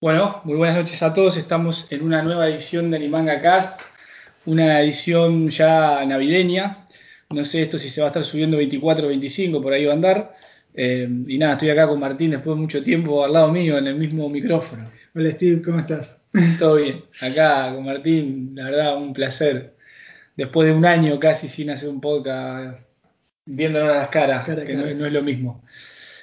[0.00, 1.36] Bueno, muy buenas noches a todos.
[1.36, 3.80] Estamos en una nueva edición de Animanga Cast,
[4.46, 6.86] una edición ya navideña.
[7.30, 9.90] No sé esto si se va a estar subiendo 24 o 25, por ahí va
[9.90, 10.36] a andar.
[10.72, 13.88] Eh, y nada, estoy acá con Martín después de mucho tiempo al lado mío en
[13.88, 14.88] el mismo micrófono.
[15.16, 16.22] Hola Steve, ¿cómo estás?
[16.60, 17.02] Todo bien.
[17.20, 19.74] Acá con Martín, la verdad, un placer.
[20.36, 22.78] Después de un año casi sin hacer un podcast,
[23.46, 24.90] viéndonos las caras, Cara que cara.
[24.90, 25.64] No, no es lo mismo.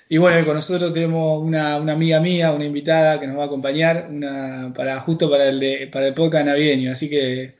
[0.07, 3.45] Y bueno, con nosotros tenemos una, una amiga mía, una invitada que nos va a
[3.47, 6.91] acompañar una, para, justo para el, de- para el podcast navideño.
[6.91, 7.55] Así que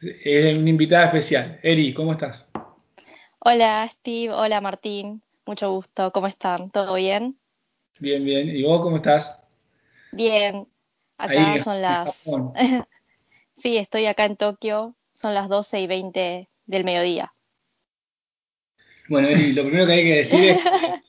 [0.00, 1.58] es una invitada especial.
[1.62, 2.48] Eri, ¿cómo estás?
[3.40, 6.70] Hola Steve, hola Martín, mucho gusto, ¿cómo están?
[6.70, 7.38] ¿Todo bien?
[7.98, 8.48] Bien, bien.
[8.48, 9.44] ¿Y vos cómo estás?
[10.12, 10.66] Bien,
[11.18, 12.24] acá son las...
[13.56, 17.34] Sí, estoy acá en Tokio, son las 12 y 20 del mediodía.
[19.08, 20.58] Bueno, Eri, lo primero que hay que decir es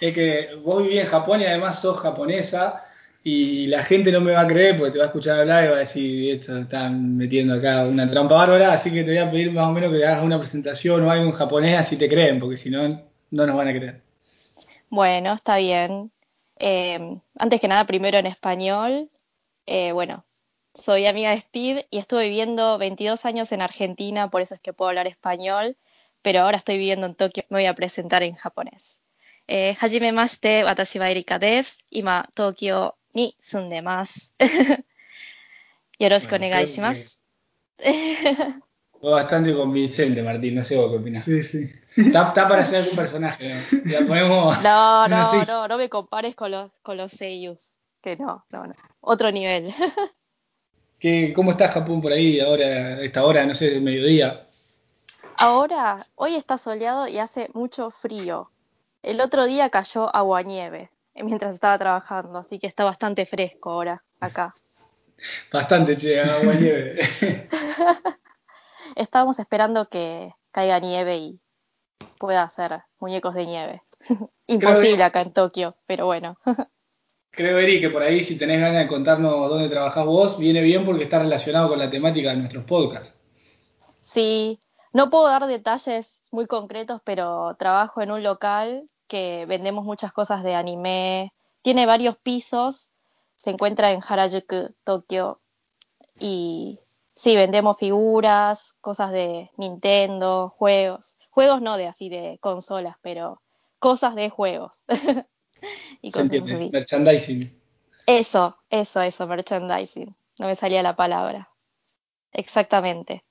[0.00, 2.84] es que vos vivís en Japón y además sos japonesa
[3.22, 5.68] y la gente no me va a creer porque te va a escuchar hablar y
[5.68, 9.30] va a decir, esto están metiendo acá una trampa bárbara, así que te voy a
[9.30, 12.40] pedir más o menos que hagas una presentación o algo en japonés así te creen,
[12.40, 12.88] porque si no,
[13.30, 14.02] no nos van a creer.
[14.88, 16.10] Bueno, está bien.
[16.58, 19.10] Eh, antes que nada, primero en español.
[19.66, 20.24] Eh, bueno,
[20.74, 24.72] soy amiga de Steve y estuve viviendo 22 años en Argentina, por eso es que
[24.72, 25.76] puedo hablar español,
[26.22, 28.99] pero ahora estoy viviendo en Tokio, me voy a presentar en japonés.
[29.52, 31.80] Eh, hajimemashite, watashi wa Erika desu.
[31.90, 34.30] Ima, Tokio ni sundemasu.
[35.98, 37.16] Yoroshiku Bueno, onegai creo shimasu.
[39.00, 41.24] Fue bastante convincente, Martín, no sé vos qué opinás.
[41.24, 41.68] Sí, sí.
[41.96, 43.60] Está, está para ser algún personaje, ¿no?
[43.92, 44.56] La ponemos...
[44.62, 45.50] No, no, sí.
[45.50, 47.58] no, no me compares con los, con los seiyus,
[48.02, 48.74] que no, no, no.
[49.00, 49.74] Otro nivel.
[51.00, 54.46] ¿Qué- ¿Cómo está Japón por ahí ahora, a esta hora, no sé, mediodía?
[55.38, 58.50] Ahora, hoy está soleado y hace mucho frío.
[59.02, 64.02] El otro día cayó aguanieve eh, mientras estaba trabajando, así que está bastante fresco ahora
[64.20, 64.52] acá.
[65.52, 66.98] Bastante, che, agua nieve.
[68.96, 71.40] Estábamos esperando que caiga nieve y
[72.18, 73.82] pueda hacer muñecos de nieve.
[74.46, 76.38] Imposible acá en Tokio, pero bueno.
[77.30, 80.84] Creo, Eri, que por ahí si tenés ganas de contarnos dónde trabajás vos, viene bien
[80.84, 83.14] porque está relacionado con la temática de nuestros podcasts.
[84.02, 84.58] Sí,
[84.92, 90.44] no puedo dar detalles muy concretos, pero trabajo en un local que vendemos muchas cosas
[90.44, 91.32] de anime.
[91.62, 92.90] Tiene varios pisos,
[93.34, 95.40] se encuentra en Harajuku, Tokio.
[96.20, 96.78] Y
[97.16, 101.16] sí, vendemos figuras, cosas de Nintendo, juegos.
[101.30, 103.42] Juegos no de así de consolas, pero
[103.80, 104.76] cosas de juegos.
[106.02, 106.54] y ¿Se entiende?
[106.54, 106.70] así.
[106.70, 107.60] Merchandising.
[108.06, 110.14] Eso, eso, eso, merchandising.
[110.38, 111.50] No me salía la palabra.
[112.32, 113.24] Exactamente.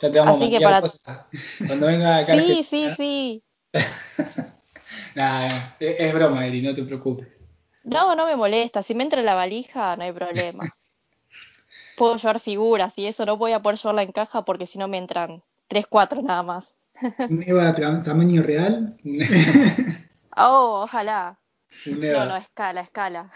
[0.00, 1.26] Ya te vamos Así a que para- cosas.
[1.66, 3.44] Cuando venga acá Sí, sí, sí.
[5.80, 7.38] Es, es broma, Eri, no te preocupes.
[7.84, 8.82] No, no me molesta.
[8.82, 10.64] Si me entra en la valija, no hay problema.
[11.96, 14.88] Puedo llevar figuras y eso no voy a poder llevarla en caja porque si no
[14.88, 16.76] me entran tres, cuatro nada más.
[17.28, 18.96] ¿Un EVA tra- tamaño real?
[20.36, 21.38] Oh, ojalá.
[21.84, 23.32] No, no, escala, escala.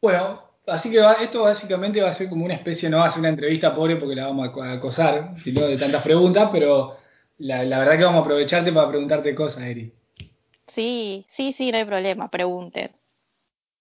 [0.00, 3.10] Bueno, así que va- esto básicamente va a ser como una especie, no va a
[3.10, 6.96] ser una entrevista pobre porque la vamos a acosar, sino de tantas preguntas, pero
[7.38, 9.92] la, la verdad que vamos a aprovecharte para preguntarte cosas, Eri.
[10.66, 12.30] Sí, sí, sí, no hay problema.
[12.30, 12.90] Pregunten.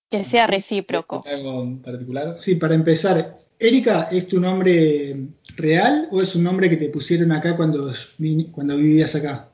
[0.09, 1.23] Que sea recíproco.
[1.27, 2.35] ¿Algo en particular?
[2.39, 5.15] Sí, para empezar, ¿Erika es tu nombre
[5.57, 7.91] real o es un nombre que te pusieron acá cuando,
[8.51, 9.49] cuando vivías acá?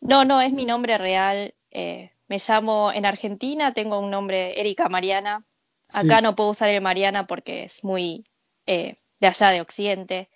[0.00, 1.54] No, no, es mi nombre real.
[1.70, 5.46] eh, me llamo en Argentina, tengo un nombre Erika Mariana.
[5.88, 6.22] Acá Sí.
[6.22, 8.26] no puedo usar el Mariana porque es muy
[8.66, 10.28] eh, de allá de Occidente.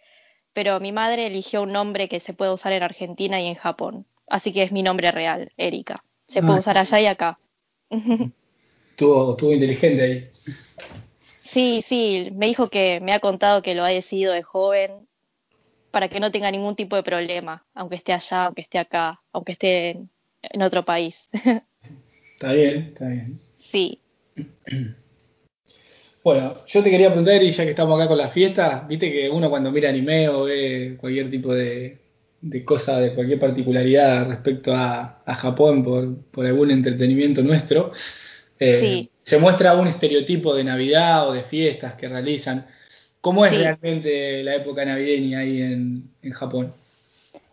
[0.53, 4.07] Pero mi madre eligió un nombre que se puede usar en Argentina y en Japón.
[4.29, 6.05] Así que es mi nombre real, Erika.
[6.29, 7.39] Se Ah, puede usar allá y acá.
[7.91, 10.25] Estuvo, estuvo inteligente ahí.
[11.45, 15.07] Sí, sí, me dijo que me ha contado que lo ha decidido de joven
[15.91, 19.53] para que no tenga ningún tipo de problema, aunque esté allá, aunque esté acá, aunque
[19.53, 20.11] esté en,
[20.43, 21.29] en otro país.
[22.35, 23.41] Está bien, está bien.
[23.57, 23.99] Sí.
[26.25, 29.29] Bueno, yo te quería preguntar, Eri, ya que estamos acá con la fiesta, viste que
[29.29, 31.99] uno cuando mira anime o ve cualquier tipo de,
[32.41, 37.91] de cosa, de cualquier particularidad respecto a, a Japón por, por algún entretenimiento nuestro,
[38.61, 39.11] eh, Sí.
[39.25, 42.67] se muestra un estereotipo de Navidad o de fiestas que realizan.
[43.21, 43.59] ¿Cómo es Sí.
[43.59, 46.73] realmente la época navideña ahí en, en Japón?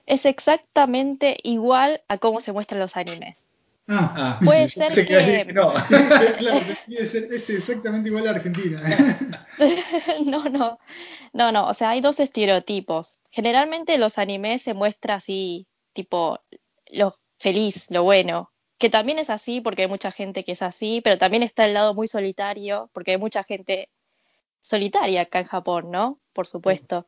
[0.06, 3.49] Es exactamente igual a cómo se muestran los animes.
[3.92, 5.74] Ah, Ah, Puede ser que no.
[6.38, 8.80] claro, debe ser- es exactamente igual a Argentina.
[10.26, 10.80] No, no,
[11.34, 13.18] no, no, o sea, hay dos estereotipos.
[13.30, 16.40] Generalmente los animes se muestra así, tipo,
[16.92, 21.02] lo feliz, lo bueno, que también es así porque hay mucha gente que es así,
[21.02, 23.90] pero también está el lado muy solitario porque hay mucha gente
[24.62, 26.20] solitaria acá en Japón, ¿no?
[26.34, 27.08] Por supuesto.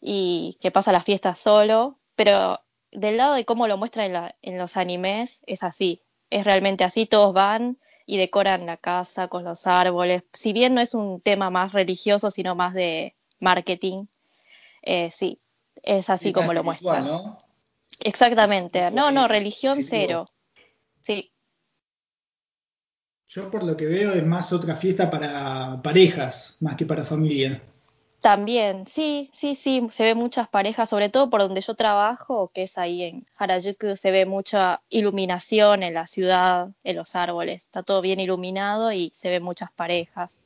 [0.00, 2.60] Y que pasa las fiestas solo, pero
[2.92, 7.34] del lado de cómo lo muestran en, los animes es así, es realmente así, todos
[7.34, 11.72] van y decoran la casa con los árboles, si bien no es un tema más
[11.72, 14.06] religioso, sino más de marketing,
[14.82, 15.40] eh, sí,
[15.82, 17.06] es así como lo muestran.
[17.06, 17.38] ¿no?
[18.00, 20.28] Exactamente, no, no, religión cero,
[21.00, 21.32] sí.
[23.26, 27.62] Yo por lo que veo es más otra fiesta para parejas, más que para familia.
[28.22, 32.62] También, sí, sí, sí, se ve muchas parejas, sobre todo por donde yo trabajo, que
[32.62, 37.82] es ahí en Harajuku, se ve mucha iluminación en la ciudad, en los árboles, está
[37.82, 40.38] todo bien iluminado y se ven muchas parejas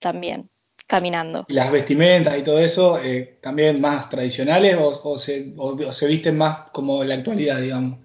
[0.00, 0.50] también
[0.86, 1.46] caminando.
[1.48, 5.54] ¿Y las vestimentas y todo eso eh, también más tradicionales o, se,
[5.92, 8.00] se, visten más como la actualidad, digamos?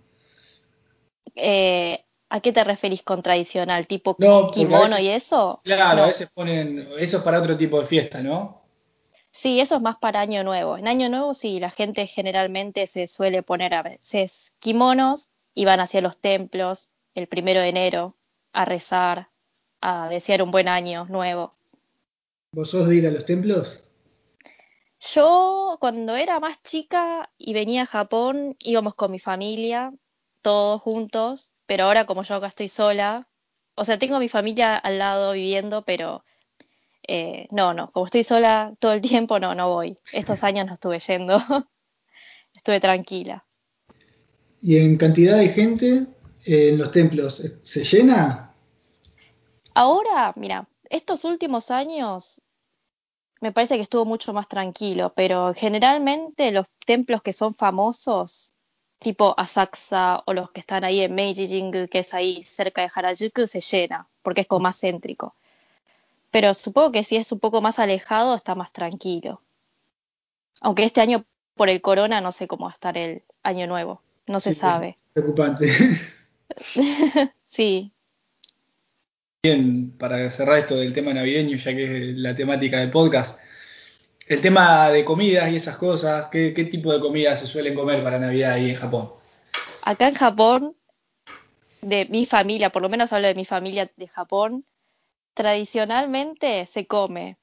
[1.35, 3.87] Eh, ¿A qué te referís con tradicional?
[3.87, 4.15] ¿Tipo
[4.51, 5.61] kimono y eso?
[5.63, 6.89] Claro, a veces ponen.
[6.97, 8.63] Eso es para otro tipo de fiesta, ¿no?
[9.31, 10.77] Sí, eso es más para Año Nuevo.
[10.77, 15.81] En Año Nuevo, sí, la gente generalmente se suele poner a veces kimonos y van
[15.81, 18.15] hacia los templos el primero de enero
[18.53, 19.29] a rezar,
[19.81, 21.53] a desear un buen año nuevo.
[22.51, 23.83] ¿Vos sos de ir a los templos?
[24.99, 29.93] Yo, cuando era más chica y venía a Japón, íbamos con mi familia,
[30.41, 33.27] todos juntos, pero ahora como yo acá estoy sola,
[33.75, 36.23] o sea, tengo a mi familia al lado viviendo, pero
[37.07, 39.97] eh, no, no, como estoy sola todo el tiempo, no, no voy.
[40.13, 41.37] Estos años no estuve yendo,
[42.55, 43.45] estuve tranquila.
[44.61, 46.07] ¿Y en cantidad de gente
[46.45, 48.51] eh, en los templos, se llena?
[49.75, 52.41] Ahora, mira, estos últimos años
[53.41, 58.54] me parece que estuvo mucho más tranquilo, pero generalmente los templos que son famosos
[59.05, 62.89] tipo Asakusa o los que están ahí en Meiji Jingu, que es ahí cerca de
[62.91, 65.35] Harajuku, se llena, porque es como más céntrico.
[66.31, 69.41] Pero supongo que si es un poco más alejado, está más tranquilo.
[70.59, 71.23] Aunque este año,
[71.53, 74.01] por el corona, no sé cómo va a estar el año nuevo.
[74.25, 74.97] No se sabe.
[75.13, 75.69] Preocupante.
[77.45, 77.91] sí.
[79.43, 83.39] Bien, para cerrar esto del tema navideño, ya que es la temática del podcast,
[84.27, 88.19] el tema de comidas y esas cosas, ¿qué, tipo de comidas se suelen comer para
[88.19, 89.11] Navidad ahí en Japón?
[89.83, 90.75] Acá en Japón,
[91.81, 94.65] de mi familia, por lo menos hablo de mi familia de Japón,
[95.33, 97.37] tradicionalmente se come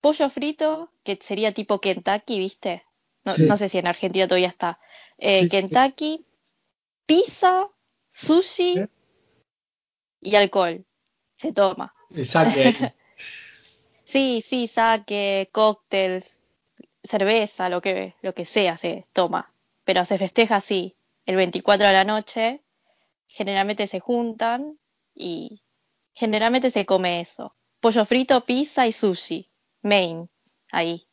[0.00, 2.84] pollo frito, que sería tipo Kentucky, ¿viste?
[3.24, 4.80] No, sé si en Argentina todavía está.
[5.18, 6.24] Eh, Kentucky,
[7.06, 7.68] pizza,
[8.10, 8.82] sushi
[10.22, 10.84] y alcohol.
[11.34, 11.94] Se toma.
[12.14, 12.58] Exacto.
[14.10, 16.40] Sí, sí, saque, cócteles,
[17.04, 19.52] cerveza, lo que, lo que sea se toma.
[19.84, 20.96] Pero se festeja así,
[21.26, 22.60] el 24 de la noche,
[23.28, 24.80] generalmente se juntan
[25.14, 25.62] y
[26.12, 27.54] generalmente se come eso.
[27.78, 29.48] Pollo frito, pizza y sushi.
[29.82, 30.28] Main,
[30.72, 31.06] ahí.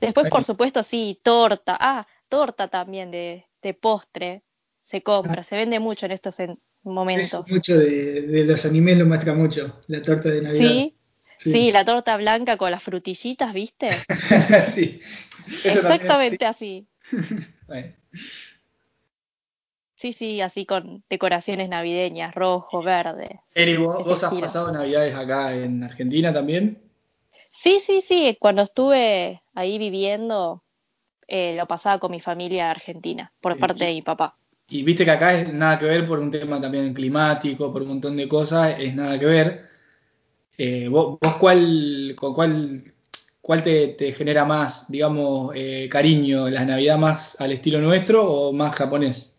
[0.00, 1.76] Después, por supuesto, sí, torta.
[1.78, 4.42] Ah, torta también de, de postre.
[4.82, 6.36] Se compra, se vende mucho en estos
[6.82, 7.48] momentos.
[7.48, 10.68] mucho de, de, los animes lo muestra mucho, la torta de Navidad.
[10.68, 10.96] Sí,
[11.38, 11.70] Sí.
[11.70, 13.90] la torta blanca con las frutillitas, ¿viste?
[14.64, 15.00] sí.
[15.64, 16.86] Exactamente así.
[19.96, 23.40] Sí, sí, así con decoraciones navideñas, rojo, verde.
[23.54, 26.82] Eri, ¿vos, has pasado navidades acá en Argentina también?
[27.50, 28.36] Sí, sí, sí.
[28.38, 30.62] Cuando estuve ahí viviendo,
[31.26, 34.36] eh, lo pasaba con mi familia argentina, por eh, parte de mi papá.
[34.68, 37.88] Y viste que acá es nada que ver por un tema también climático, por un
[37.88, 39.70] montón de cosas, es nada que ver.
[40.58, 42.82] Eh, ¿vos, cuál, cuál,
[43.42, 46.48] cuál te, genera más, digamos, eh, cariño?
[46.48, 49.34] ¿La Navidad más al estilo nuestro o más japonés?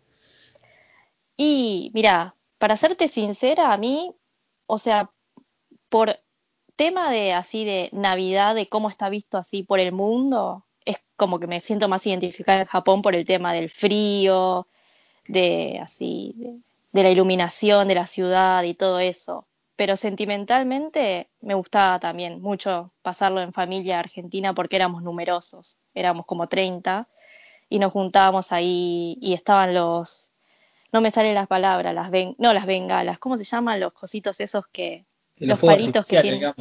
[1.36, 4.12] Y mira, para serte sincera, a mí,
[4.66, 5.10] o sea,
[5.88, 6.18] por
[6.76, 11.40] tema de así de Navidad, de cómo está visto así por el mundo, es como
[11.40, 14.68] que me siento más identificada en Japón por el tema del frío,
[15.26, 19.48] de así, de la iluminación de la ciudad y todo eso
[19.78, 26.48] pero sentimentalmente me gustaba también mucho pasarlo en familia argentina porque éramos numerosos, éramos como
[26.48, 27.06] 30
[27.68, 30.32] y nos juntábamos ahí y estaban los,
[30.90, 34.66] no me salen las palabras, las no las bengalas, ¿cómo se llaman los cositos esos
[34.66, 35.06] que,
[35.36, 36.52] los, palitos que tienen?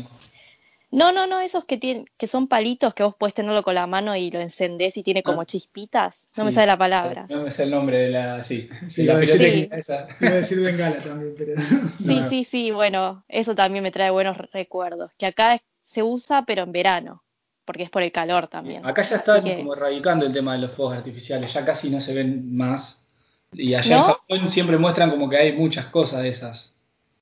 [0.90, 3.88] No, no, no, esos que tienen, que son palitos que vos puedes tenerlo con la
[3.88, 5.46] mano y lo encendés y tiene como ah.
[5.46, 6.28] chispitas.
[6.38, 7.26] No me sale la palabra.
[7.30, 10.08] No me sale el nombre de la, sí, sí la decir, esa.
[10.22, 11.54] Iba a decir bengala también, pero.
[11.98, 15.12] Sí, sí, sí, bueno, eso también me trae buenos recuerdos.
[15.18, 17.24] Que acá se usa, pero en verano,
[17.66, 18.86] porque es por el calor también.
[18.86, 22.14] Acá ya está como erradicando el tema de los fuegos artificiales, ya casi no se
[22.14, 23.10] ven más.
[23.52, 24.04] Y allá en.
[24.04, 26.78] Japón siempre muestran como que hay muchas cosas de esas.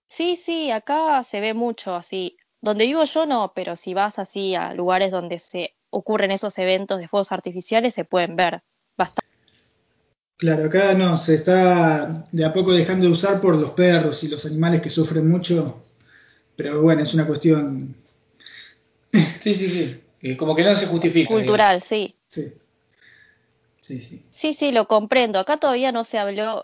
[0.07, 2.37] Sí, sí, acá se ve mucho así.
[2.65, 6.99] Donde vivo yo no, pero si vas así a lugares donde se ocurren esos eventos
[6.99, 8.63] de fuegos artificiales, se pueden ver
[8.97, 9.29] bastante.
[10.37, 14.29] Claro, acá no, se está de a poco dejando de usar por los perros y
[14.29, 15.83] los animales que sufren mucho,
[16.55, 17.95] pero bueno, es una cuestión,
[19.39, 20.35] Sí, sí, sí.
[20.35, 21.29] Como que no se justifica.
[21.29, 22.15] Cultural, sí.
[22.27, 22.51] sí.
[23.79, 24.25] Sí, sí.
[24.31, 25.37] Sí, sí, lo comprendo.
[25.37, 26.63] Acá todavía no se habló,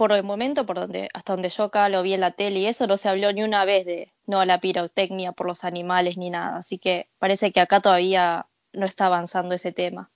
[0.00, 2.66] por el momento, por donde, hasta donde yo acá lo vi en la tele y
[2.66, 6.16] eso, no se habló ni una vez de no a la pirotecnia por los animales
[6.16, 6.56] ni nada.
[6.56, 10.10] Así que parece que acá todavía no está avanzando ese tema.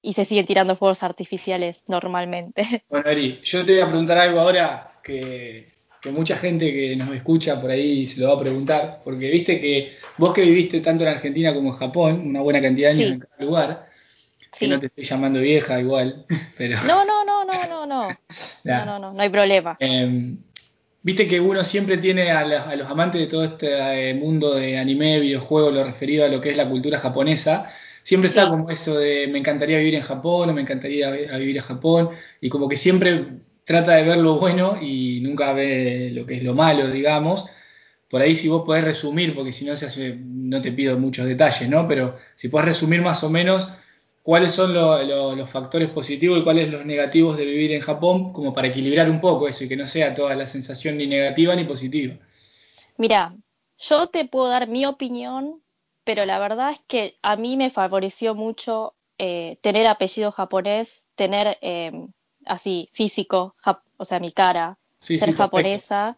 [0.00, 2.62] Y se siguen tirando fuegos artificiales normalmente.
[2.88, 5.66] Bueno, Eri, yo te voy a preguntar algo ahora que,
[6.00, 9.58] que mucha gente que nos escucha por ahí se lo va a preguntar, porque viste
[9.58, 13.08] que vos que viviste tanto en Argentina como en Japón, una buena cantidad de años
[13.08, 13.12] Sí.
[13.14, 13.88] en cada lugar,
[14.58, 14.68] que Sí.
[14.68, 16.24] no te estoy llamando vieja igual,
[16.58, 16.78] pero...
[16.86, 18.08] No, no, no, no, no, no.
[18.64, 19.76] No, no, no, no hay problema.
[19.80, 20.36] Eh,
[21.02, 24.54] Viste que uno siempre tiene a, la- a los amantes de todo este eh, mundo
[24.54, 27.70] de anime, videojuegos, lo referido a lo que es la cultura japonesa,
[28.02, 31.58] siempre está como eso de me encantaría vivir en Japón o me encantaría a vivir
[31.58, 32.08] a Japón,
[32.40, 33.26] y como que siempre
[33.64, 37.44] trata de ver lo bueno y nunca ve lo que es lo malo, digamos.
[38.08, 41.26] Por ahí si vos podés resumir, porque si no se hace, no te pido muchos
[41.26, 41.86] detalles, ¿no?
[41.86, 43.68] Pero si podés resumir más o menos
[44.24, 48.32] cuáles son lo- lo- los factores positivos y cuáles los negativos de vivir en Japón,
[48.32, 51.54] como para equilibrar un poco eso y que no sea toda la sensación ni negativa
[51.54, 52.14] ni positiva.
[52.96, 53.36] Mira,
[53.78, 55.62] yo te puedo dar mi opinión,
[56.04, 61.58] pero la verdad es que a mí me favoreció mucho eh, tener apellido japonés, tener
[61.60, 61.92] eh,
[62.46, 63.54] así físico,
[63.98, 66.16] o sea, mi cara, Sí, ser sí, japonesa.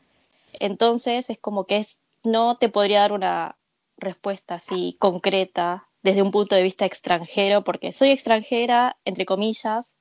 [0.61, 3.57] Entonces es como que es, no te podría dar una
[3.99, 9.93] respuesta así concreta desde un punto de vista extranjero, porque soy extranjera, entre comillas,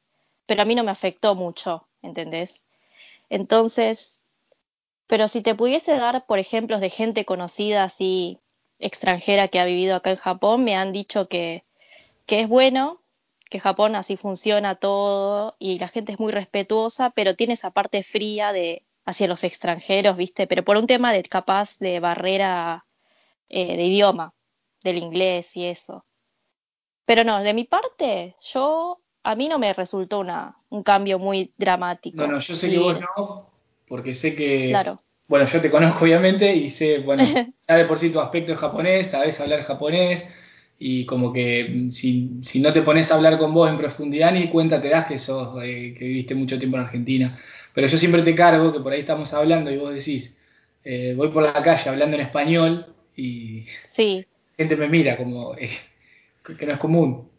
[0.45, 2.63] pero a mí no me afectó mucho, ¿entendés?
[3.27, 4.21] Entonces,
[5.07, 8.39] pero si te pudiese dar, por ejemplos de gente conocida así
[8.77, 11.65] extranjera que ha vivido acá en Japón, me han dicho que,
[12.27, 13.01] que es bueno,
[13.49, 18.03] que Japón así funciona todo y la gente es muy respetuosa, pero tiene esa parte
[18.03, 20.45] fría de hacia los extranjeros, ¿viste?
[20.45, 22.85] Pero por un tema de capaz de barrera
[23.49, 24.35] eh, de idioma,
[24.85, 26.05] del inglés y eso.
[27.05, 31.53] Pero no, de mi parte, yo a mí no me resultó una, un cambio muy
[31.57, 32.17] dramático.
[32.17, 33.49] No, no, yo sé que vos no,
[33.87, 34.97] porque sé que, Claro.
[35.27, 37.23] bueno, yo te conozco obviamente y sé, bueno,
[37.59, 40.33] sabes por sí tu aspecto en japonés, sabes hablar japonés
[40.77, 44.31] y como que mm, si, si no te pones a hablar con vos en profundidad
[44.33, 47.37] ni cuenta te das que sos, eh, que viviste mucho tiempo en Argentina.
[47.73, 50.37] Pero yo siempre te cargo que por ahí estamos hablando y vos decís,
[50.83, 54.27] eh, voy por la calle hablando en español y Sí,
[54.57, 55.69] gente me mira como eh,
[56.57, 57.29] que no es común.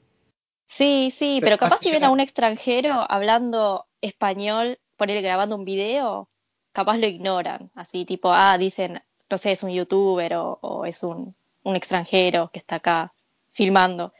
[0.67, 5.57] sí, sí, Pero pero capaz si ven a un extranjero hablando español, por él grabando
[5.57, 6.29] un video,
[6.73, 11.03] capaz lo ignoran, así tipo, ah, dicen, no sé, es un youtuber o, o es
[11.03, 13.13] un, un extranjero que está acá
[13.53, 14.13] filmando.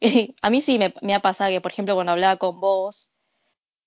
[0.42, 3.10] A mí sí me, me ha pasado que, por ejemplo, cuando hablaba con vos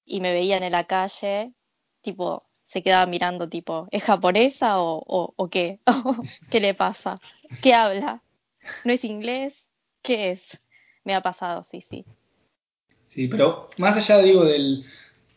[0.05, 1.53] y me veían en la calle,
[2.01, 5.81] tipo, se quedaban mirando, tipo, ¿es japonesa o, o, o qué?
[6.49, 7.21] ¿Qué le pasa?
[7.61, 8.23] ¿Qué habla?
[8.83, 9.71] ¿No es inglés?
[10.01, 10.59] ¿Qué es?
[11.03, 12.05] Me ha pasado, sí, sí.
[13.07, 14.83] Sí, pero más allá, digo, del,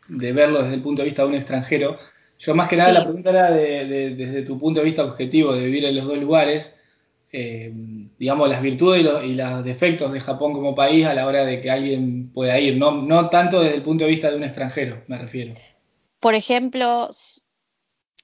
[0.09, 1.97] de verlo desde el punto de vista de un extranjero,
[2.39, 2.95] yo más que nada Sí.
[2.95, 6.07] la pregunta era de- de- desde tu punto de vista objetivo de vivir en los
[6.07, 6.77] dos lugares,
[7.33, 7.73] eh,
[8.19, 11.45] digamos, las virtudes y los, y los defectos de Japón como país a la hora
[11.45, 14.45] de que alguien pueda ir, no, no tanto desde el punto de vista de un
[14.45, 15.55] extranjero, me refiero.
[16.21, 17.11] Por ejemplo,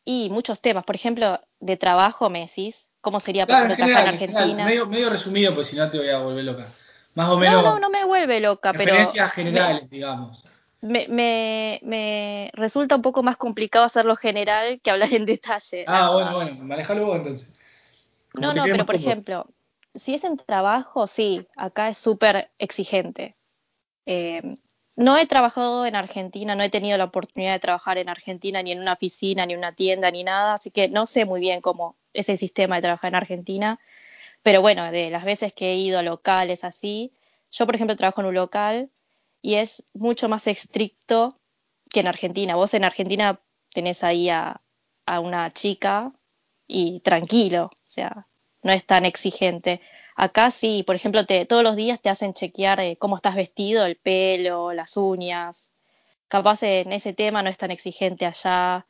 [0.05, 4.15] y muchos temas, por ejemplo, de trabajo, me decís, ¿cómo sería, por Claro, ejemplo, trabajar
[4.15, 4.65] general, en Argentina?
[4.65, 6.67] medio, medio resumido, pues si no te voy a volver loca.
[7.15, 10.45] Más o No, menos no, no me vuelve loca, pero referencias me, generales, digamos.
[10.81, 16.11] me, me, me resulta un poco más complicado hacerlo general que hablar en detalle, Ah,
[16.13, 17.53] bueno, bueno, manejalo vos entonces.
[18.35, 19.47] Como No, no, pero por ejemplo,
[19.95, 23.37] si es en trabajo, sí, acá es súper exigente.
[24.07, 24.43] Eh,
[24.97, 28.73] no he trabajado en Argentina, no he tenido la oportunidad de trabajar en Argentina, ni
[28.73, 31.61] en una oficina, ni en una tienda, ni nada, así que no sé muy bien
[31.61, 33.81] cómo es el sistema de trabajar en Argentina,
[34.43, 37.13] pero bueno, de las veces que he ido a locales así,
[37.51, 38.91] yo por ejemplo trabajo en un local
[39.41, 41.39] y es mucho más estricto
[41.91, 42.57] que en Argentina.
[42.57, 43.41] Vos en Argentina
[43.73, 44.61] tenés ahí a,
[45.07, 46.13] a una chica
[46.67, 48.27] y tranquilo, o sea,
[48.63, 49.81] no es tan exigente.
[50.17, 53.85] Acá sí, por ejemplo, te, todos los días te hacen chequear eh, cómo estás vestido,
[53.87, 55.71] el pelo, las uñas.
[56.29, 58.87] Capaz en ese tema no es tan exigente allá.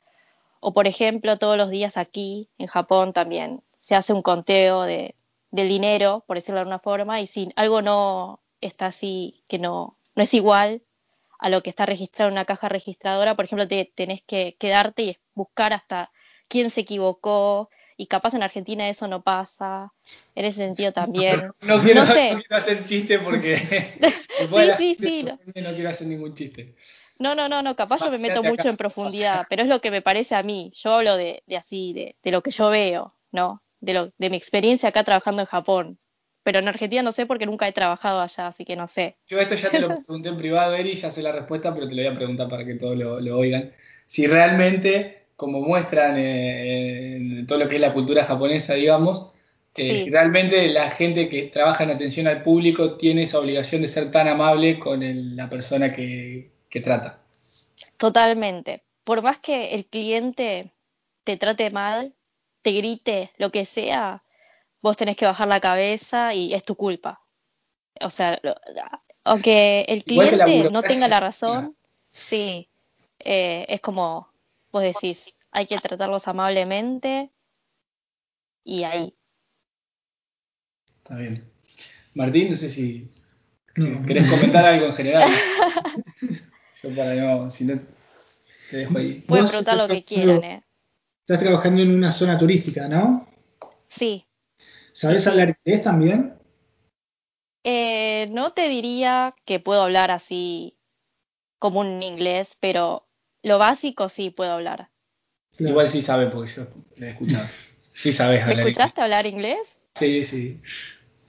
[0.64, 5.16] O por ejemplo, todos los días aquí, en Japón también, se hace un conteo de,
[5.50, 9.98] del dinero, por decirlo de alguna forma, y si algo no está así, que no,
[10.14, 10.82] no es igual,
[11.40, 15.02] a lo que está registrado en una caja registradora, por ejemplo, te, tenés que quedarte
[15.02, 16.12] y buscar hasta
[16.46, 19.92] quién se equivocó, y capaz en Argentina eso no pasa.
[20.36, 21.52] En ese sentido también.
[21.66, 22.30] No, quiero, no sé.
[22.34, 23.56] no quiero hacer chiste porque
[24.78, 26.76] sí, sí, sí, no quiero hacer ningún chiste.
[27.22, 28.70] No, no, no, no, capaz yo me meto mucho acá.
[28.70, 30.70] en profundidad, pero es lo que me parece a mí.
[30.74, 33.62] Yo hablo de, de así, de, de lo que yo veo, ¿no?
[33.80, 35.98] De, lo, de mi experiencia acá trabajando en Japón.
[36.44, 39.16] Pero en Argentina no sé porque nunca he trabajado allá, así que no sé.
[39.28, 41.94] Yo esto ya te lo pregunté en privado, Eri, ya sé la respuesta, pero te
[41.94, 43.72] lo voy a preguntar para que todos lo, lo oigan.
[44.08, 49.28] Si realmente, como muestran eh, en todo lo que es la cultura japonesa, digamos,
[49.76, 49.98] eh, Sí.
[50.00, 54.10] si realmente la gente que trabaja en atención al público tiene esa obligación de ser
[54.10, 57.18] tan amable con el- la persona que, que trata.
[57.98, 58.82] Totalmente.
[59.04, 60.72] Por más que el cliente
[61.24, 62.14] te trate mal,
[62.62, 64.22] te grite, lo que sea,
[64.80, 67.20] vos tenés que bajar la cabeza y es tu culpa.
[68.00, 68.56] O sea, lo-
[69.24, 71.76] aunque el cliente no tenga la razón,
[72.10, 72.68] sí,
[73.18, 74.28] eh, es como
[74.72, 77.30] vos decís, hay que tratarlos amablemente
[78.64, 79.14] y ahí.
[80.96, 81.44] Está bien.
[82.14, 83.10] Martín, no sé si
[83.76, 84.06] No.
[84.06, 85.28] querés comentar algo en general.
[86.82, 87.78] Yo para no, si no,
[88.70, 89.24] te dejo ahí.
[89.26, 90.64] Pueden preguntar lo que quieran, ¿eh?
[91.20, 93.28] Estás trabajando en una zona turística, ¿no?
[93.88, 94.26] Sí.
[94.92, 95.30] ¿Sabés Sí, sí.
[95.30, 96.34] hablar inglés también?
[97.64, 100.76] Eh, no te diría que puedo hablar así
[101.58, 103.06] como un inglés, pero
[103.42, 104.90] lo básico sí puedo hablar.
[105.56, 105.70] Claro.
[105.70, 107.46] Igual sí sabe porque yo le he escuchado.
[107.94, 109.82] Sí sabes ¿Me hablar escuchaste hablar inglés?
[109.98, 110.60] Sí, sí.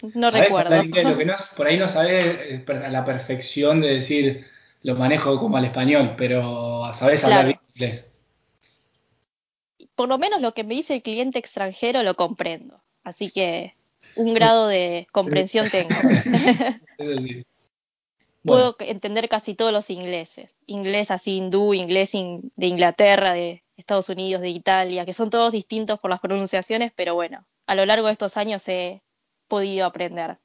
[0.02, 0.70] No Sabés recuerdo.
[0.70, 3.96] hablar inglés, lo que no, por ahí no sabes es per- a la perfección de
[3.96, 4.46] decir
[4.84, 7.48] lo manejo como al español, pero sabes hablar Claro.
[7.48, 8.12] bien inglés.
[9.96, 12.82] Por lo menos lo que me dice el cliente extranjero lo comprendo.
[13.04, 13.76] Así que
[14.16, 15.90] un grado de comprensión tengo.
[16.98, 17.44] Eso sí.
[18.46, 20.58] Bueno, Puedo entender casi todos los ingleses.
[20.66, 25.54] Inglés así hindú, inglés in- de Inglaterra, de Estados Unidos, de Italia, que son todos
[25.54, 29.02] distintos por las pronunciaciones, pero bueno, a lo largo de estos años he
[29.48, 30.40] podido aprender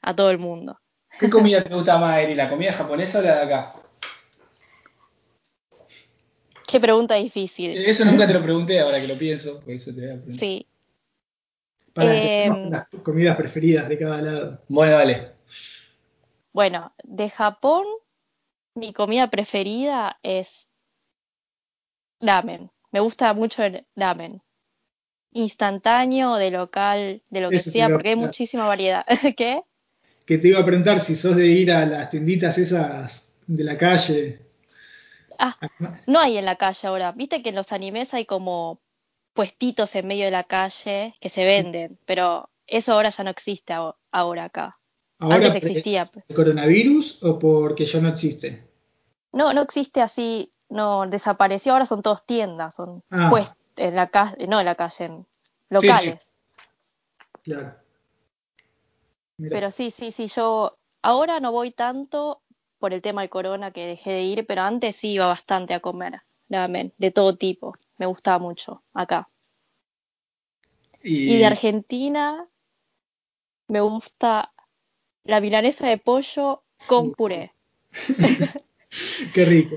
[0.00, 0.80] a todo el mundo.
[1.20, 2.34] ¿Qué comida te gusta más, Eri?
[2.34, 3.74] ¿La comida japonesa o la de acá?
[6.66, 7.76] Qué pregunta difícil.
[7.76, 10.38] Eso nunca te lo pregunté, ahora que lo pienso, por eso te voy a preguntar.
[10.38, 10.66] Sí.
[11.92, 14.62] Para Eh, las comidas preferidas de cada lado.
[14.68, 15.32] Bueno, dale.
[16.52, 17.84] Bueno, de Japón,
[18.74, 20.68] mi comida preferida es
[22.20, 22.70] ramen.
[22.92, 24.42] Me gusta mucho el ramen.
[25.32, 29.04] Instantáneo, de local, de lo que Eso sea, porque hay muchísima variedad.
[29.36, 29.62] ¿Qué?
[30.30, 33.76] Que te iba a preguntar si sos de ir a las tienditas esas de la
[33.76, 34.38] calle.
[35.40, 35.58] Ah,
[36.06, 37.10] no hay en la calle ahora.
[37.10, 38.78] Viste que en los animes hay como
[39.32, 43.72] puestitos en medio de la calle que se venden, pero eso ahora ya no existe
[43.72, 44.78] aho- ahora acá.
[45.18, 46.08] Ahora Antes existía.
[46.28, 48.62] el coronavirus o porque ya no existe.
[49.32, 53.26] No, no existe así, no, desapareció, ahora son todos tiendas, son Ah.
[53.30, 55.26] pues en la calle, no en la calle, en
[55.70, 56.24] locales.
[57.42, 57.74] Claro.
[59.48, 62.42] Pero sí, sí, sí, yo ahora no voy tanto
[62.78, 65.80] por el tema del corona que dejé de ir, pero antes sí iba bastante a
[65.80, 67.76] comer ramen, de todo tipo.
[67.96, 69.28] Me gustaba mucho acá.
[71.02, 72.46] Y de Argentina
[73.68, 74.52] me gusta
[75.24, 77.52] la milanesa de pollo con puré.
[79.34, 79.76] Qué rico.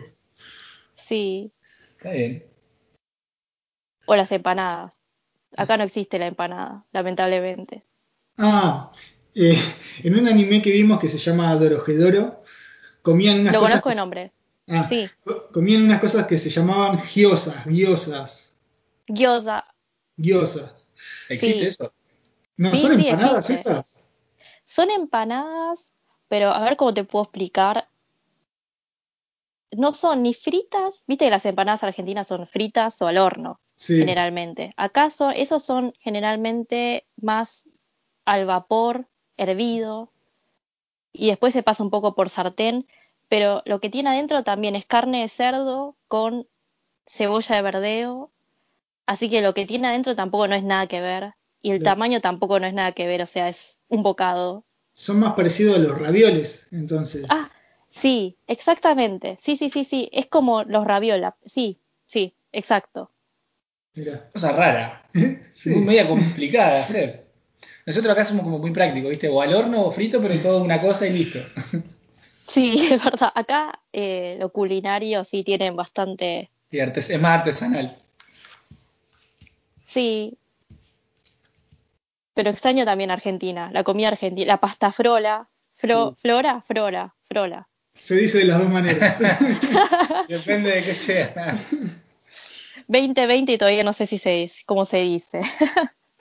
[0.96, 1.52] Sí,
[1.98, 2.44] Está bien.
[4.06, 5.00] o las empanadas.
[5.56, 7.84] Acá no existe la empanada, lamentablemente.
[8.38, 8.92] Ah,
[9.36, 9.58] eh,
[10.04, 12.42] en un anime que vimos que se llama Dorohedoro,
[13.02, 13.82] comían unas Lo cosas.
[13.82, 14.32] conozco que de se- nombre.
[14.68, 15.10] Ah, Sí.
[15.52, 18.54] comían unas cosas que se llamaban giosas, giosas,
[19.08, 19.66] Gyoza,
[20.18, 20.74] giosas.
[21.28, 21.66] ¿Existe Sí.
[21.68, 21.94] eso?
[22.56, 23.72] ¿No Sí, son sí, empanadas existe.
[23.72, 24.06] esas?
[24.66, 25.92] Son empanadas,
[26.30, 27.90] pero a ver cómo te puedo explicar.
[29.72, 33.98] No son ni fritas, viste que las empanadas argentinas son fritas o al horno, Sí.
[33.98, 34.74] generalmente.
[34.78, 37.68] Acá son, esos son generalmente más
[38.24, 40.10] al vapor, hervido,
[41.12, 42.88] y después se pasa un poco por sartén,
[43.30, 46.48] pero lo que tiene adentro también es carne de cerdo con
[47.06, 48.32] cebolla de verdeo,
[49.06, 52.20] así que lo que tiene adentro tampoco no es nada que ver, y el tamaño
[52.20, 55.80] tampoco no es nada que ver, o sea, es un bocado Son más parecidos a
[55.80, 57.26] los ravioles, entonces.
[57.30, 57.50] Ah,
[57.90, 59.38] sí, exactamente.
[59.40, 60.10] Sí, sí, sí, sí.
[60.12, 61.36] Es como los raviola.
[61.46, 63.10] Sí, sí, exacto.
[63.96, 64.30] Mirá.
[64.34, 65.04] Cosa rara.
[65.54, 65.70] Sí.
[65.70, 67.23] Muy media complicada de hacer.
[67.86, 69.28] Nosotros acá somos como muy prácticos, ¿viste?
[69.30, 71.40] O al horno o frito, pero todo una cosa y listo.
[72.46, 73.32] Sí, es verdad.
[73.34, 76.52] Acá eh, lo culinario sí tienen bastante.
[76.70, 77.92] Y artes- es más artesanal.
[79.88, 80.38] Sí.
[82.36, 85.48] Pero extraño también Argentina, la comida argentina, la pasta frola.
[85.76, 86.16] Fro-.
[86.20, 86.62] ¿Flora?
[86.68, 87.68] Frora, frola.
[87.96, 89.20] Se dice de las dos maneras.
[90.28, 91.58] Depende de qué sea.
[92.88, 95.42] 2020 y todavía no sé si se cómo se dice.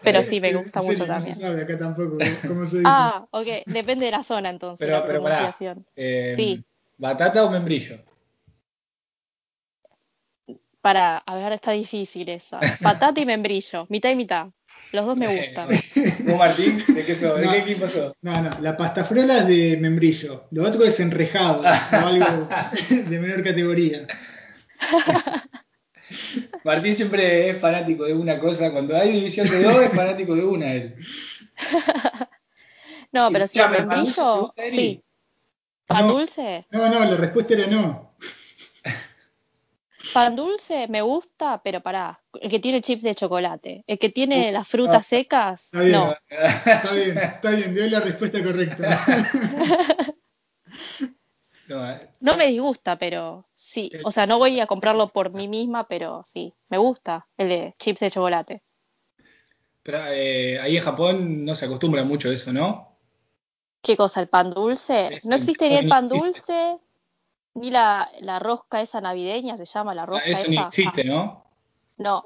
[0.03, 1.35] Pero sí, me gusta serio, mucho no también.
[1.37, 2.89] se sabe acá tampoco cómo se dice.
[2.91, 3.47] Ah, ok.
[3.67, 5.55] Depende de la zona entonces, Pero, la pero pará.
[5.97, 6.65] eh, Sí.
[6.99, 7.99] ¿Batata o membrillo?
[10.81, 12.59] Para, a ver, está difícil esa.
[12.83, 14.49] Patata y membrillo, mitad y mitad.
[14.93, 15.69] Los dos me gustan.
[16.27, 16.83] ¿Vos, Martín?
[16.87, 17.39] ¿De qué, sos?
[17.39, 17.53] ¿De No.
[17.53, 18.13] qué equipo sos?
[18.21, 20.45] No, no, la pasta frola es de membrillo.
[20.51, 21.63] Lo otro es enrejado
[21.93, 22.49] o algo
[22.89, 24.07] de menor categoría.
[26.65, 28.71] Martín siempre es fanático de una cosa.
[28.73, 30.95] Cuando hay división de dos, es fanático de una él.
[33.13, 34.77] No, pero si el escuchame, ¿pan dulce te membrillo, gusta, Eri?
[34.79, 35.05] sí.
[35.87, 36.13] ¿Pan No.
[36.15, 36.67] dulce?
[36.71, 38.11] No, no, la respuesta era no.
[40.15, 43.85] Pan dulce me gusta, pero pará, el que tiene chips de chocolate.
[43.87, 45.93] El que tiene Uh, las frutas secas, Está bien.
[45.93, 46.15] no.
[46.31, 48.99] Está bien, está bien, dio la respuesta correcta.
[51.69, 53.91] No, eh, No me disgusta, pero sí.
[54.05, 56.55] O sea, no voy a comprarlo por mí misma, pero sí.
[56.69, 58.63] Me gusta el de chips de chocolate.
[59.83, 62.99] pero eh, ahí en Japón no se acostumbra mucho a eso, ¿no?
[63.83, 64.21] ¿Qué cosa?
[64.21, 65.11] ¿El pan dulce?
[65.17, 66.53] Es No el existe ni el ni pan existe.
[66.53, 66.79] dulce,
[67.55, 70.67] ni la, la rosca esa navideña, se llama la Ah, rosca Eso ni esa.
[70.69, 71.45] existe, ¿no?
[71.99, 72.23] No,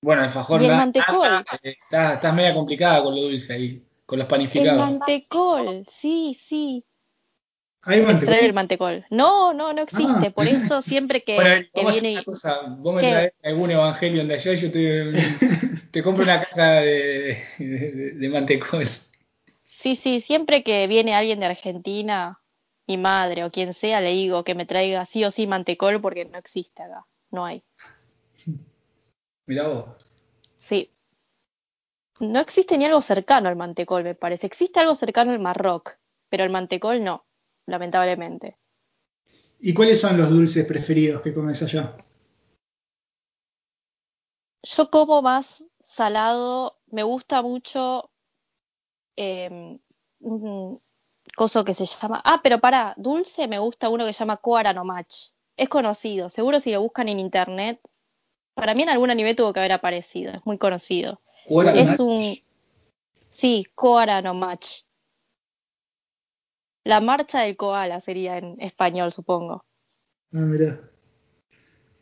[0.00, 1.28] Bueno, el fajón Ni el mantecol.
[1.28, 4.78] nada, eh, estás, estás media complicada con lo dulce ahí, con los el panificados.
[4.80, 6.84] mantecol, sí, sí.
[7.84, 8.54] Hay extrae el mantecol.
[8.54, 9.06] mantecol.
[9.10, 10.26] No, no, no existe.
[10.26, 10.30] Ah.
[10.30, 12.12] Por eso siempre que, Bueno, que viene.
[12.12, 13.10] una cosa, vos me ¿Qué?
[13.10, 15.12] traes algún Evangelion de allá y yo te,
[15.90, 18.84] te compro una caja de, de, de- de mantecol.
[19.64, 22.40] Sí, sí, siempre que viene alguien de Argentina,
[22.88, 26.24] mi madre o quien sea, le digo que me traiga sí o sí mantecol porque
[26.24, 27.06] no existe acá.
[27.30, 27.62] No hay.
[29.46, 29.86] Mirá vos.
[30.56, 30.90] Sí.
[32.20, 34.46] No existe ni algo cercano al mantecol, me parece.
[34.46, 37.26] Existe algo cercano al marroc, pero el mantecol no,
[37.68, 38.56] lamentablemente.
[39.60, 41.96] ¿Y cuáles son los dulces preferidos que comes allá?
[44.62, 48.10] Yo como más salado, me gusta mucho
[49.16, 49.78] eh,
[50.20, 50.80] un
[51.36, 52.20] coso que se llama.
[52.24, 55.30] Ah, pero para, dulce me gusta uno que se llama Koara no Match.
[55.56, 57.80] Es conocido, seguro si lo buscan en internet.
[58.54, 61.20] Para mí en algún anime tuvo que haber aparecido, es muy conocido.
[61.46, 62.00] Es Match.
[62.00, 62.34] un.
[63.28, 64.82] Sí, Koara no Match.
[66.84, 69.64] La marcha del koala sería en español, supongo.
[70.32, 70.80] Ah, mirá.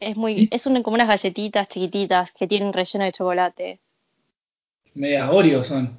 [0.01, 3.81] Es muy, es un- como unas galletitas chiquititas que tienen relleno de chocolate.
[4.95, 5.99] Medias Oreo son.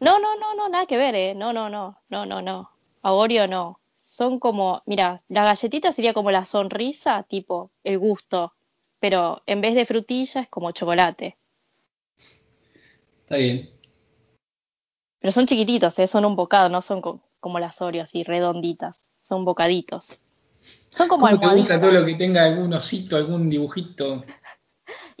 [0.00, 1.34] No, no, no, no, nada que ver, eh.
[1.34, 2.70] No, no, no, no, no, no.
[3.02, 3.80] A Oreo no.
[4.02, 8.54] Son como, mira, la galletita sería como la sonrisa, tipo el gusto,
[9.00, 11.36] pero en vez de frutilla es como chocolate.
[13.20, 13.68] Está bien.
[15.20, 19.08] Pero son chiquititos, eh, son un bocado, no son co- como las Oreo así redonditas,
[19.22, 20.18] son bocaditos.
[20.90, 24.24] Son como ¿Cómo te gusta todo lo que tenga algún osito, algún dibujito?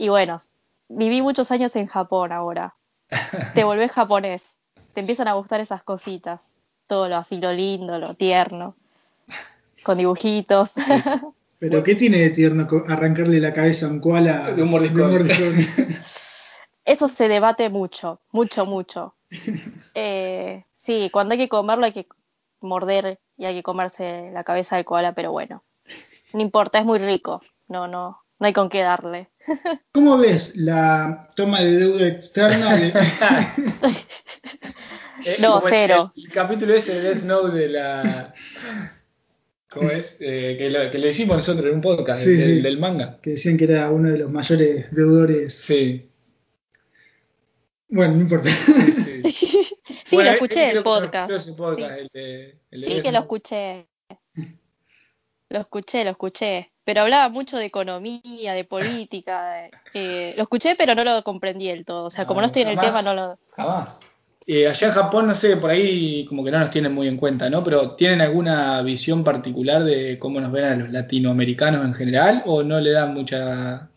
[0.00, 0.40] Y bueno,
[0.88, 2.74] viví muchos años en Japón ahora.
[3.52, 4.56] Te volvés japonés,
[4.94, 6.42] te empiezan a gustar esas cositas,
[6.86, 8.76] todo lo así, lo lindo, lo tierno,
[9.82, 10.70] con dibujitos.
[11.58, 15.10] ¿Pero qué tiene de tierno arrancarle la cabeza a un koala De un mordiscón.
[15.10, 15.54] mordiscón?
[16.84, 19.14] Eso se debate mucho, mucho, mucho.
[19.94, 22.06] Eh, sí, cuando hay que comerlo hay que
[22.60, 25.62] morder y hay que comerse la cabeza del koala, pero bueno,
[26.32, 27.42] no importa, es muy rico.
[27.68, 29.28] No, no, no hay con qué darle.
[29.92, 32.74] ¿Cómo ves la toma de deuda externa?
[32.76, 32.92] de-
[35.24, 36.12] Eh, No, como el- cero.
[36.16, 38.32] El, capítulo ese de Death Note de la.
[39.68, 40.16] ¿Cómo es?
[40.20, 42.60] Eh, que, lo, que lo hicimos nosotros en un podcast Sí, del, sí.
[42.60, 43.18] del manga.
[43.20, 45.52] que decían que era uno de los mayores deudores.
[45.54, 46.08] Sí.
[47.90, 48.48] Bueno, no importa.
[48.48, 48.92] sí,
[50.08, 50.16] sí.
[50.16, 51.30] Bueno, lo escuché el podcast.
[51.30, 52.00] ese podcast, Sí.
[52.00, 53.86] el de- el de Sí, Death que lo escuché.
[55.50, 56.72] Lo escuché, lo escuché.
[56.84, 59.52] Pero hablaba mucho de economía, de política.
[59.52, 62.04] de- eh, lo escuché, pero no lo comprendí del todo.
[62.04, 63.38] O sea, como no estoy en el tema, no lo.
[63.56, 64.00] Jamás.
[64.46, 67.18] Eh, allá en Japón, no sé, por ahí como que no nos tienen muy en
[67.18, 67.62] cuenta, ¿no?
[67.62, 72.62] Pero ¿tienen alguna visión particular de cómo nos ven a los latinoamericanos en general o
[72.62, 73.90] no le dan mucha...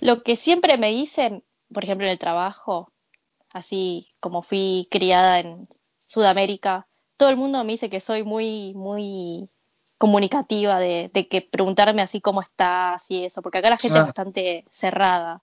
[0.00, 2.90] Lo que siempre me dicen, por ejemplo, en el trabajo,
[3.56, 5.68] así como fui criada en
[6.06, 9.48] Sudamérica, todo el mundo me dice que soy muy, muy
[9.98, 14.02] comunicativa de, de que preguntarme así cómo estás y eso, porque acá la gente Ah.
[14.02, 15.42] es bastante cerrada.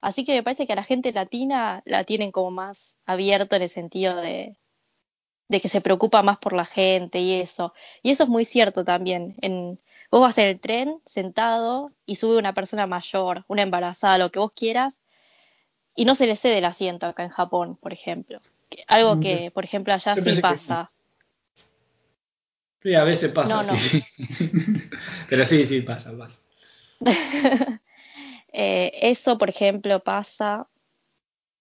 [0.00, 3.62] Así que me parece que a la gente latina la tienen como más abierto en
[3.62, 4.56] el sentido de,
[5.48, 7.72] de que se preocupa más por la gente y eso.
[8.02, 9.36] Y eso es muy cierto también.
[9.40, 14.30] En, vos vas en el tren sentado y sube una persona mayor, una embarazada, lo
[14.30, 15.00] que vos quieras,
[15.96, 18.38] y no se le cede el asiento acá en Japón, por ejemplo.
[18.68, 20.92] Que- Algo que, por ejemplo, allá Yo sí pasa.
[22.82, 23.76] Sí, a veces pasa, No, no.
[23.76, 24.02] sí.
[25.28, 26.40] Pero sí, sí, pasa, pasa.
[28.58, 30.66] Eh, eso, por ejemplo, pasa,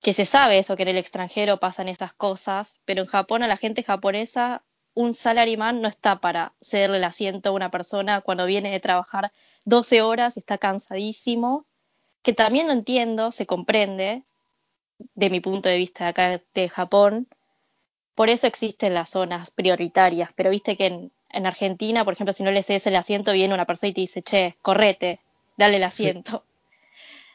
[0.01, 3.47] que se sabe eso, que en el extranjero pasan esas cosas, pero en Japón a
[3.47, 8.45] la gente japonesa un salaryman no está para cederle el asiento a una persona cuando
[8.45, 9.33] viene de trabajar
[9.65, 11.65] 12 horas, está cansadísimo,
[12.25, 14.23] que también lo entiendo, se comprende,
[15.13, 17.27] de mi punto de vista de acá de Japón,
[18.15, 22.43] por eso existen las zonas prioritarias, pero viste que en, en Argentina, por ejemplo, si
[22.43, 25.19] no le cedes el asiento, viene una persona y te dice, che, correte,
[25.57, 26.43] dale el asiento,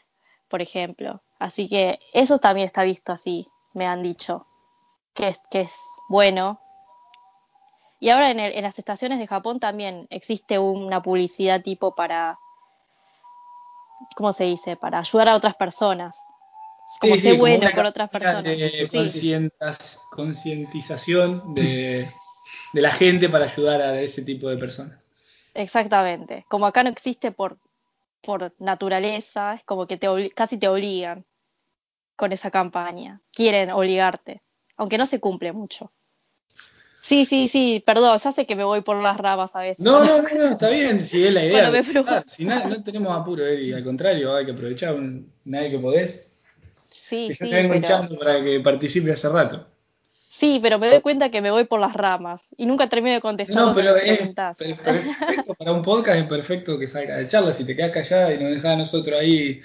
[0.49, 1.23] por ejemplo.
[1.39, 4.47] Así que eso también está visto así, me han dicho,
[5.15, 6.61] que es, que es bueno.
[8.01, 12.39] Y ahora en, el- en las estaciones de Japón también existe una publicidad tipo para,
[14.15, 14.77] ¿cómo se dice?
[14.77, 16.17] Para ayudar a otras personas.
[17.01, 18.45] Como Sí, como bueno por otras personas.
[18.45, 19.41] de Sí.
[20.11, 22.09] concientización de,
[22.73, 24.99] de la gente para ayudar a ese tipo de personas.
[25.55, 26.45] Exactamente.
[26.49, 27.59] Como acá no existe por,
[28.23, 31.25] por naturaleza, es como que te casi te obligan
[32.17, 33.21] con esa campaña.
[33.33, 34.43] Quieren obligarte,
[34.77, 35.93] aunque no se cumple mucho.
[37.11, 39.85] Sí, sí, sí, perdón, ya sé que me voy por las ramas a veces.
[39.85, 41.63] No, no, no, no, está bien, si es la idea.
[41.63, 42.23] Cuando me preguntan.
[42.25, 46.31] si na- no tenemos apuro, Eddie, al contrario, hay que aprovechar un, nadie que podés.
[46.89, 49.67] Sí, Que yo sí, te vengo pero, para que participe hace rato.
[50.09, 53.21] sí, pero me doy cuenta que me voy por las ramas y nunca termino de
[53.21, 57.53] contestar No, pero es, perfecto para un podcast, es perfecto que salga de charla.
[57.53, 59.61] Si te quedas callada y nos dejás a nosotros ahí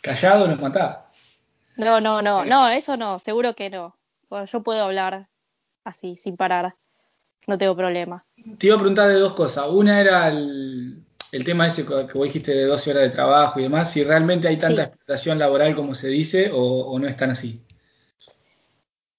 [0.00, 0.98] callados, nos matás.
[1.74, 3.96] No, no, no, no, eso no, seguro que no.
[4.28, 5.26] Bueno, yo puedo hablar
[5.84, 6.74] así, sin parar,
[7.46, 8.24] no tengo problema.
[8.58, 9.68] Te iba a preguntar de dos cosas.
[9.68, 13.60] Una era el, el tema ese que que vos dijiste de 12 horas de trabajo
[13.60, 14.88] y demás, si realmente hay tanta Sí.
[14.88, 17.64] explotación laboral como se dice o, o no es tan así.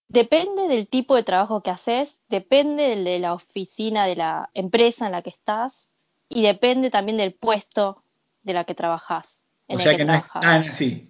[0.08, 5.14] Depende del tipo de trabajo que haces, depende de la oficina, de la empresa en
[5.14, 5.90] la que estás
[6.28, 8.04] y depende también del puesto
[8.44, 9.44] de la que trabajas.
[9.68, 10.42] O en el sea que no es trabajás.
[10.42, 11.10] tan así.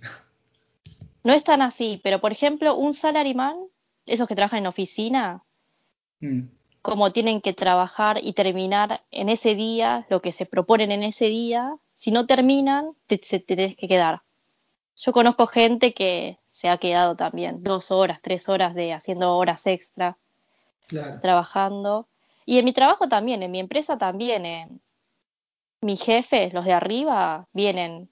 [1.23, 3.57] No es tan así, pero por ejemplo, un salaryman,
[4.05, 5.43] esos que trabajan en oficina,
[6.19, 6.41] Mm.
[6.81, 11.25] como tienen que trabajar y terminar en ese día lo que se proponen en ese
[11.25, 14.21] día, si no terminan, te, te tenés que quedar.
[14.97, 19.65] Yo conozco gente que se ha quedado también dos horas, tres horas de haciendo horas
[19.67, 20.17] extra,
[20.87, 21.19] Claro.
[21.21, 22.07] trabajando.
[22.45, 24.45] Y en mi trabajo también, en mi empresa también.
[24.45, 24.67] eh,
[25.81, 28.09] mis jefes, los de arriba, vienen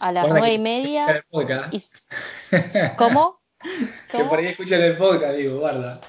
[0.00, 1.22] a las nueve y media.
[1.70, 1.82] y-
[2.98, 3.38] ¿Cómo?
[4.10, 6.00] Que por ahí escuchan el podcast, digo, guarda.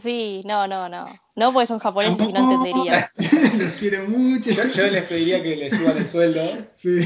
[0.00, 1.04] Sí, no, no, no.
[1.36, 3.02] No, porque son japoneses y no entenderían.
[3.58, 4.50] Los quiero mucho.
[4.50, 6.42] Yo, yo les pediría que le suban el sueldo.
[6.74, 7.00] Sí.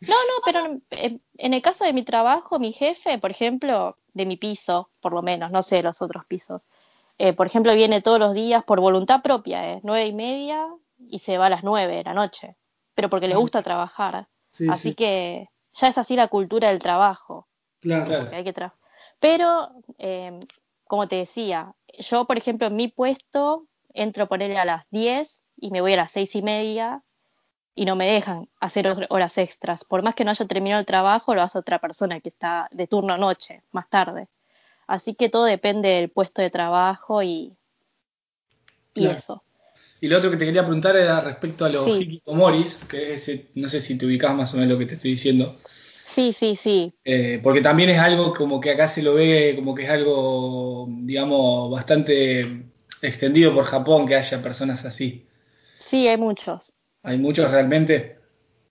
[0.00, 3.96] No, no, pero en, en- en el caso de mi trabajo, mi jefe, por ejemplo,
[4.12, 6.62] de mi piso, por lo menos, no sé los otros pisos,
[7.18, 9.80] eh, por ejemplo, viene todos los días por voluntad propia, ¿eh?
[9.82, 10.66] nueve y media
[11.08, 12.56] y se va a las nueve de la noche,
[12.94, 14.28] pero porque le gusta trabajar.
[14.50, 14.94] Sí, así sí.
[14.94, 17.48] que ya es así la cultura del trabajo,
[17.84, 18.06] Claro.
[18.06, 18.30] Claro.
[18.30, 18.78] que hay que trabajar.
[19.20, 20.40] Pero, eh,
[20.86, 25.42] como te decía, yo, por ejemplo, en mi puesto entro a ponerle a las 10
[25.56, 27.02] y me voy a las seis y media
[27.76, 29.84] y no me dejan hacer hor- horas extras.
[29.84, 32.86] Por más que no haya terminado el trabajo, lo hace otra persona que está de
[32.86, 34.28] turno noche, más tarde.
[34.86, 37.52] Así que todo depende del puesto de trabajo y,
[38.94, 39.18] y Claro.
[39.18, 39.42] eso.
[40.00, 42.02] Y lo otro que te quería preguntar era respecto a los Sí.
[42.04, 44.94] hikikomoris, que es ese, no sé si te ubicás más o menos lo que te
[44.94, 45.56] estoy diciendo.
[46.14, 46.94] Sí, sí, sí.
[47.04, 50.86] Eh, porque también es algo como que acá se lo ve como que es algo,
[50.88, 52.70] digamos, bastante
[53.02, 55.26] extendido por Japón que haya personas así.
[55.80, 56.72] Sí, hay muchos.
[57.02, 58.20] Hay muchos realmente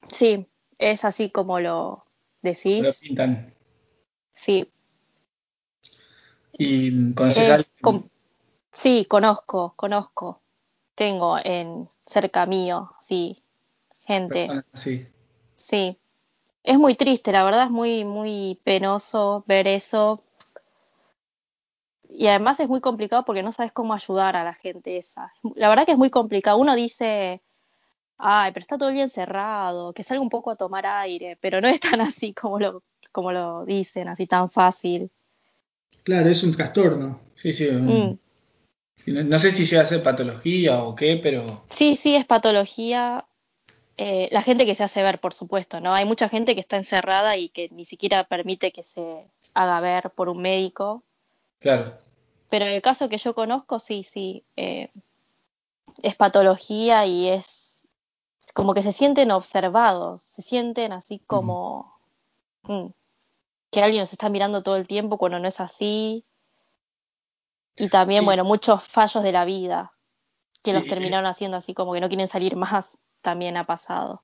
[0.10, 2.06] Sí, es así como lo
[2.42, 3.00] que lo decís.
[3.02, 3.54] pintan.
[4.34, 4.72] Sí.
[6.58, 8.10] Y conoces alguien com-
[8.72, 10.42] sí, conozco, conozco.
[10.96, 13.44] Tengo en cerca mío, sí,
[14.06, 14.40] gente.
[14.40, 15.08] personas así.
[15.58, 16.00] Sí.
[16.64, 20.24] Es muy triste, la verdad es muy, muy penoso ver eso.
[22.10, 25.34] Y además es muy complicado porque no sabes cómo ayudar a la gente esa.
[25.56, 26.58] La verdad que es muy complicado.
[26.58, 27.42] Uno dice,
[28.18, 31.60] ay, pero está todo el día encerrado, que salga un poco a tomar aire, pero
[31.60, 35.12] no es tan así como lo, como lo dicen, así tan fácil.
[36.04, 37.20] Claro, es un trastorno.
[37.36, 37.70] Sí, sí.
[37.72, 38.18] Mm.
[39.08, 43.26] No, no sé si llega a ser patología o qué, pero Sí, sí, es patología.
[44.06, 45.94] Eh, la gente que se hace ver, por supuesto, ¿no?
[45.94, 50.12] Hay mucha gente que está encerrada y que ni siquiera permite que se haga ver
[50.12, 51.04] por un médico.
[51.60, 51.98] claro.
[52.50, 54.90] Pero en el caso que yo conozco, sí, sí, eh,
[56.02, 57.88] es patología y es
[58.54, 61.98] como que se sienten observados, se sienten así como
[62.64, 62.88] mm,
[63.72, 66.26] que alguien los está mirando todo el tiempo cuando no es así.
[67.78, 69.94] Y también, bueno, muchos fallos de la vida
[70.62, 74.24] que los y- terminaron haciendo así como que no quieren salir más, también ha pasado.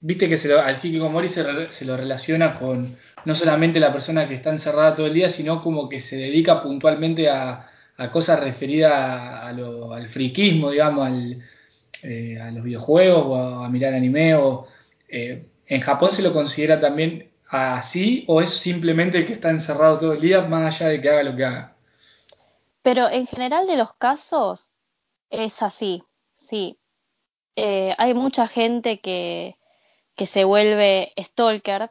[0.00, 3.92] Viste que se lo- al hikikomori se, re- se lo relaciona con no solamente la
[3.92, 8.10] persona que está encerrada todo el día, sino como que se dedica puntualmente a, a
[8.10, 11.42] cosas referidas a, a lo- al friquismo, digamos, al,
[12.04, 14.34] eh, a los videojuegos o a, a mirar anime.
[14.36, 14.66] O,
[15.08, 19.98] eh, ¿En Japón se lo considera también así o es simplemente el que está encerrado
[19.98, 21.76] todo el día más allá de que haga lo que haga?
[22.82, 24.74] Pero en general de los casos
[25.30, 26.04] es así,
[26.36, 26.78] sí.
[27.56, 29.56] Eh, hay mucha gente que,
[30.24, 31.90] se vuelve stalker,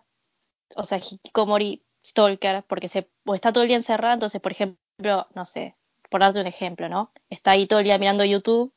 [0.76, 5.46] o sea, hikikomori stalker, porque se, está todo el día encerrado, entonces, por ejemplo, no
[5.46, 5.76] sé,
[6.10, 7.12] por darte un ejemplo, ¿no?
[7.30, 8.74] Está ahí todo el día mirando YouTube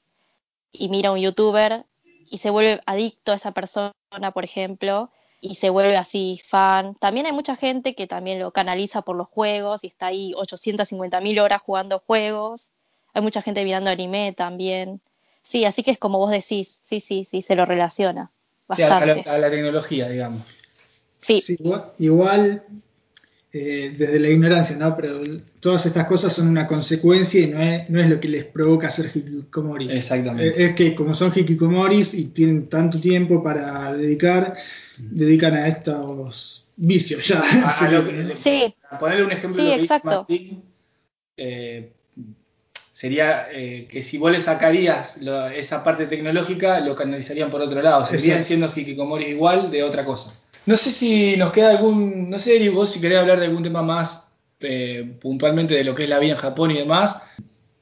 [0.72, 3.92] y mira a un youtuber y se vuelve adicto a esa persona,
[4.32, 6.94] por ejemplo, y se vuelve así fan.
[6.96, 11.20] También hay mucha gente que también lo canaliza por los juegos y está ahí 850
[11.20, 12.72] mil horas jugando juegos.
[13.12, 15.00] Hay mucha gente mirando anime también.
[15.54, 18.32] Sí, así que es como vos decís, sí, sí, sí, se lo relaciona
[18.74, 19.30] Sí, a, la, bastante.
[19.30, 20.42] a la tecnología, digamos.
[21.20, 22.64] Sí, Sí, igual, igual,
[23.52, 24.96] eh, desde la ignorancia, ¿no?
[24.96, 25.20] Pero
[25.60, 28.90] todas estas cosas son una consecuencia y no es, no es lo que les provoca
[28.90, 29.94] ser hikikomoris.
[29.94, 30.60] Exactamente.
[30.60, 34.56] Eh, es que como son hikikomoris y tienen tanto tiempo para dedicar,
[34.98, 37.40] dedican a estos vicios ya.
[37.64, 40.08] A- a lo que- sí, ponerle un ejemplo Sí, de lo que exacto.
[40.28, 40.64] Martín,
[41.36, 41.92] eh,
[42.94, 47.82] sería eh, que si vos le sacarías lo- esa parte tecnológica, lo canalizarían por otro
[47.82, 48.04] lado.
[48.04, 48.46] Seguirían Exacto.
[48.46, 50.32] siendo hikikomoris igual de otra cosa.
[50.66, 53.64] No sé si nos queda algún, no sé, Eri, vos si querés hablar de algún
[53.64, 54.28] tema más
[54.60, 57.22] eh, puntualmente de lo que es la vida en Japón y demás,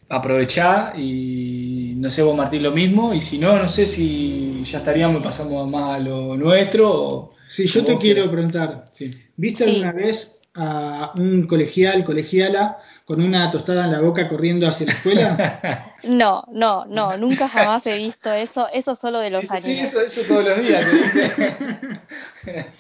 [0.08, 4.78] aprovechá y no sé vos Martín lo mismo, y si no, no sé si ya
[4.78, 7.32] estaríamos y pasamos más a lo nuestro o...
[7.48, 8.30] Sí, yo te quiero querés.
[8.32, 9.12] preguntar, Sí.
[9.36, 9.70] ¿viste Sí.
[9.70, 14.92] alguna vez a un colegial, colegiala, con una tostada en la boca corriendo hacia la
[14.92, 15.88] escuela?
[16.04, 20.00] no, no, no, nunca jamás he visto eso, eso solo de los Sí, sí, eso,
[20.00, 20.84] eso todos los días.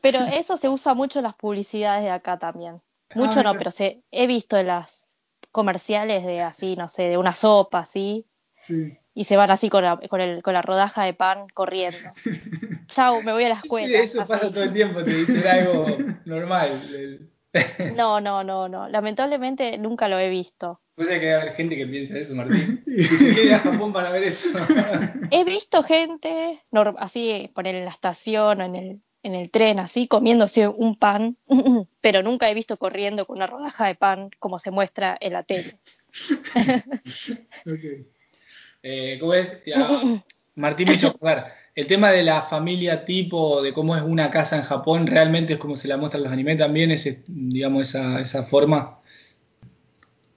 [0.00, 2.80] Pero eso se usa mucho en las publicidades de acá también.
[3.14, 5.08] Mucho Ah, no, pero se, he visto en las
[5.50, 8.24] comerciales de así, no sé, de una sopa así,
[8.62, 8.96] Sí.
[9.14, 11.98] y se van así con la, con el, con la rodaja de pan corriendo.
[12.86, 13.98] Chau, me voy a la Sí, escuela.
[13.98, 14.28] eso así.
[14.28, 15.86] pasa todo el tiempo, te dicen algo
[16.24, 16.70] normal.
[17.96, 18.88] No, no, no, no.
[18.88, 20.80] Lamentablemente nunca lo he visto.
[20.94, 22.82] Pues hay que hay gente que piensa eso, Martín.
[22.86, 24.50] Y se quiere ir a Japón para ver eso.
[25.30, 26.60] He visto gente
[26.98, 31.36] así, poner en la estación o en el, en el tren, así, comiéndose un pan,
[32.00, 35.42] pero nunca he visto corriendo con una rodaja de pan como se muestra en la
[35.42, 35.78] tele.
[37.66, 38.06] Ok.
[38.82, 39.62] Eh, ¿Cómo es?
[39.64, 39.88] Ya,
[40.54, 41.59] Martín me hizo acordar.
[41.74, 45.58] El tema de la familia tipo, de cómo es una casa en Japón, realmente es
[45.58, 48.98] como se la muestran los animes también, ese, digamos, esa, esa forma.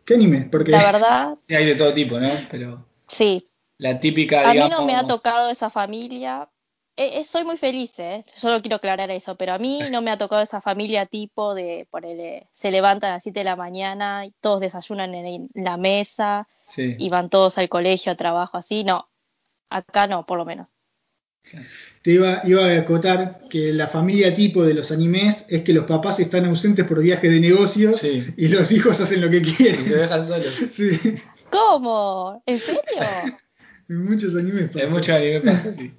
[0.05, 0.47] ¿Qué anime?
[0.51, 2.29] Porque La verdad, Sí, hay de todo tipo, ¿no?
[2.51, 3.49] Pero sí.
[3.77, 4.79] la típica, A mí digamos.
[4.79, 6.49] no me ha tocado esa familia.
[6.95, 8.23] Eh, eh, soy muy feliz, ¿eh?
[8.35, 11.87] Solo quiero aclarar eso, pero a mí no me ha tocado esa familia tipo de,
[11.89, 16.47] ponele, se levantan a las 7 de la mañana y todos desayunan en la mesa
[16.65, 16.95] Sí.
[16.99, 18.83] y van todos al colegio, a trabajo, así.
[18.83, 19.09] No,
[19.69, 20.69] acá no, por lo menos.
[22.01, 25.85] Te iba, iba a acotar que la familia tipo de los animes es que los
[25.85, 28.25] papás están ausentes por viajes de negocios Sí.
[28.37, 29.85] y los hijos hacen lo que Y se quieren.
[29.89, 30.53] dejan solos.
[30.69, 30.89] Sí,
[31.51, 32.41] ¿Cómo?
[32.45, 32.81] ¿En serio?
[33.89, 34.85] en muchos animes pasa.
[34.85, 35.91] En muchos animes pasa así.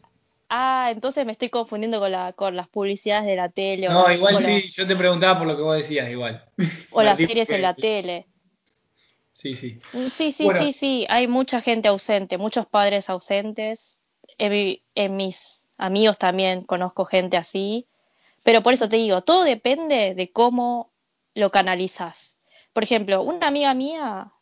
[0.51, 4.13] Ah, entonces me estoy confundiendo con, la, con las publicidades de la tele o, No,
[4.13, 6.45] igual sí, yo te preguntaba por lo que vos decías, igual.
[6.91, 8.27] o las series en que- la tele.
[9.33, 9.81] Sí, sí.
[9.91, 10.61] Sí, sí, Bueno.
[10.61, 13.99] sí, sí, hay mucha gente ausente, muchos padres ausentes.
[14.39, 17.87] En mis amigos también conozco gente así,
[18.43, 20.91] pero por eso te digo, todo depende de cómo
[21.35, 22.39] lo canalizas.
[22.73, 24.33] Por ejemplo, una amiga mía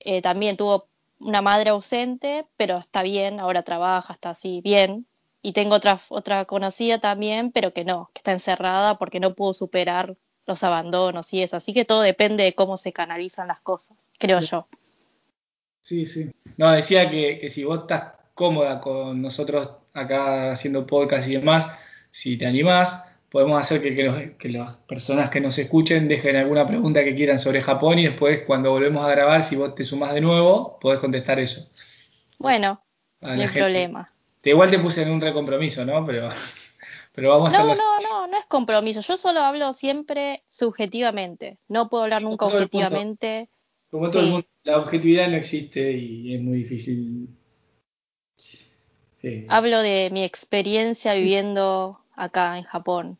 [0.00, 0.86] eh, también tuvo
[1.20, 5.06] una madre ausente, pero está bien, ahora trabaja, está así bien.
[5.42, 9.54] Y tengo otra, otra conocida también, pero que no, que está encerrada porque no pudo
[9.54, 11.56] superar los abandonos y eso.
[11.56, 14.66] Así que todo depende de cómo se canalizan las cosas, creo yo.
[15.80, 16.30] Sí, sí.
[16.56, 21.66] No, decía que, que si vos estás cómoda con nosotros acá haciendo podcast y demás,
[22.12, 26.36] si te animás, podemos hacer que, que, los- que las personas que nos escuchen dejen
[26.36, 29.84] alguna pregunta que quieran sobre Japón y después cuando volvemos a grabar, si vos te
[29.84, 31.68] sumás de nuevo, podés contestar eso.
[32.38, 32.80] Bueno,
[33.20, 34.14] no hay problema.
[34.40, 36.06] Te, igual te puse en un recompromiso, ¿no?
[36.06, 36.28] Pero,
[37.12, 39.00] pero vamos a No, no, no, no es compromiso.
[39.00, 41.58] Yo solo hablo siempre subjetivamente.
[41.66, 43.50] No puedo hablar nunca el objetivamente.
[43.90, 44.32] Como todo el Sí.
[44.32, 47.34] mundo, la objetividad no existe y es muy difícil.
[49.22, 53.18] Eh, Hablo de mi experiencia viviendo acá en Japón.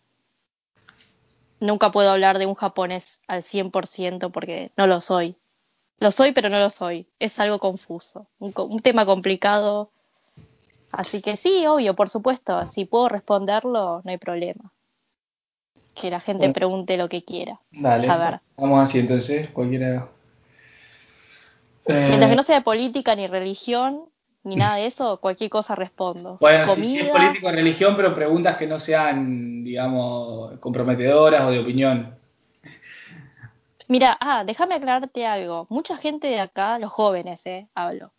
[1.61, 5.37] Nunca puedo hablar de un japonés al 100% porque no lo soy.
[5.99, 7.09] Lo soy, pero no lo soy.
[7.19, 9.91] Es algo confuso, un, un tema complicado.
[10.93, 14.73] Así que sí, obvio, por supuesto, si puedo responderlo, no hay problema.
[15.95, 16.55] Que la gente Bueno.
[16.55, 17.61] pregunte lo que quiera.
[17.73, 18.41] Dale, saber.
[18.57, 20.09] vamos así entonces, cualquiera.
[21.87, 24.09] Mientras Eh, que no sea de política ni religión,
[24.49, 26.39] ni nada de eso, cualquier cosa respondo.
[26.41, 31.51] Bueno, si, si es político de religión, pero preguntas que no sean, digamos, comprometedoras o
[31.51, 32.17] de opinión.
[33.89, 35.67] Mira, ah, déjame aclararte algo.
[35.71, 38.13] Mucha gente de acá, los jóvenes, eh, hablo.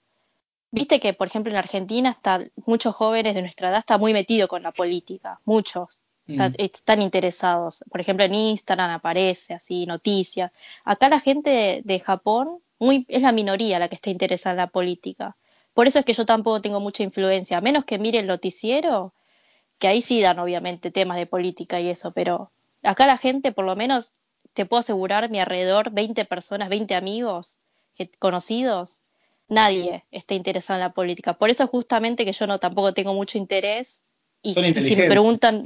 [0.71, 4.49] Viste que, por ejemplo, en Argentina está, muchos jóvenes de nuestra edad están muy metidos
[4.49, 6.01] con la política, muchos.
[6.27, 6.55] O sea, Mm.
[6.57, 7.83] están interesados.
[7.89, 10.51] Por ejemplo, en Instagram aparece así, noticias.
[10.85, 14.57] Acá la gente de, de Japón muy, es la minoría la que está interesada en
[14.57, 15.35] la política.
[15.79, 19.13] Por eso es que yo tampoco tengo mucha influencia, a menos que mire el noticiero,
[19.77, 22.51] que ahí sí dan obviamente temas de política y eso, pero
[22.83, 24.11] acá la gente, por lo menos,
[24.51, 27.59] te puedo asegurar, mi alrededor, 20 personas, 20 amigos
[27.95, 28.99] que, conocidos,
[29.47, 31.37] nadie está interesado en la política.
[31.37, 34.01] Por eso justamente que yo no tampoco tengo mucho interés
[34.41, 35.63] y, si me preguntan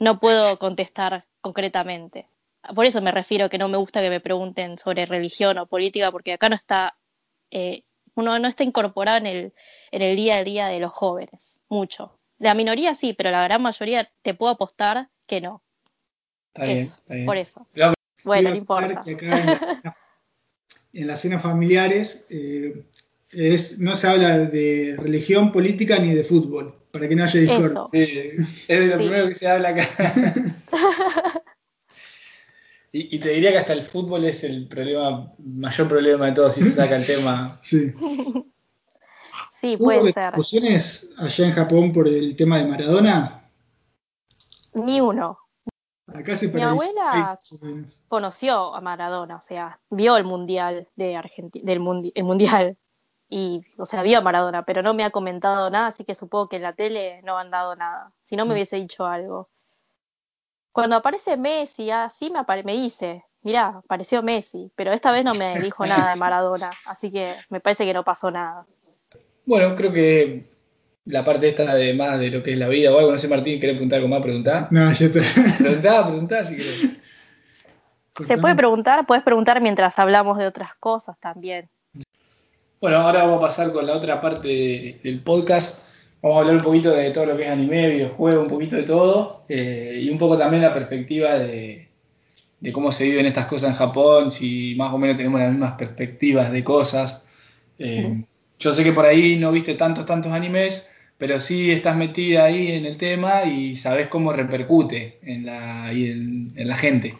[0.00, 2.26] no puedo contestar concretamente.
[2.74, 6.10] Por eso me refiero que no me gusta que me pregunten sobre religión o política
[6.10, 6.96] porque acá no está
[7.52, 7.84] eh,
[8.16, 9.52] uno no está incorporado en el,
[9.92, 12.18] en el día a día de los jóvenes, mucho.
[12.38, 15.62] La minoría sí, pero la gran mayoría te puedo apostar que no.
[16.54, 17.26] Está bien, está bien.
[17.26, 17.66] por eso.
[18.24, 19.00] Bueno, no importa.
[19.04, 19.96] que acá en, la cena-
[20.92, 22.84] en las cenas familiares eh,
[23.32, 27.82] es, no se habla de religión, política ni de fútbol, para que no haya discordia.
[27.90, 29.02] Sí, es de lo Sí.
[29.04, 29.86] primero que se habla acá.
[32.98, 36.54] y, y te diría que hasta el fútbol es el problema, mayor problema de todos
[36.54, 37.58] si se saca el tema.
[37.62, 37.92] Sí.
[39.60, 40.26] Sí, ¿Hubo puede ser.
[40.34, 43.42] discusiones allá en Japón por el tema de Maradona?
[44.74, 45.38] Ni uno.
[46.06, 47.38] Acá se Mi abuela-.
[48.08, 52.76] Conoció a Maradona, o sea, vio el mundial de Argentina, del mundi- el mundial.
[53.28, 56.48] Y, o sea, vio a Maradona, pero no me ha comentado nada, así que supongo
[56.48, 58.12] que en la tele no han dado nada.
[58.24, 58.54] Si no me Mm.
[58.54, 59.48] hubiese dicho algo.
[60.76, 65.34] Cuando aparece Messi, así me, apare- me dice, mirá, apareció Messi, pero esta vez no
[65.34, 68.66] me dijo nada de Maradona, así que me parece que no pasó nada.
[69.46, 70.50] Bueno, creo que
[71.06, 73.26] la parte esta de más de lo que es la vida o algo, no sé,
[73.28, 74.20] Martín, ¿querés preguntar algo más?
[74.20, 74.68] Preguntá.
[74.70, 75.20] No, ya está.
[75.58, 76.90] Preguntá, preguntá si querés.
[78.26, 81.68] Se puede preguntar, puedes preguntar mientras hablamos de otras cosas también.
[82.80, 85.85] Bueno, ahora vamos a pasar con la otra parte de- del podcast.
[86.22, 88.82] Vamos a hablar un poquito de todo lo que es anime, videojuego, un poquito de
[88.82, 89.44] todo.
[89.48, 91.88] eh, y un poco también la perspectiva de,
[92.60, 95.74] de cómo se viven estas cosas en Japón, si más o menos tenemos las mismas
[95.74, 97.26] perspectivas de cosas.
[97.78, 98.24] Eh,
[98.58, 102.72] yo sé que por ahí no viste tantos, tantos animes, pero sí estás metida ahí
[102.72, 107.16] en el tema y sabes cómo repercute en la, y en- en la gente.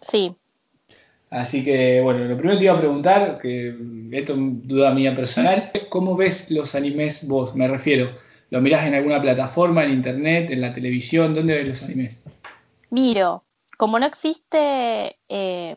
[0.00, 0.36] Sí,
[1.30, 3.74] Así que, bueno, lo primero te iba a preguntar, que
[4.12, 7.54] esto es duda mía personal, ¿cómo ves los animes vos?
[7.56, 8.10] Me refiero,
[8.50, 11.34] ¿lo mirás en alguna plataforma, en internet, en la televisión?
[11.34, 12.20] ¿Dónde ves los animes?
[12.90, 13.44] miro,
[13.76, 15.76] como no existe eh,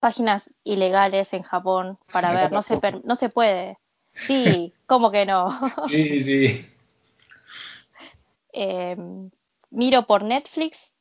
[0.00, 3.78] páginas ilegales en Japón para Acá ver, no se, per- no se puede.
[4.12, 5.58] Sí, ¿cómo que no?
[5.88, 6.66] Sí, sí.
[8.58, 8.96] Eh,
[9.70, 10.94] miro por Netflix,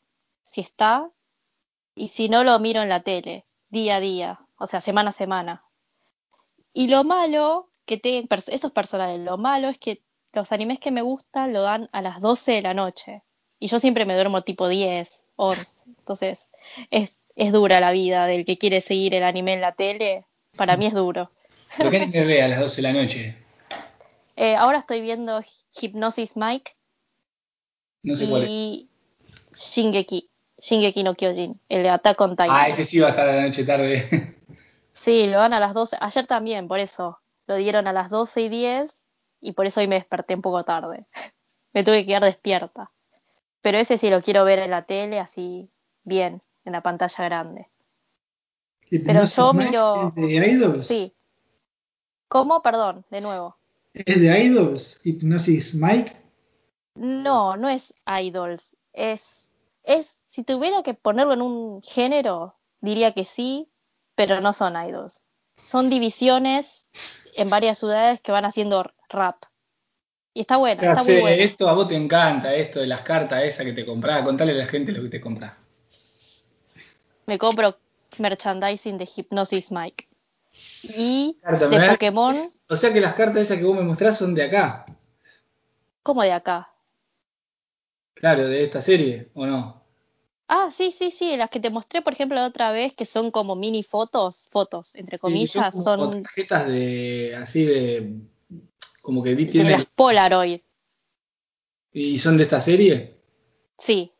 [0.43, 1.09] si está,
[1.95, 3.45] y si no lo miro en la tele,
[3.75, 5.63] día a día, o sea, semana a semana.
[6.73, 10.01] Y lo malo que te, eso es personal, lo malo es que
[10.33, 13.21] los animes que me gustan lo dan a las 12 de la noche.
[13.59, 15.83] Y yo siempre me duermo tipo 10, 11.
[15.99, 16.49] Entonces,
[16.89, 20.25] es, es dura la vida del que quiere seguir el anime en la tele.
[20.55, 21.31] Para mí es duro.
[21.77, 23.37] ¿Pero qué anime ve a las 12 de la noche?
[24.37, 25.41] Eh, ahora estoy viendo
[25.79, 26.73] Hypnosis Mike
[28.03, 28.49] No sé cuál es.
[28.49, 28.89] y
[29.55, 30.29] Shingeki,
[30.67, 32.47] Shingeki no Kyojin, el de Attack on Titan.
[32.49, 34.03] Ah, ese sí va a estar a la noche tarde.
[34.97, 35.97] Sí, lo dan a las 12.
[35.99, 37.19] Ayer también, por eso.
[37.47, 39.03] Lo dieron a las 12 y 10
[39.41, 41.05] y por eso hoy me desperté un poco tarde.
[41.73, 42.91] me tuve que quedar despierta.
[43.61, 45.69] Pero ese sí lo quiero ver en la tele, así
[46.05, 47.67] bien, en la pantalla grande.
[48.89, 50.87] Hipnosis yo miro- ¿Es de Idols?
[50.87, 51.13] Sí.
[52.29, 52.61] ¿Cómo?
[52.63, 53.57] Perdón, de nuevo.
[53.93, 55.01] ¿Es de Idols?
[55.03, 56.15] ¿Hipnosis Mike?
[56.95, 58.75] No, no es idols.
[58.93, 59.51] Es,
[59.83, 63.71] es, si tuviera que ponerlo en un género, diría que sí,
[64.15, 65.23] pero no son idols.
[65.55, 66.89] Son divisiones
[67.37, 69.43] en varias ciudades que van haciendo rap.
[70.33, 71.43] Y está buena, Ya está muy sé, buena.
[71.43, 74.23] esto a vos te encanta, esto de las cartas esas que te comprás.
[74.23, 75.53] Contale a la gente lo que te compras.
[77.27, 77.77] Me compro
[78.17, 80.09] merchandising de Hypnosis Mike.
[80.83, 82.35] Y Carta, de da- Pokémon,
[82.69, 84.85] O sea que las cartas esas que vos me mostrás son de acá.
[86.03, 86.73] como de acá.
[88.13, 89.84] Claro, de esta serie, ¿o no?
[90.47, 93.31] Ah, sí, sí, sí, las que te mostré, por ejemplo, la otra vez, que son
[93.31, 98.19] como mini fotos, fotos, entre comillas, Sí, son, como tarjetas de, así de,
[99.01, 100.61] como que de tienen, las Polaroid,
[101.91, 103.19] y son de esta serie.
[103.79, 104.11] sí.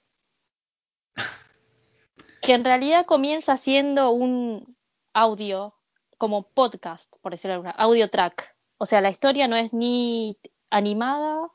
[2.42, 4.78] Que en realidad comienza siendo un
[5.14, 5.74] audio,
[6.18, 8.56] como podcast, por decirlo de alguna, audio track.
[8.78, 10.38] O sea, la historia no es ni
[10.70, 11.52] animada,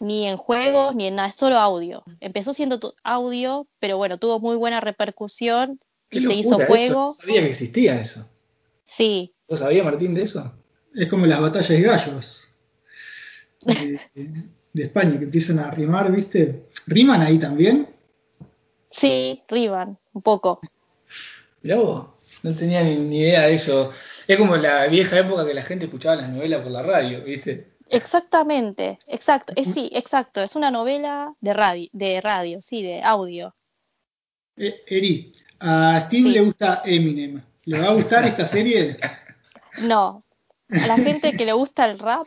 [0.00, 2.04] ni en juegos, ni en nada, es solo audio.
[2.20, 7.06] Empezó siendo audio, pero bueno, tuvo muy buena repercusión Qué y se hizo juego.
[7.06, 8.28] no sabía que existía eso.
[8.84, 10.54] Sí, ¿Vos sabías, Martín, de eso?
[10.94, 12.54] Es como las batallas de gallos
[13.62, 13.98] de,
[14.72, 16.66] de España que empiezan a rimar, ¿viste?
[16.86, 17.88] ¿Riman ahí también?
[18.90, 20.60] sí, Rivan, un poco.
[21.62, 22.08] Mirá vos,
[22.42, 23.90] no tenía ni, ni idea de eso.
[24.26, 27.77] Es como la vieja época que la gente escuchaba las novelas por la radio, ¿viste?
[27.90, 33.54] Exactamente, exacto, es sí, exacto, es una novela de radio, de radio, sí, de audio.
[34.56, 36.32] Eh, Eri, a Steve Sí.
[36.34, 37.40] le gusta Eminem.
[37.64, 38.96] ¿Le va a gustar esta serie?
[39.82, 40.24] No,
[40.70, 42.26] a la gente que le gusta el rap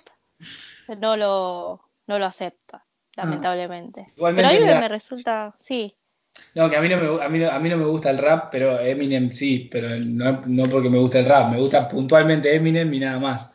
[1.00, 2.86] no lo, no lo acepta,
[3.18, 4.06] lamentablemente.
[4.08, 4.14] Ah.
[4.16, 5.94] Igualmente, Pero a mí me resulta, sí,
[6.56, 8.20] No, que a mí no, me, a, mí, no- a mí no me gusta el
[8.20, 12.56] rap, pero Eminem sí, pero no, no porque me gusta el rap, me gusta puntualmente
[12.56, 13.51] Eminem y nada más.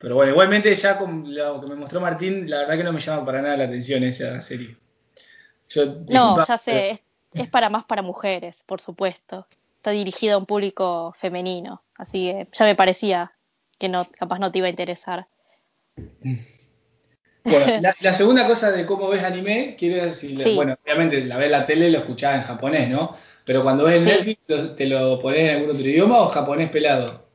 [0.00, 3.00] Pero bueno, igualmente ya con lo que me mostró Martín, la verdad que no me
[3.00, 4.74] llama para nada la atención esa serie.
[5.68, 7.00] Yo, no, disculpa, ya sé, es,
[7.34, 9.46] es para más para mujeres, por supuesto.
[9.76, 13.32] Está dirigido a un público femenino, así que ya me parecía
[13.78, 15.26] que no, capaz no te iba a interesar.
[17.44, 20.54] Bueno, la, la segunda cosa de cómo ves anime, quiere decir, Sí.
[20.54, 23.14] bueno, obviamente la ves en la tele, lo escuchás en japonés, ¿no?
[23.44, 24.08] Pero cuando ves en Sí.
[24.08, 27.29] Netflix, ¿te lo pones en algún otro idioma o japonés pelado?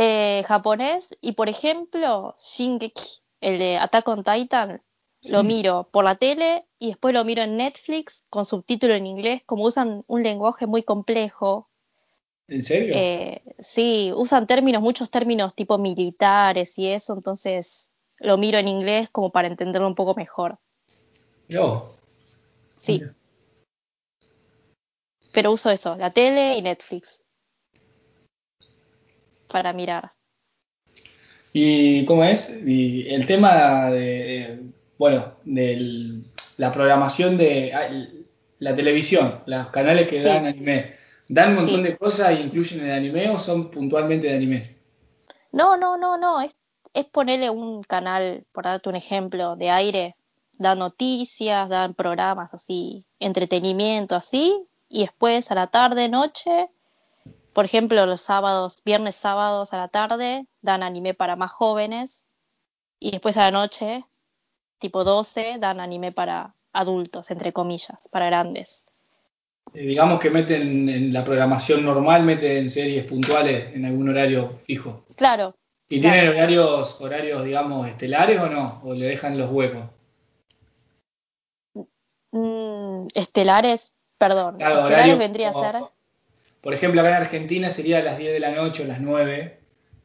[0.00, 4.80] Eh, japonés y por ejemplo Shingeki, el de Attack on Titan,
[5.22, 9.42] lo miro por la tele y después lo miro en Netflix con subtítulo en inglés,
[9.44, 11.68] como usan un lenguaje muy complejo.
[12.46, 12.94] ¿En serio?
[12.96, 19.10] Eh, sí, usan términos, muchos términos tipo militares y eso, entonces lo miro en inglés
[19.10, 20.60] como para entenderlo un poco mejor.
[21.48, 21.98] Vos.
[22.76, 23.02] Sí,
[25.32, 27.24] pero uso eso, la tele y Netflix
[29.48, 30.12] para mirar.
[31.52, 32.62] ¿Y cómo es?
[32.66, 34.60] Y el tema de,
[34.98, 36.22] bueno, de
[36.58, 37.88] la programación de ah,
[38.58, 40.24] la televisión, los canales que Sí.
[40.24, 40.94] dan anime,
[41.28, 41.82] ¿dan un montón Sí.
[41.82, 44.78] de cosas e incluyen el anime o son puntualmente de animes?
[45.52, 46.54] No, no, no, no, es,
[46.92, 50.16] es ponerle un canal, por darte un ejemplo, de aire,
[50.52, 54.54] da noticias, dan programas así, entretenimiento así,
[54.88, 56.68] y después a la tarde, noche,
[57.58, 62.22] por ejemplo, los sábados, viernes, sábados a la tarde, dan anime para más jóvenes,
[63.00, 64.04] y después a la noche,
[64.78, 68.84] tipo 12, dan anime para adultos, entre comillas, para grandes.
[69.74, 75.04] Eh, digamos que meten en la programación normal, meten series puntuales en algún horario fijo.
[75.16, 75.56] Claro,
[75.88, 76.14] ¿Y Claro.
[76.14, 78.80] tienen horarios, horarios, digamos, estelares o no?
[78.84, 79.82] ¿O le dejan los huecos?
[82.30, 85.97] mm, estelares, perdón, Claro, estelares vendría a ser...
[86.60, 89.58] Por ejemplo, acá en Argentina sería a las 10 de la noche o las 9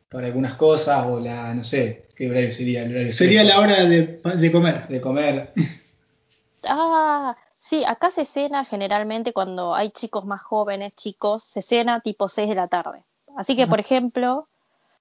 [0.09, 2.83] para algunas cosas, o la, no sé, ¿qué horario sería?
[2.83, 4.87] El horario Sería la hora de, de comer.
[4.87, 5.53] de comer.
[6.65, 12.29] Ah, sí, acá se cena generalmente cuando hay chicos más jóvenes, chicos, se cena tipo
[12.29, 13.03] 6 de la tarde.
[13.35, 14.47] Así que, por ejemplo,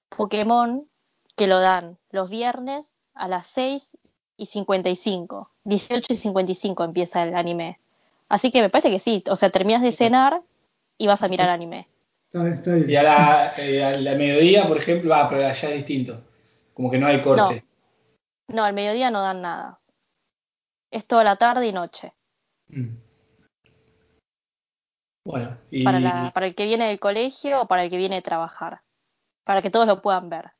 [0.09, 0.87] Pokémon,
[1.35, 3.97] que lo dan los viernes a las 6
[4.37, 7.79] y 55, 18 y 55 empieza el anime.
[8.29, 10.41] Así que me parece que sí, o sea, terminas de cenar
[11.03, 11.89] y vas a mirar anime.
[12.31, 12.89] Está, está bien.
[12.89, 16.23] Y a la, eh, a la mediodía, por ejemplo, ah, pero allá es distinto.
[16.73, 17.65] Como que no hay corte.
[18.47, 19.81] No, al mediodía no dan nada.
[20.89, 22.13] Es toda la tarde y noche.
[22.69, 22.95] Mm.
[25.25, 28.15] Bueno, y Para, la, para el que viene del colegio o para el que viene
[28.15, 28.81] de trabajar.
[29.43, 30.51] Para que todos lo puedan ver.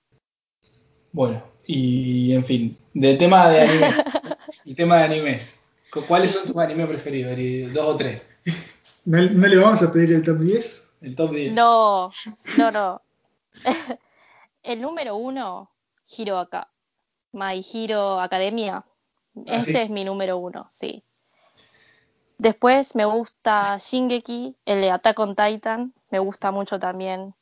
[1.13, 3.93] bueno, y en fin, del tema de anime,
[4.65, 5.59] el tema de animes.
[5.89, 7.31] ¿Cu- ¿Cuáles son tus animes preferidos?
[7.31, 7.61] Eri?
[7.67, 8.21] ¿Dos o tres?
[9.06, 10.89] ¿No, no le vamos a pedir el top 10?
[11.01, 11.54] El top 10.
[11.54, 12.10] No,
[12.58, 13.01] no, no.
[14.64, 15.70] El número uno,
[16.18, 16.70] Hiro Aka.
[17.34, 18.86] My Hero Academia.
[19.36, 19.78] Ah, Ese sí.
[19.78, 21.04] es mi número uno, sí.
[22.38, 25.93] Después me gusta Shingeki, el de Attack on Titan.
[26.10, 27.34] Me gusta mucho también.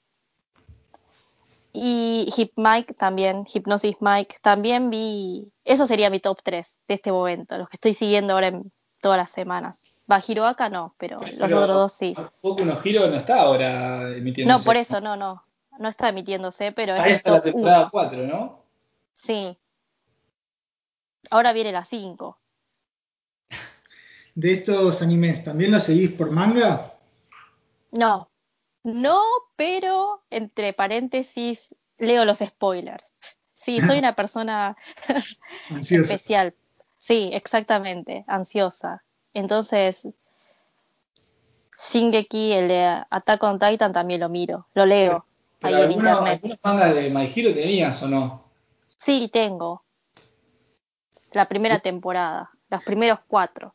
[1.73, 4.37] Y Hip Mike también, Hypnosis Mike.
[4.41, 5.51] También vi.
[5.63, 9.17] Eso sería mi top 3 de este momento, los que estoy siguiendo ahora en todas
[9.17, 9.90] las semanas.
[10.09, 12.15] Va, Hiroaka no, pero los Pero otros dos sí.
[12.41, 14.53] Boku no Hero no está ahora emitiendo.
[14.53, 15.43] No, por eso, no, no.
[15.79, 17.89] No está emitiéndose, pero es Ahí está la temporada 1.
[17.91, 18.63] 4, ¿no?
[19.13, 19.57] Sí.
[21.29, 22.37] Ahora viene la 5.
[24.35, 26.93] de estos animes, ¿también los seguís por manga?
[27.91, 28.29] No,
[28.83, 29.21] no,
[29.55, 33.13] pero entre paréntesis leo los spoilers.
[33.53, 34.75] Sí, soy una persona
[35.69, 36.55] especial.
[36.97, 39.03] Sí, exactamente, ansiosa.
[39.33, 40.07] Entonces,
[41.77, 45.25] Shingeki, el de Attack on Titan, también lo miro, lo leo.
[45.59, 46.33] Pero ahí en algunos, internet.
[46.35, 48.43] algunos mangas de My Hero tenías o no?
[48.97, 49.83] Sí, tengo.
[51.33, 53.73] La primera temporada, los primeros cuatro.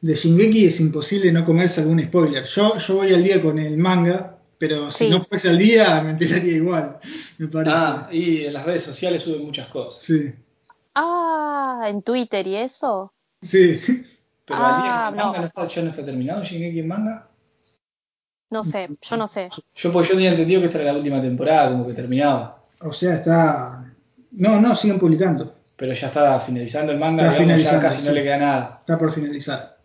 [0.00, 2.44] De Shingeki es imposible no comerse algún spoiler.
[2.44, 5.10] Yo, yo voy al día con el manga, pero si Sí.
[5.10, 6.98] no fuese al día me enteraría igual,
[7.38, 7.76] me parece.
[7.76, 10.02] Ah, y en las redes sociales suben muchas cosas.
[10.02, 10.32] Sí,
[10.94, 13.12] Ah, en Twitter y eso.
[13.42, 13.80] Sí.
[14.44, 15.38] Pero Ah, el manga no.
[15.40, 15.44] no.
[15.44, 17.28] está, ya no está terminado Shingeki en manga.
[18.50, 19.50] No sé, yo no sé.
[19.74, 22.64] Yo pues yo tenía entendido que esta era la última temporada, como que terminaba.
[22.80, 23.94] O sea, está...
[24.30, 25.54] No, no, siguen publicando.
[25.76, 28.76] Pero ya está finalizando el manga, Está digamos, ya finalizando, casi no le queda nada.
[28.80, 29.78] Está por finalizar.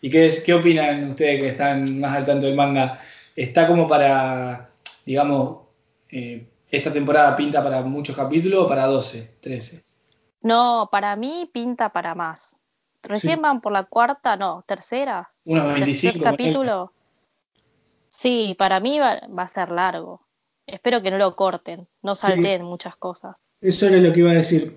[0.00, 2.98] ¿Y qué, es, qué opinan ustedes que están más al tanto del manga?
[3.36, 4.68] ¿Está como para,
[5.04, 5.58] digamos,
[6.10, 9.82] eh, esta temporada pinta para muchos capítulos o para 12, 13?
[10.42, 12.47] No, para mí pinta para más.
[13.02, 13.42] Recién Sí.
[13.42, 16.30] van por la cuarta, no, tercera, tercer 25 ponele.
[16.36, 16.92] capítulo.
[18.10, 20.26] Sí, para mí va, va a ser largo.
[20.66, 22.22] Espero que no lo corten, no Sí.
[22.26, 23.46] salteen muchas cosas.
[23.60, 24.76] Eso era lo que iba a decir.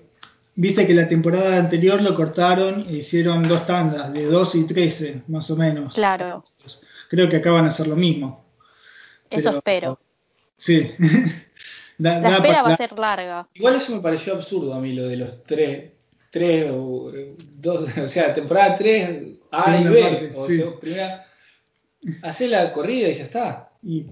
[0.55, 5.23] Viste que la temporada anterior lo cortaron e hicieron dos tandas, de 12 y 13,
[5.27, 5.93] más o menos.
[5.95, 6.43] Claro,
[7.09, 8.45] Creo que acá van a hacer lo mismo.
[9.29, 9.99] eso Pero- espero.
[10.57, 10.91] Sí.
[11.97, 13.47] Da- La da espera va a ser larga.
[13.53, 15.91] Igual eso me pareció absurdo a mí, lo de los tres,
[16.31, 19.09] tres o eh, dos, o sea, temporada 3,
[19.51, 20.57] A y B, parte, o sí.
[20.57, 21.25] sea, primera,
[22.23, 23.69] hacer la corrida y ya está.
[23.83, 24.07] Y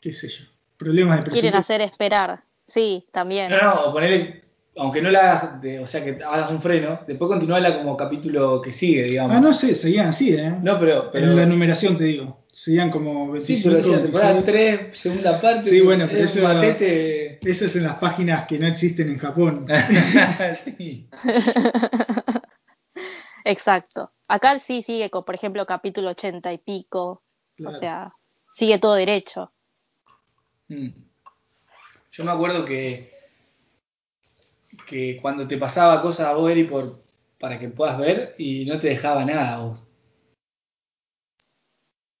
[0.00, 0.44] qué sé yo.
[0.76, 1.58] Problemas de Quieren presupuesto.
[1.58, 2.44] hacer esperar.
[2.66, 3.50] Sí, también.
[3.50, 4.42] No, no, o ponerle,
[4.76, 8.60] aunque no la hagas, de- o sea, que hagas un freno, después continuarla como capítulo
[8.60, 9.36] que sigue, digamos.
[9.36, 10.58] Ah, no sé, seguían así, ¿eh?
[10.62, 12.43] No, pero, pero en la numeración te digo.
[12.56, 14.86] Seguían como 25, sí, pero decía temporada 26.
[14.86, 17.40] 3, segunda parte, Sí, bueno, pero es eso- matete.
[17.42, 19.66] Eso es en las páginas que no existen en Japón.
[20.56, 21.08] sí.
[23.44, 24.12] Exacto.
[24.28, 27.22] Acá sí sigue con, por ejemplo, capítulo 80 y pico.
[27.56, 27.76] Claro.
[27.76, 28.12] O sea,
[28.54, 29.52] sigue todo derecho.
[30.68, 30.88] Mm.
[32.12, 33.12] Yo me acuerdo que,
[34.86, 37.02] que cuando te pasaba cosas a vos, Eri, por,
[37.38, 39.84] para que puedas ver y no te dejaba nada a vos.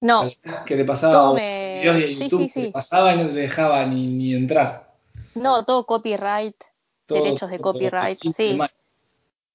[0.04, 0.30] No,
[0.66, 2.72] Que te pasaba Todo me- videos de sí, YouTube sí, que te sí.
[2.72, 4.92] pasaba y no te dejaba ni, ni entrar.
[5.36, 6.56] no, todo copyright,
[7.06, 8.58] Todo- derechos de copyright, todo- sí.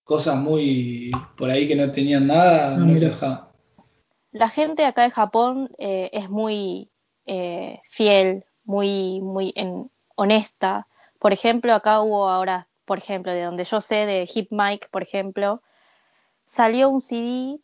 [0.03, 3.09] Cosas muy por ahí que no tenían nada, Ah, no te mira.
[3.09, 3.51] dejaba.
[4.31, 6.89] La gente acá de Japón eh, es muy
[7.27, 10.87] eh, fiel, muy, muy en- honesta.
[11.19, 15.03] Por ejemplo, acá hubo ahora, por ejemplo, de donde yo sé, de Hip Mic, por
[15.03, 15.61] ejemplo,
[16.47, 17.59] salió un CD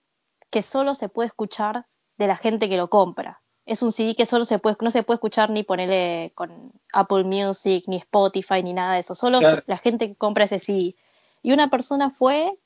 [0.52, 3.42] que solo se puede escuchar de la gente que lo compra.
[3.66, 7.24] Es un CD que solo se puede, no se puede escuchar ni ponerle con Apple
[7.24, 9.16] Music, ni Spotify, ni nada de eso.
[9.16, 9.64] Solo Claro.
[9.66, 10.96] la gente que compra ese CD.
[11.42, 12.60] Y una persona fue,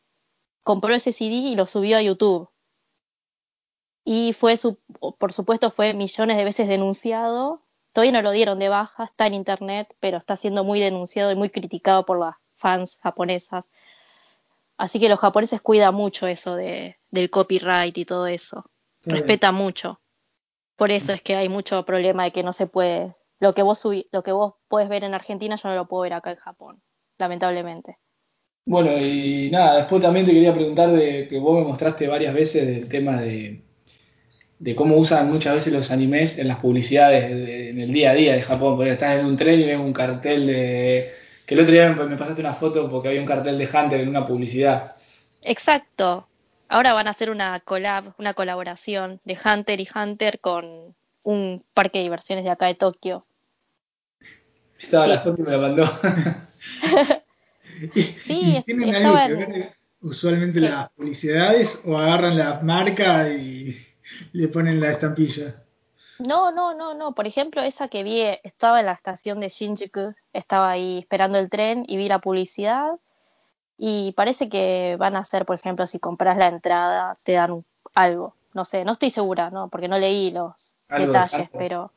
[0.63, 2.49] compró ese CD y lo subió a YouTube.
[4.03, 4.77] Y fue, su,
[5.17, 7.61] por supuesto, fue millones de veces denunciado.
[7.93, 11.35] Todavía no lo dieron de baja, está en internet, pero está siendo muy denunciado y
[11.35, 13.69] muy criticado por las fans japonesas.
[14.77, 18.69] Así que los japoneses cuidan mucho eso de, del copyright y todo eso.
[19.03, 20.01] Respeta mucho.
[20.77, 23.15] Por eso es que hay mucho problema de que no se puede.
[23.39, 26.03] Lo que vos subí, lo que vos puedes ver en Argentina, yo no lo puedo
[26.03, 26.81] ver acá en Japón,
[27.17, 27.97] lamentablemente.
[28.65, 32.67] Bueno, y nada, después también te quería preguntar de que vos me mostraste varias veces
[32.67, 33.63] del tema de,
[34.59, 38.15] de cómo usan muchas veces los animes en las publicidades de- en el día a
[38.15, 38.75] día de Japón.
[38.77, 41.11] Porque estás en un tren y ves un cartel de.
[41.45, 44.01] Que el otro día me, me pasaste una foto porque había un cartel de Hunter
[44.01, 44.95] en una publicidad.
[45.43, 46.28] Exacto.
[46.69, 51.97] Ahora van a hacer una collab, una colaboración de Hunter y Hunter con un parque
[51.99, 53.25] de diversiones de acá de Tokio.
[54.79, 55.09] Estaba Sí.
[55.11, 55.83] la foto y me la mandó.
[57.95, 60.67] ¿Y, Sí, y es- tienen algo que ver usualmente Sí.
[60.67, 63.77] las publicidades o agarran la marca y
[64.33, 65.63] le ponen la estampilla?
[66.19, 67.15] No, no, no, no.
[67.15, 71.39] Por ejemplo, esa que vi, eh, estaba en la estación de Shinjuku, estaba ahí esperando
[71.39, 72.91] el tren y vi la publicidad.
[73.81, 77.65] Y parece que van a hacer, por ejemplo, si compras la entrada, te dan un-
[77.95, 78.35] algo.
[78.53, 79.69] No sé, no estoy segura, ¿no?
[79.69, 81.93] Porque no leí los Algo detalles, pero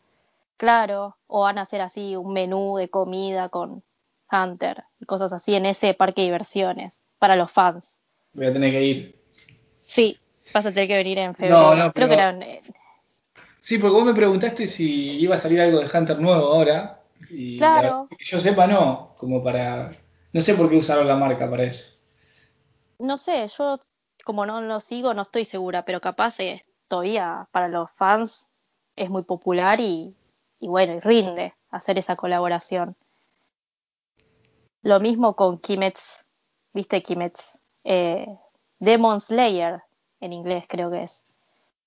[0.56, 3.82] claro, o van a hacer así un menú de comida con
[4.30, 7.98] Hunter y cosas así en ese parque de diversiones para los fans.
[8.32, 9.22] Voy a tener que ir.
[9.80, 10.18] Sí,
[10.54, 11.60] vas a tener que venir en febrero.
[11.60, 12.62] No, no, Creo pero- que eran, eh,
[13.58, 17.00] Sí, porque vos me preguntaste si iba a salir algo de Hunter nuevo ahora.
[17.30, 18.06] Y la Claro.
[18.16, 19.14] que yo sepa, no.
[19.18, 19.90] Como para.
[20.32, 21.98] No sé por qué usaron la marca para eso.
[22.98, 23.78] no sé, yo
[24.24, 28.48] como no lo sigo, no estoy segura, pero capaz eh, todavía para los fans
[28.96, 30.14] es muy popular y,
[30.60, 32.96] y bueno, y rinde hacer esa colaboración.
[34.82, 36.24] Lo mismo con Kimetsu,
[36.72, 37.58] ¿viste Kimetsu?
[37.84, 38.26] Eh,
[38.78, 39.82] Demon Slayer,
[40.20, 41.24] en inglés creo que es.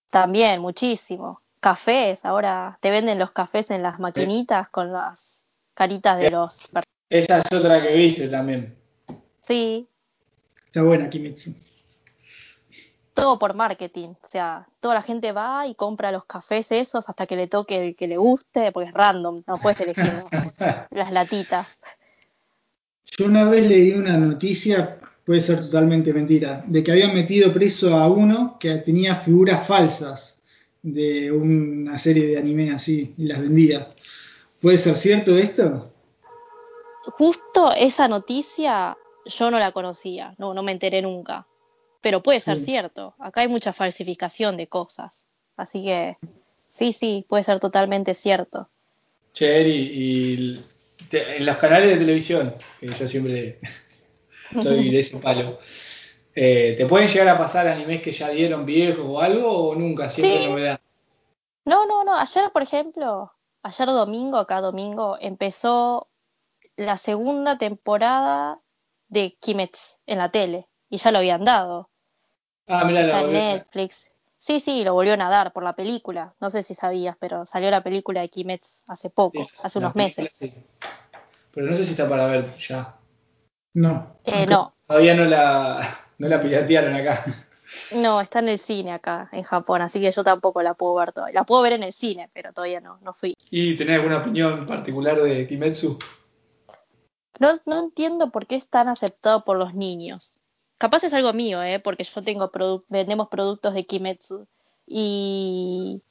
[0.10, 1.41] También, muchísimo.
[1.62, 6.70] Cafés, ahora te venden los cafés en las maquinitas con las caritas de los...
[7.10, 8.76] Esa es otra que viste también.
[9.39, 9.88] Sí.
[10.66, 11.53] Está buena Kimetsu.
[13.14, 17.26] Todo por marketing, o sea, toda la gente va y compra los cafés esos hasta
[17.26, 20.12] que le toque el que le guste, porque es random, no puedes elegir
[20.91, 21.80] las latitas.
[23.18, 27.95] Yo una vez leí una noticia, puede ser totalmente mentira, de que habían metido preso
[27.95, 30.41] a uno que tenía figuras falsas
[30.82, 33.88] de una serie de anime así y las vendía.
[34.60, 35.95] ¿Puede ser cierto esto?
[37.18, 41.47] Justo esa noticia yo no la conocía, no, no me enteré nunca.
[42.01, 42.66] Pero puede ser Sí.
[42.66, 43.16] cierto.
[43.20, 45.28] Acá hay mucha falsificación de cosas.
[45.58, 46.18] Así que
[46.70, 48.70] sí, sí, puede ser totalmente cierto.
[49.34, 50.66] Che, Eri, y
[51.10, 53.60] te- en los canales de televisión, que yo siempre
[54.62, 55.58] soy de ese palo,
[56.36, 60.10] eh, ¿te pueden llegar a pasar animes que ya dieron viejos o algo o nunca?
[60.10, 60.47] Siempre Sí.
[60.47, 60.80] novedad.
[61.66, 62.16] No, no, no.
[62.16, 63.32] Ayer, por ejemplo,
[63.64, 66.08] ayer domingo, acá domingo, empezó
[66.78, 68.60] la segunda temporada
[69.08, 70.68] de Kimetsu en la tele.
[70.90, 71.90] Y ya lo habían dado.
[72.68, 74.12] Ah, mira, la en Netflix.
[74.38, 76.36] Sí, sí, lo volvieron a dar por la película.
[76.40, 79.96] No sé si sabías, pero salió la película de Kimetsu hace poco, sí, hace unos
[79.96, 80.32] meses.
[80.32, 80.54] sí.
[81.52, 82.98] Pero no sé si está para ver ya.
[83.74, 84.18] No.
[84.24, 85.82] Eh, no, Todavía no la,
[86.20, 87.24] no la piratearon acá.
[87.96, 91.12] no, está en el cine acá, en Japón, así que yo tampoco la puedo ver
[91.12, 91.40] todavía.
[91.40, 93.36] La puedo ver en el cine, pero todavía no, no fui.
[93.50, 95.98] ¿Y tenés alguna opinión particular de Kimetsu?
[97.40, 100.40] No, no entiendo por qué es tan aceptado por los niños.
[100.78, 101.80] Capaz es algo mío, ¿eh?
[101.80, 104.48] Porque yo tengo produ- vendemos productos de Kimetsu
[104.88, 106.02] y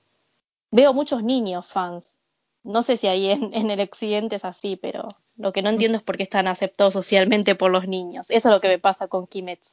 [0.70, 2.16] veo muchos niños fans.
[2.62, 5.98] No sé si ahí en, en el occidente es así, pero lo que no entiendo
[5.98, 8.26] es por qué es tan aceptado socialmente por los niños.
[8.30, 9.72] Eso es lo que me pasa con Kimetsu.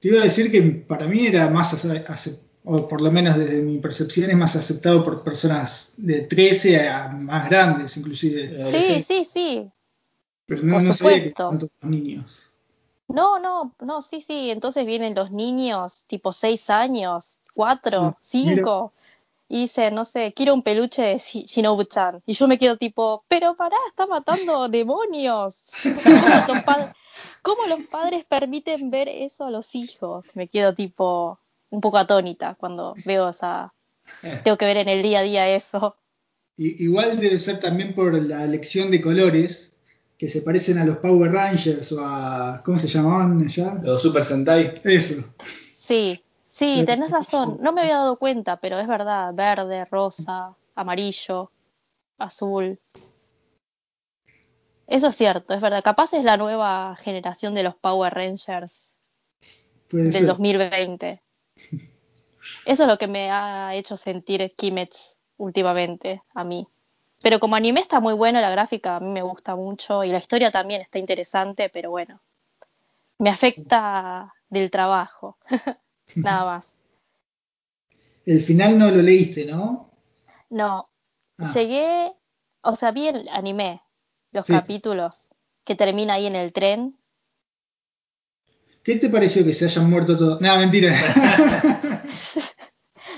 [0.00, 3.36] Te iba a decir que para mí era más, ace- ace- o por lo menos
[3.36, 8.64] desde mi percepción, es más aceptado por personas de 13 a más grandes, inclusive.
[8.64, 9.70] Sí, sí, sí.
[10.50, 11.52] Pero no, por no sabía que supuesto.
[11.52, 12.50] los niños.
[13.06, 14.50] No, no, no, sí, sí.
[14.50, 18.92] Entonces vienen los niños, tipo seis años, cuatro, Sí, cinco,
[19.48, 22.22] y dicen, no sé, quiero un peluche de Shi- Shinobu-chan.
[22.26, 25.66] Y yo me quedo tipo, pero pará, está matando demonios.
[25.82, 26.94] ¿Cómo los, pa-
[27.42, 30.26] cómo los padres permiten ver eso a los hijos?
[30.34, 31.38] Me quedo tipo
[31.70, 33.72] un poco atónita cuando veo esa...
[34.42, 35.94] Tengo que ver en el día a día eso.
[36.56, 39.69] Y- igual debe ser también por la elección de colores
[40.20, 42.60] que se parecen a los Power Rangers o a.
[42.62, 43.80] ¿Cómo se llamaban allá?
[43.82, 44.82] Los Super Sentai.
[44.84, 45.24] Eso.
[45.74, 47.56] Sí, sí, tenés razón.
[47.62, 49.32] No me había dado cuenta, pero es verdad.
[49.32, 51.50] Verde, rosa, amarillo,
[52.18, 52.78] azul.
[54.86, 55.82] Eso es cierto, es verdad.
[55.82, 58.88] Capaz es la nueva generación de los Power Rangers
[59.88, 60.26] Puede del ser.
[60.26, 61.22] 2020.
[62.66, 66.68] Eso es lo que me ha hecho sentir Kimetsu últimamente a mí.
[67.22, 70.18] Pero como anime está muy bueno, la gráfica a mí me gusta mucho y la
[70.18, 72.20] historia también está interesante, pero bueno,
[73.18, 75.36] me afecta del trabajo,
[76.16, 76.76] nada más.
[78.24, 79.90] El final no lo leíste, ¿no?
[80.50, 80.88] No,
[81.38, 82.12] Ah, llegué,
[82.62, 83.82] o sea, vi el anime,
[84.32, 84.52] los Sí.
[84.52, 85.28] capítulos
[85.64, 86.96] que termina ahí en el tren.
[88.82, 90.40] ¿Qué te pareció que se hayan muerto todos?
[90.40, 90.92] Nada, mentira.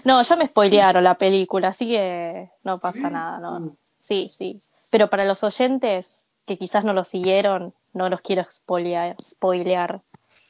[0.05, 3.14] No, ya me spoilearon la película, así que no pasa ¿Sí?
[3.14, 3.76] nada, no.
[4.03, 4.61] Sí, sí.
[4.90, 9.14] Pero para los oyentes que quizás no lo siguieron, no los quiero spoilear.
[9.22, 10.03] spoilear.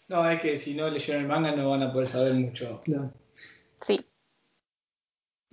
[0.09, 2.81] No, es que si no leyeron el manga no van a poder saber mucho.
[2.83, 3.13] Claro.
[3.83, 4.05] Sí.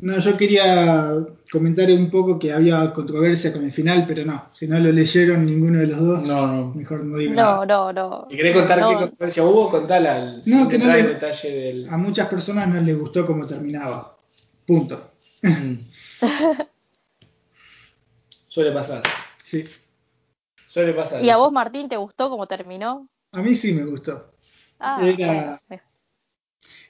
[0.01, 1.11] No, yo quería
[1.51, 5.45] comentar un poco que había controversia con el final, pero no, si no lo leyeron
[5.45, 6.73] ninguno de los dos, No, no.
[6.73, 7.65] mejor no digo No, nada.
[7.65, 8.27] no, no.
[8.29, 9.69] ¿Y querés contar no, qué controversia hubo?
[9.69, 10.15] Contala.
[10.15, 11.89] al- sin que no le- detalle del.
[11.89, 14.17] A muchas personas no les gustó cómo terminaba.
[14.65, 15.11] Punto.
[18.49, 19.01] Suele pasar.
[19.41, 19.65] Sí.
[20.67, 21.23] Suele pasar.
[21.23, 23.07] ¿Y a vos, Martín, te gustó cómo terminó?
[23.31, 24.33] A mí sí me gustó.
[24.79, 25.83] Ah, Era- bueno.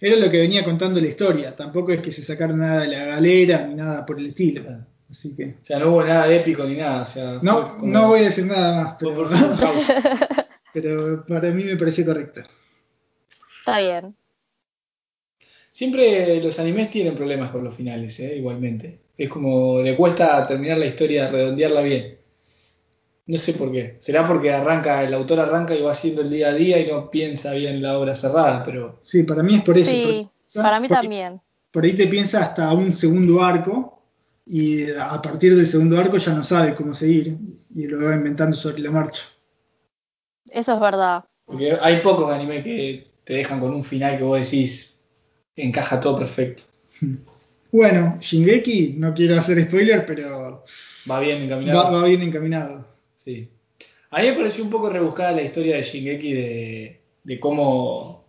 [0.01, 1.55] Era lo que venía contando la historia.
[1.55, 4.63] Tampoco es que se sacaron nada de la galera ni nada por el estilo.
[5.09, 5.57] Así que.
[5.61, 7.01] O sea, no hubo nada épico ni nada.
[7.01, 9.23] O sea, No, como- no voy a decir nada más, pero,
[10.73, 12.41] pero para mí me pareció correcto.
[13.59, 14.15] Está bien.
[15.79, 18.35] Siempre los animes tienen problemas con los finales, ¿eh?
[18.35, 18.99] igualmente.
[19.17, 22.17] Es como le cuesta terminar la historia, redondearla bien.
[23.27, 23.95] No sé por qué.
[23.99, 27.09] Será porque arranca, el autor arranca y va haciendo el día a día y no
[27.09, 28.99] piensa bien la obra cerrada, pero.
[29.03, 29.89] Sí, para mí es por eso.
[29.89, 31.41] Sí, Por- para mí por ahí- también.
[31.71, 34.03] por ahí te piensa hasta un segundo arco
[34.45, 37.37] y a partir del segundo arco ya no sabe cómo seguir
[37.73, 39.21] y lo va inventando sobre la marcha.
[40.49, 41.23] Eso es verdad.
[41.45, 44.88] Porque hay pocos anime que te dejan con un final que vos decís
[45.61, 46.63] encaja todo perfecto.
[47.71, 50.63] Bueno, Shingeki, no quiero hacer spoiler, pero
[51.09, 51.83] Va bien encaminado.
[51.83, 52.87] va, va bien encaminado.
[53.15, 53.47] Sí.
[54.11, 58.25] A mí me pareció un poco rebuscada la historia de Shingeki de, de cómo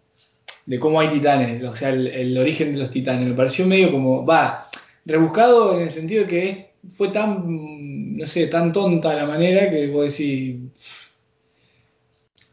[0.66, 3.26] de cómo hay titanes, o sea, el, el origen de los titanes.
[3.26, 4.64] Me pareció medio como, va,
[5.04, 6.58] rebuscado en el sentido de que es-
[6.96, 10.58] fue tan, no sé, tan tonta la manera que vos decís,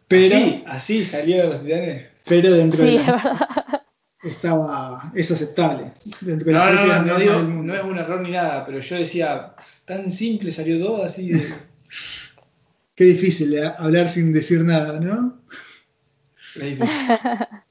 [0.07, 2.05] Pero, así, así salieron los titanes.
[2.25, 3.76] pero dentro Sí, de es la- verdad.
[4.29, 5.91] Estaba, es aceptable.
[6.21, 7.73] Dentro de No, no, propias no, no, normas digo, del mundo.
[7.73, 9.55] no es un error ni nada, pero yo decía,
[9.85, 11.31] tan simple salió todo así.
[11.31, 11.47] de-
[12.95, 15.39] Qué difícil eh, hablar sin decir nada, ¿no?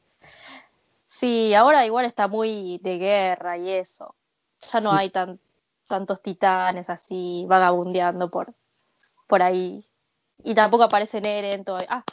[1.09, 4.14] Sí, ahora igual está muy de guerra y eso.
[4.70, 4.96] Ya no Sí.
[4.98, 5.40] hay tan,
[5.88, 8.52] tantos titanes así vagabundeando por,
[9.26, 9.84] por ahí.
[10.44, 11.88] Y tampoco aparece Eren todavía.
[11.90, 12.04] Ah,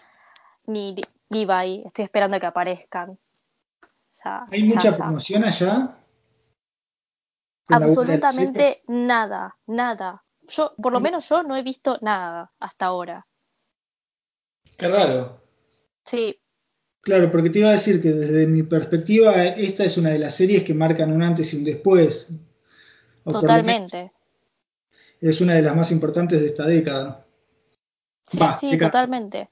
[0.67, 0.95] ni
[1.29, 1.83] Levi.
[1.85, 3.17] Estoy esperando a que aparezcan.
[4.23, 4.97] Ya, Hay ya, mucha ya.
[4.97, 5.97] promoción allá.
[7.67, 10.23] Absolutamente nada, nada.
[10.47, 13.27] Yo, por lo menos yo no he visto nada hasta ahora.
[14.77, 15.41] Qué raro.
[16.05, 16.39] Sí,
[17.01, 20.35] Claro, porque te iba a decir que desde mi perspectiva, esta es una de las
[20.35, 22.29] series que marcan un antes y un después.
[23.25, 24.13] Totalmente.
[25.19, 27.25] Es una de las más importantes de esta década.
[28.25, 28.91] Sí, Va, sí, década.
[28.91, 29.49] totalmente.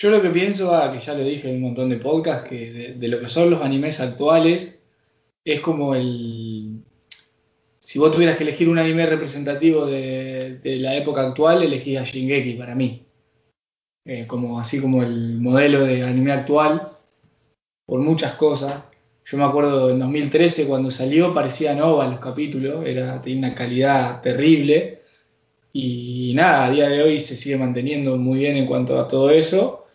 [0.00, 2.94] Yo lo que pienso, ah, que ya lo dije en un montón de podcasts, que
[2.96, 4.84] de, lo que son los animes actuales,
[5.44, 6.84] es como el...
[7.80, 12.52] Si vos tuvieras que elegir un anime representativo de, la época actual, elegís a Shingeki
[12.52, 13.08] para mí.
[14.04, 16.80] Eh, como, así como el modelo de anime actual,
[17.84, 18.84] por muchas cosas.
[19.24, 24.20] Yo me acuerdo en 2013 cuando salió, parecía nova los capítulos, era, tenía una calidad
[24.20, 25.02] terrible.
[25.72, 29.30] Y nada, a día de hoy se sigue manteniendo muy bien en cuanto a todo
[29.30, 29.86] eso.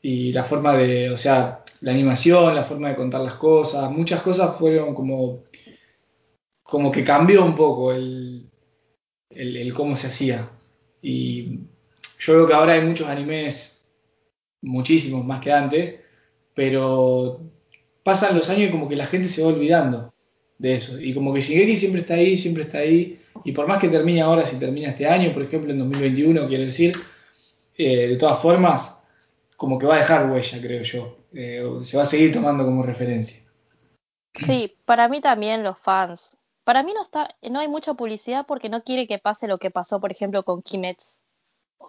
[0.00, 4.22] Y la forma de, o sea, la animación, la forma de contar las cosas, muchas
[4.22, 5.42] cosas fueron como,
[6.62, 8.48] como que cambió un poco el,
[9.30, 10.50] el, cómo se hacía.
[11.02, 11.60] Y
[12.18, 13.84] yo veo que ahora hay muchos animes,
[14.62, 16.00] muchísimos más que antes,
[16.54, 17.40] pero
[18.02, 20.12] pasan los años y como que la gente se va olvidando
[20.58, 21.00] de eso.
[21.00, 23.20] Y como que Shingeki siempre está ahí, siempre está ahí.
[23.44, 26.64] Y por más que termine ahora, si termina este año, por ejemplo, en 2021, quiero
[26.64, 26.96] decir,
[27.76, 28.97] eh, de todas formas,
[29.58, 31.16] como que va a dejar huella, creo yo.
[31.34, 33.42] Eh, se va a seguir tomando como referencia.
[34.32, 36.38] Sí, para mí también los fans.
[36.62, 39.72] Para mí no está, no hay mucha publicidad porque no quiere que pase lo que
[39.72, 41.20] pasó, por ejemplo, con Kimetsu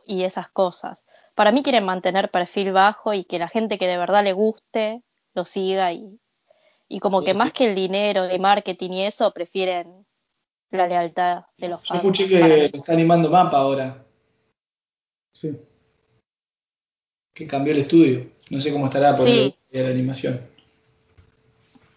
[0.04, 1.06] y esas cosas.
[1.36, 5.04] Para mí quieren mantener perfil bajo y que la gente que de verdad le guste
[5.36, 6.20] lo siga y,
[6.88, 10.08] y como que Sí, más que el dinero y marketing y eso, prefieren
[10.72, 12.00] la lealtad de los Yo fans.
[12.00, 14.04] escuché para que está animando Mapa ahora,
[15.32, 15.56] Sí.
[17.40, 18.26] Que cambió el estudio.
[18.50, 19.56] No sé cómo estará por Sí.
[19.72, 20.42] la animación.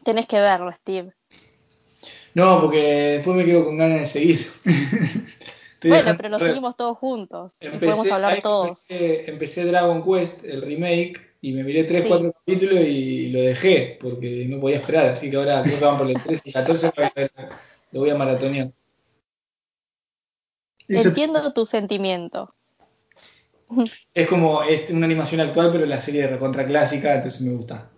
[0.05, 1.13] Tenés que verlo, Steve.
[2.35, 2.79] No, porque
[3.17, 4.39] después me quedo con ganas de seguir.
[5.85, 8.69] Bueno, pero lo seguimos todos juntos y Empecé, podemos hablar ¿sabes que todos.
[8.89, 12.09] Empecé, empecé Dragon Quest, el remake, y me miré 3, Sí.
[12.09, 15.09] 4 capítulos y lo dejé, porque no podía esperar.
[15.09, 16.93] Así que ahora creo que van por el 13 y 14,
[17.91, 18.71] lo voy a maratonear.
[20.87, 22.55] Entiendo tu sentimiento.
[24.15, 27.89] Es como es una animación actual, pero la serie de recontra clásica, entonces me gusta.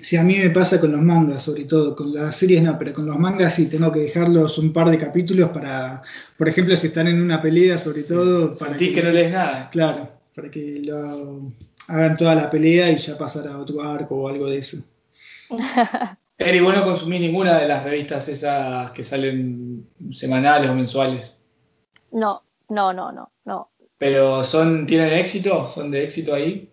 [0.00, 1.96] Sí, a mí me pasa con los mangas, sobre todo.
[1.96, 4.98] Con las series no, pero con los mangas sí tengo que dejarlos un par de
[4.98, 6.02] capítulos para,
[6.36, 9.68] por ejemplo, si están en una pelea, sobre todo, para Sentís que no lees nada.
[9.70, 11.52] Claro, para que lo
[11.88, 14.78] hagan toda la pelea y ya pasar a otro arco o algo de eso.
[16.38, 21.34] Eri, vos no consumís ninguna de las revistas esas que salen semanales o mensuales.
[22.12, 23.70] No, no, no, no, no.
[23.98, 25.66] Pero son, ¿tienen éxito?
[25.66, 26.70] ¿Son de éxito ahí?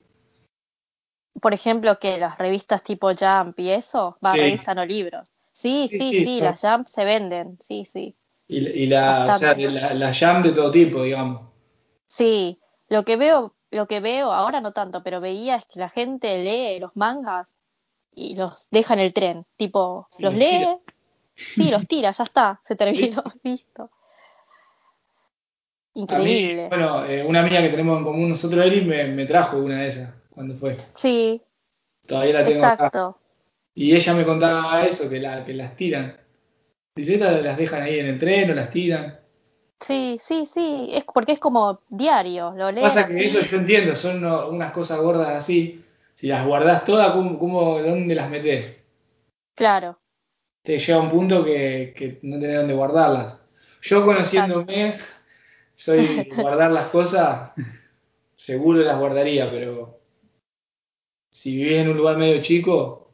[1.42, 4.40] Por ejemplo, que las revistas tipo Jump y eso, va, Sí.
[4.42, 5.30] revista no libros.
[5.52, 6.46] Sí, Sí, sí, sí, sí, no.
[6.46, 8.16] las Jump se venden, sí, sí.
[8.48, 11.42] Y, y la, o sea, la, la jam de todo tipo, digamos.
[12.08, 12.60] Sí,
[12.90, 16.38] lo que veo, lo que veo ahora no tanto, pero veía es que la gente
[16.44, 17.48] lee los mangas
[18.14, 20.78] y los deja en el tren, tipo, los los lee, tira.
[21.36, 23.66] sí, los tira, ya está, se terminó, Sí,
[25.96, 26.16] listo.
[26.16, 26.68] A mí, Increíble.
[26.70, 29.88] bueno, eh, una amiga que tenemos en común nosotros, Eri, me, me trajo una de
[29.88, 30.78] esas cuando fue.
[30.96, 31.42] Sí,
[32.08, 32.74] Todavía la tengo acá.
[32.74, 33.18] exacto.
[33.76, 36.18] Y ella me contaba eso, que, la, que las tiran.
[36.96, 39.20] Dice, estas las dejan ahí en el tren o las tiran.
[39.80, 42.86] Sí, sí, sí, es porque es como diario, lo lees.
[42.86, 43.24] Pasa que sí.
[43.26, 45.84] eso yo entiendo, son uno- unas cosas gordas así.
[46.14, 48.78] Si las guardás todas, ¿cómo, cómo- dónde las metés?
[49.56, 50.00] Claro,
[50.64, 53.40] Te llega un punto que, que no tenés dónde guardarlas.
[53.82, 54.96] Yo conociéndome,
[55.76, 57.52] soy guardar las cosas,
[58.36, 60.00] seguro las guardaría, pero
[61.32, 63.12] si vivís en un lugar medio chico,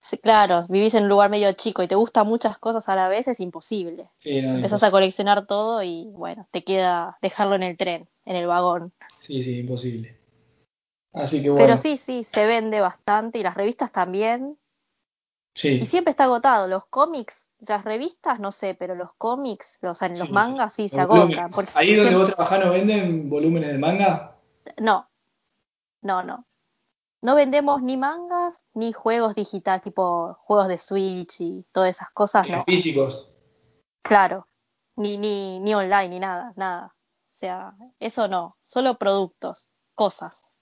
[0.00, 3.08] sí, claro, vivís en un lugar medio chico y te gustan muchas cosas a la
[3.08, 4.10] vez, es imposible.
[4.18, 4.88] sí, no, Empezás imposible.
[4.88, 8.92] a coleccionar todo y bueno, te queda dejarlo en el tren, en el vagón.
[9.18, 10.16] Sí, sí, imposible.
[11.12, 14.58] Así que bueno, Pero sí, sí, se vende bastante y las revistas también.
[15.54, 15.80] sí.
[15.80, 16.68] Y siempre está agotado.
[16.68, 21.00] Los cómics, las revistas, no sé, pero los cómics, los, los Sí, mangas sí se
[21.00, 21.50] agotan.
[21.50, 24.36] Porque Ahí donde vos trabajás no venden volúmenes de manga.
[24.78, 25.08] No,
[26.02, 26.46] no, no.
[27.22, 32.48] No vendemos ni mangas ni juegos digitales, tipo juegos de Switch y todas esas cosas,
[32.48, 32.64] no.
[32.64, 33.30] físicos.
[34.02, 34.46] Claro.
[34.96, 36.94] Ni, ni, ni online, ni nada, nada.
[37.28, 38.56] O sea, eso no.
[38.62, 40.52] Solo productos, cosas.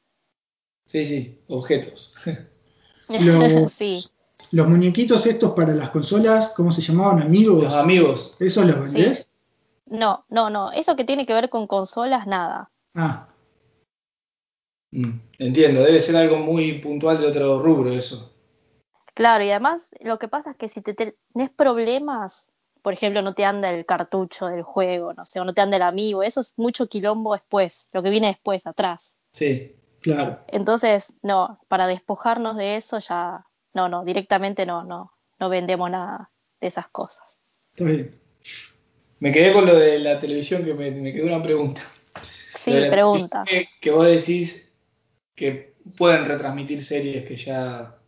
[0.86, 2.14] Sí, sí, objetos.
[3.09, 4.07] Los, Sí,
[4.55, 7.22] los muñequitos estos para las consolas, ¿cómo se llamaban?
[7.22, 7.64] Amigos.
[7.64, 8.36] Los amigos.
[8.38, 8.96] ¿Esos los sí.
[8.96, 9.28] vendés?
[9.86, 10.72] No, no, no.
[10.72, 12.70] Eso que tiene que ver con consolas, nada.
[12.94, 13.28] Ah,
[14.94, 18.32] Mm, entiendo, debe ser algo muy puntual de otro rubro eso.
[19.14, 23.34] Claro, y además lo que pasa es que si te tenés problemas, por ejemplo, no
[23.34, 26.40] te anda el cartucho del juego, no sé, o no te anda el amigo, eso
[26.40, 29.16] es mucho quilombo después, lo que viene después, atrás.
[29.32, 29.74] Sí.
[30.00, 30.38] claro.
[30.46, 36.30] Entonces, no, para despojarnos de eso ya, no, no, directamente no, no, no vendemos nada
[36.60, 37.24] de esas cosas.
[37.72, 38.14] Está bien.
[39.20, 41.82] Me quedé con lo de la televisión que me, me quedó una pregunta.
[42.56, 43.44] Sí, pregunta.
[43.46, 44.74] Que, que vos decís
[45.34, 47.98] que pueden retransmitir series que ya,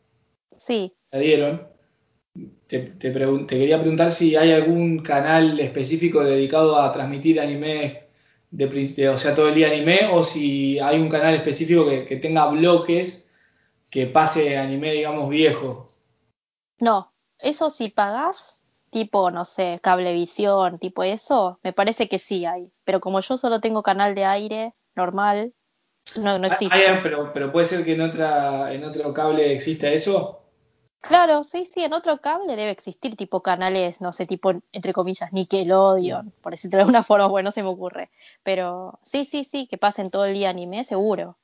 [0.56, 1.68] Sí, ya dieron.
[2.66, 8.08] Te, te pregun- te quería preguntar si hay algún canal específico dedicado a transmitir anime,
[8.50, 12.04] de, de- o sea, todo el día anime, o si hay un canal específico que,
[12.04, 13.25] que tenga bloques
[13.90, 15.88] que pase anime, digamos, viejo.
[16.80, 22.72] no, eso si pagás, tipo, no sé, cablevisión, tipo eso, me parece que sí hay,
[22.84, 25.54] pero como yo solo tengo canal de aire normal,
[26.16, 26.74] no, no existe.
[26.74, 30.42] Hay- pero, pero puede ser que en otra, en otro cable exista eso.
[31.00, 35.32] Claro, sí, sí, en otro cable debe existir tipo canales, no sé, tipo, entre comillas,
[35.32, 38.10] Nickelodeon, por decirlo de alguna forma, bueno, no se me ocurre.
[38.42, 41.38] Pero sí, sí, sí, que pasen todo el día anime, seguro.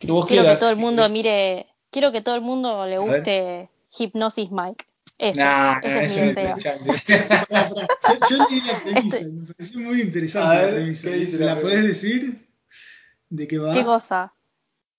[0.00, 2.98] Que vos Quiero que quieras, todo el mundo mire, quiero que todo el mundo le
[2.98, 4.86] guste Hypnosis Mike.
[5.18, 6.56] Ese, Nah, ese es mi deseo.
[8.30, 11.10] Yo, yo leí la premisa me pareció muy interesante ver, la premisa.
[11.10, 12.48] ¿qué dice la ¿La podés decir?
[13.28, 13.74] ¿De qué va?
[13.74, 14.32] ¿Qué cosa?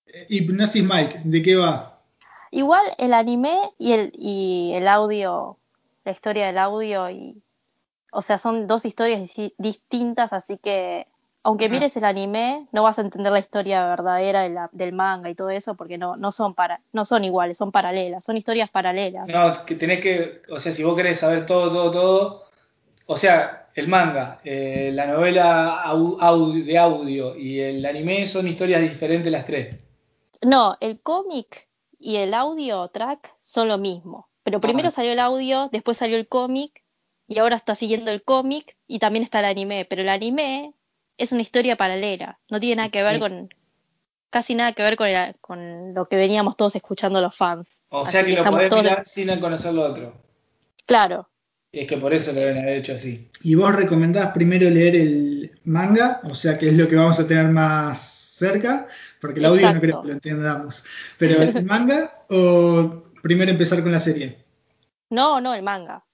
[0.05, 2.03] Eh, Hipnosis Mike, ¿de qué va?
[2.51, 5.57] Igual el anime y el, y el audio,
[6.05, 7.41] la historia del audio y,
[8.11, 11.07] o sea, son dos historias distintas, así que
[11.43, 15.29] aunque mires el anime, no vas a entender la historia verdadera de la- del manga
[15.29, 18.69] y todo eso, porque no, no son para, no son iguales, son paralelas, son historias
[18.69, 19.27] paralelas.
[19.27, 22.43] No, que tenés que, o sea, si vos querés saber todo, todo, todo,
[23.07, 28.47] o sea, el manga, eh, la novela au- au- de audio y el anime son
[28.47, 29.75] historias diferentes las tres.
[30.41, 31.67] No, el cómic
[31.99, 34.91] y el audio track son lo mismo, pero primero Ah.
[34.91, 36.83] salió el audio, después salió el cómic
[37.27, 40.73] y ahora está siguiendo el cómic y también está el anime, pero el anime
[41.17, 43.19] es una historia paralela, no tiene nada que ver Sí.
[43.19, 43.49] con,
[44.29, 47.67] casi nada que ver con, el- con lo que veníamos todos escuchando los fans.
[47.89, 50.13] O Así sea que que lo podés todos mirar sin conocer lo otro.
[50.85, 51.29] Claro,
[51.73, 53.29] Y es que por eso lo deben haber hecho así.
[53.43, 56.19] ¿Y vos recomendás primero leer el manga?
[56.23, 58.87] O sea, que es lo que vamos a tener más cerca,
[59.21, 60.83] porque el audio no creo que lo entendamos.
[61.17, 64.37] Pero el manga o primero empezar con la serie?
[65.09, 66.05] no, no el manga.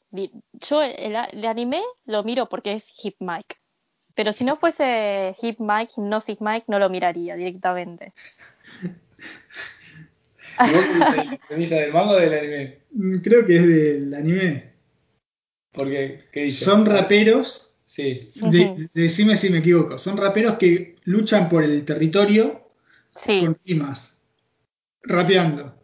[0.53, 3.56] Yo el, el anime lo miro porque es Hip Mike.
[4.17, 8.13] Pero si no fuese Hip Mike, Hypnosis Mike, no lo miraría directamente.
[10.65, 10.85] ¿Y vos
[11.47, 12.79] premisa del manga o del anime?
[12.93, 14.73] Mm, Creo que es del anime.
[15.71, 16.65] Porque, ¿qué dice?
[16.65, 18.27] Son raperos, Sí.
[18.33, 22.67] de- decime si me equivoco, son raperos que luchan por el territorio
[23.15, 24.23] Sí, con rimas,
[25.03, 25.79] rapeando.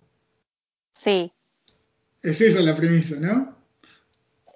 [0.91, 1.31] sí.
[2.23, 3.52] Es esa la premisa, ¿no?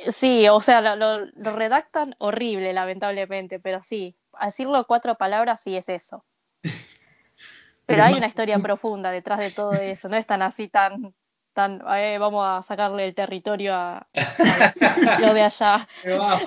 [0.10, 6.24] Sí, o sea, lo, redactan horrible, lamentablemente, pero sí, decirlo cuatro palabras sí es eso.
[6.62, 6.74] Pero
[7.88, 11.14] Pero hay más- una historia profunda detrás de todo eso, no es tan así tan,
[11.54, 15.88] tan, "Eh, vamos a sacarle el territorio a, a lo de allá.
[16.18, 16.46] Bajo.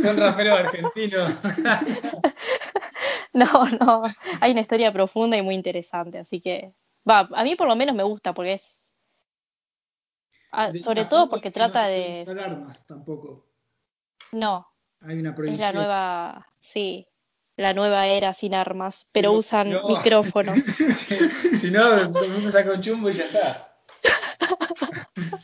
[0.00, 1.30] Son raperos argentinos.
[3.32, 4.02] No, no,
[4.40, 6.72] hay una historia profunda y muy interesante, así que,
[7.08, 8.87] va, a mí por lo menos me gusta porque es,
[10.52, 13.46] ah, sobre todo porque no trata pueden de, usar armas tampoco.
[14.32, 14.66] no,
[15.00, 15.66] Hay una Es prohibición.
[15.66, 17.08] la nueva, sí,
[17.56, 19.88] la nueva era sin armas, pero No, usan no.
[19.88, 20.58] micrófonos.
[20.62, 21.96] si, si no,
[22.28, 23.64] mundo saca un chumbo y ya está.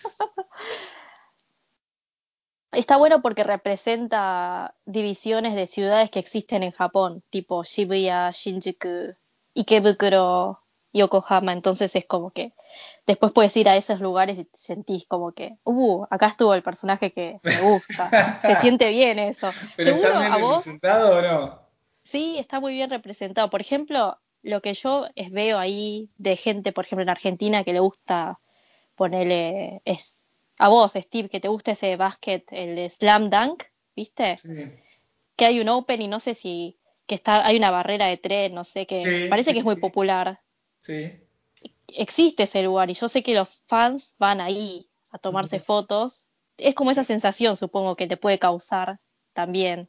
[2.72, 9.14] Está bueno porque representa divisiones de ciudades que existen en Japón, tipo Shibuya, Shinjuku,
[9.54, 10.60] Ikebukuro,
[10.94, 11.52] Yokohama.
[11.52, 12.52] Entonces es como que
[13.06, 16.62] después puedes ir a esos lugares y te sentís como que, uh, acá estuvo el
[16.62, 18.10] personaje que me gusta.
[18.46, 19.52] Se siente bien eso.
[19.76, 21.60] ¿Pero Seguro está bien a vos representado o no?
[22.04, 23.50] sí está muy bien representado.
[23.50, 27.72] Por ejemplo, lo que yo es- veo ahí de gente, por ejemplo, en Argentina que
[27.72, 28.38] le gusta
[28.94, 30.18] ponerle es
[30.58, 33.64] a vos, Steve, que te gusta ese básquet, el de Slam Dunk,
[33.96, 34.38] ¿viste?
[34.38, 34.70] Sí.
[35.36, 38.54] que hay un Open y no sé si que está hay una barrera de tren,
[38.54, 39.80] no sé que Sí, parece que es muy sí.
[39.80, 40.40] popular.
[40.84, 41.12] Sí.
[41.88, 46.26] Existe ese lugar y yo sé que los fans van ahí a tomarse fotos.
[46.58, 49.00] Es como esa sensación, supongo, que te puede causar
[49.32, 49.88] también.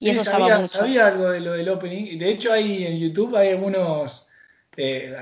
[0.00, 0.78] Y Sí, eso sabía, llama mucho.
[0.78, 2.18] sabía algo de lo del opening.
[2.18, 4.28] De hecho, hay en YouTube hay algunos
[4.76, 5.14] eh,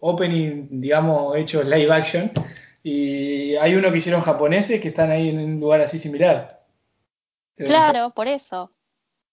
[0.00, 2.30] opening, digamos, hechos live action.
[2.84, 6.64] Y hay uno que hicieron japoneses que están ahí en un lugar así similar.
[7.56, 8.70] Claro, por eso.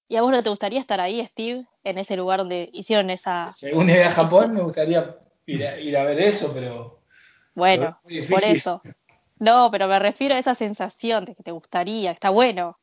[0.10, 3.52] ¿Y a vos no te gustaría estar ahí, Steve, en ese lugar donde hicieron esa...
[3.54, 7.00] Según llegue a Japón, me gustaría ir a, ir a ver eso, pero
[7.54, 8.82] Bueno, por eso.
[9.38, 12.80] No, pero me refiero a esa sensación de que te gustaría, está bueno.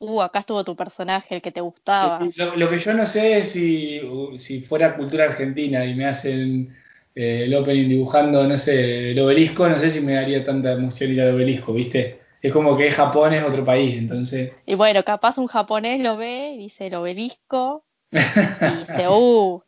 [0.00, 2.18] Uh, acá estuvo tu personaje, el que te gustaba.
[2.34, 4.02] Lo, lo que yo no sé es si,
[4.36, 6.76] si fuera cultura argentina y me hacen
[7.14, 11.12] eh, el opening dibujando, no sé, el obelisco, no sé si me daría tanta emoción
[11.12, 12.23] ir al obelisco, ¿viste?
[12.44, 14.52] Es como que Japón es otro país, entonces.
[14.66, 19.62] Y bueno, capaz un japonés lo ve y dice el obelisco y dice, uh.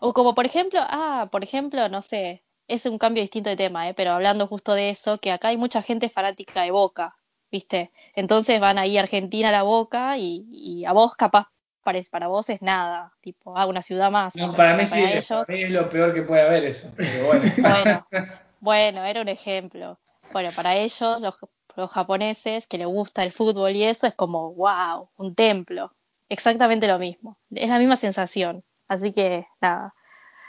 [0.00, 3.88] O como por ejemplo, ah, por ejemplo, no sé, es un cambio distinto de tema,
[3.88, 3.94] ¿eh?
[3.94, 7.16] pero hablando justo de eso, que acá hay mucha gente fanática de Boca,
[7.50, 7.90] ¿viste?
[8.14, 11.48] Entonces van ahí a Argentina a la Boca y, y a vos capaz
[11.82, 14.36] parece, para vos es nada, tipo, ah, una ciudad más.
[14.36, 17.50] No, para mí sí, para mí es lo peor que puede haber eso, pero bueno.
[17.56, 18.06] bueno,
[18.60, 19.98] bueno, era un ejemplo.
[20.34, 21.36] Bueno, para ellos, los,
[21.76, 25.94] los japoneses que les gusta el fútbol y eso, es como, wow, un templo.
[26.28, 27.38] Exactamente lo mismo.
[27.52, 28.64] Es la misma sensación.
[28.88, 29.94] Así que, nada.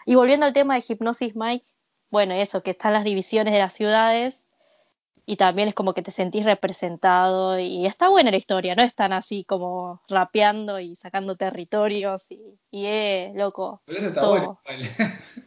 [0.08, 1.68] Y volviendo al tema de Hipnosis Mike,
[2.10, 4.50] bueno, eso, que están las divisiones de las ciudades
[5.28, 8.96] y también es como que te sentís representado y está buena la historia, no es
[8.96, 12.40] tan así como rapeando y sacando territorios y,
[12.72, 14.32] y eh, loco, Pero eso está todo.
[14.32, 14.60] bueno.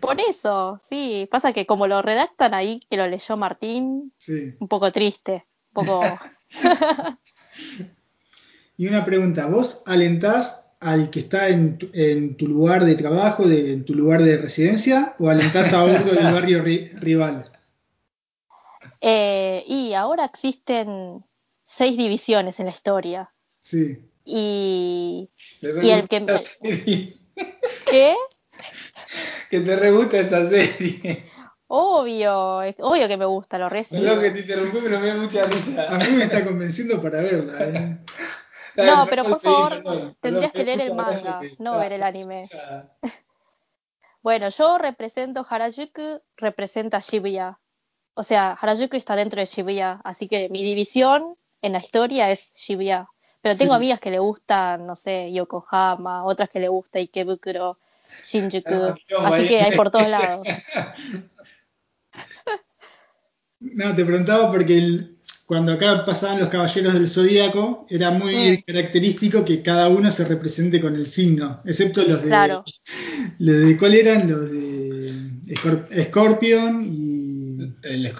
[0.00, 4.54] Por eso, sí, pasa que como lo redactan ahí, que lo leyó Martín, Sí.
[4.60, 5.44] un poco triste,
[5.74, 6.02] un poco...
[8.78, 13.48] Y una pregunta, ¿vos alentás al que está en tu, en tu lugar de trabajo,
[13.48, 17.44] de, en tu lugar de residencia, o alentás a otro del barrio ri- rival?
[19.00, 21.22] Eh, y ahora existen
[21.66, 23.30] seis divisiones en la historia.
[23.60, 23.98] Sí.
[24.24, 25.28] Y...
[25.60, 26.24] Y el que.
[27.90, 28.16] ¿Qué?
[29.50, 31.24] Que te re gusta esa serie.
[31.68, 34.20] Obvio, es- obvio que me gusta, lo Perdón recibo.
[34.20, 35.98] que te interrumpí, pero me da mucha A risa.
[35.98, 37.52] mí me está convenciendo para verla.
[37.60, 37.98] ¿eh?
[38.76, 41.78] No, pero por Sí, favor, perdón, tendrías perdón, que leer el manga, que- no ah,
[41.78, 42.42] ver el anime.
[42.52, 42.90] ya.
[44.22, 47.58] Bueno, yo represento Harajuku, representa Shibuya.
[48.14, 52.52] O sea, Harajuku está dentro de Shibuya, así que mi división en la historia es
[52.54, 53.08] Shibuya.
[53.40, 53.76] Pero tengo Sí.
[53.76, 57.78] amigas que le gustan, no sé, Yokohama, otras que le gusta Ikebukuro,
[58.24, 60.46] Shinjuku, Ah, así que hay por todos lados.
[63.60, 65.12] No, te preguntaba porque el-
[65.46, 68.62] cuando acá pasaban los caballeros del zodíaco, era muy Mm.
[68.66, 72.28] característico que cada uno se represente con el signo, excepto los de.
[72.28, 72.64] Claro.
[73.38, 74.30] Los de ¿Cuál eran?
[74.30, 77.74] Los de Scorpion y.
[77.82, 78.12] El-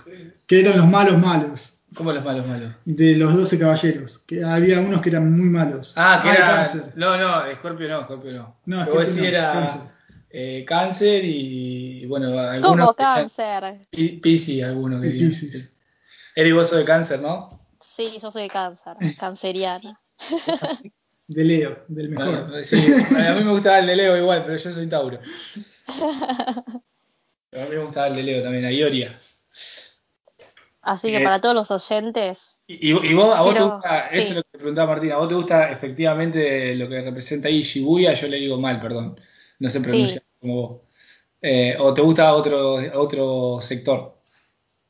[0.46, 1.72] que eran los malos malos.
[1.94, 2.72] ¿Cómo los malos malos?
[2.84, 4.18] De los 12 caballeros.
[4.26, 5.94] Que había unos que eran muy malos.
[5.96, 6.46] Ah, que de era.
[6.46, 6.92] cáncer.
[6.94, 8.60] No, no, Scorpio no, Scorpio no.
[8.66, 9.80] No, Scorpio no, era cáncer.
[10.38, 12.62] Eh, cáncer y, bueno, algunos.
[12.86, 13.86] ¿Cómo que tenían- cáncer?
[13.90, 15.00] Pi- Piscis, algunos.
[15.00, 15.78] Piscis.
[16.34, 17.48] Eri, vos sos de cáncer, ¿no?
[17.80, 19.98] Sí, yo soy de cáncer, canceriana.
[21.28, 22.48] De Leo, del mejor.
[22.50, 22.76] Bueno, sí,
[23.16, 25.18] a mí me gustaba el de Leo igual, pero yo soy Tauro.
[27.50, 29.18] Pero a mí me gustaba el de Leo también, a Ioria.
[30.82, 34.18] Así que Eh, para todos los oyentes, Y, y vos, a vos te gusta, sí.
[34.18, 37.48] eso es lo que te preguntaba Martina, ¿a vos te gusta efectivamente lo que representa
[37.48, 38.14] ahí Shibuya?
[38.14, 39.18] Yo le digo mal, perdón,
[39.58, 40.80] no sé pronunciar como vos.
[41.42, 44.16] Eh, ¿O te gusta otro, otro sector?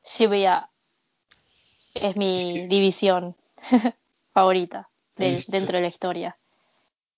[0.04, 0.70] Shibuya
[1.94, 2.66] es mi Sí.
[2.68, 3.34] división
[4.32, 6.36] favorita de- dentro de la historia.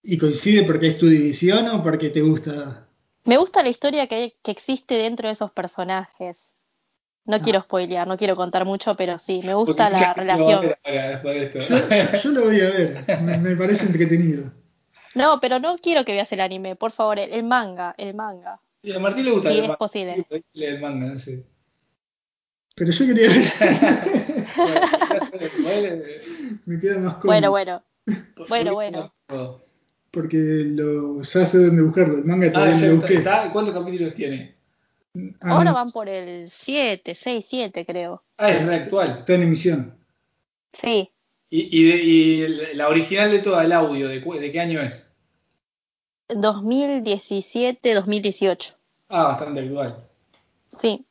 [0.02, 2.86] ¿Y coincide porque es tu división o porque te gusta?
[3.24, 6.54] Me gusta la historia que, que existe dentro de esos personajes.
[7.26, 10.60] No quiero spoilear, no quiero contar mucho, pero sí, me gusta Porque la relación.
[10.62, 11.58] ver ahora, después de esto.
[11.58, 14.50] Yo, yo lo voy a ver, me, me parece entretenido.
[15.18, 18.60] No, pero no quiero que veas el anime, por favor, el, el manga, el manga.
[18.82, 19.78] Y a Martín le gusta Sí, el es manga.
[19.78, 20.26] posible.
[20.54, 21.44] Sí, el manga, no sé.
[22.76, 23.42] Pero yo quería ver,
[24.56, 24.86] Bueno,
[25.62, 26.04] bueno,
[26.66, 27.22] me queda más cómodo.
[27.26, 27.82] Bueno, bueno.
[28.36, 29.10] por- Bueno, bueno.
[30.10, 33.14] Porque lo, ya sé dónde buscarlo, el manga Ah, todavía no ya lo busqué.
[33.14, 33.50] está.
[33.52, 34.54] ¿Cuántos capítulos tiene?
[35.40, 38.22] Ah, Ahora no, van por el 7, 6, 7 creo.
[38.38, 39.18] Ah, es reactual.
[39.20, 39.98] Está en emisión.
[40.72, 41.10] Sí,
[41.50, 44.80] Y, y, de- y la original de todo el audio, ¿de, cu- de qué año
[44.80, 45.07] es?
[46.28, 48.74] 2017, 2018.
[49.08, 49.96] Ah, bastante actual.
[50.66, 51.04] Sí.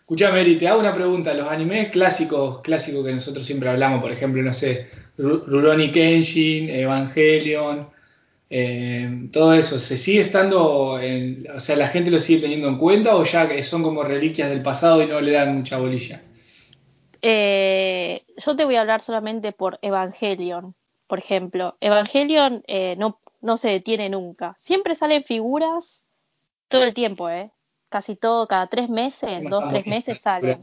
[0.00, 1.32] Escuchame, Eri, te hago una pregunta.
[1.34, 6.68] Los animes clásicos, clásicos que nosotros siempre hablamos, por ejemplo, no sé, Ru- Rurouni Kenshin,
[6.68, 7.88] Evangelion,
[8.50, 12.78] eh, todo eso, ¿se sigue estando, en, o sea, la gente lo sigue teniendo en
[12.78, 16.20] cuenta o ya que son como reliquias del pasado y no le dan mucha bolilla?
[17.22, 20.74] Eh, yo te voy a hablar solamente por Evangelion,
[21.06, 21.76] por ejemplo.
[21.80, 24.56] Evangelion eh, no, no se detiene nunca.
[24.58, 26.04] Siempre salen figuras
[26.68, 27.50] todo el tiempo, ¿eh?
[27.88, 30.62] Casi todo, cada tres meses, dos, tres meses salen.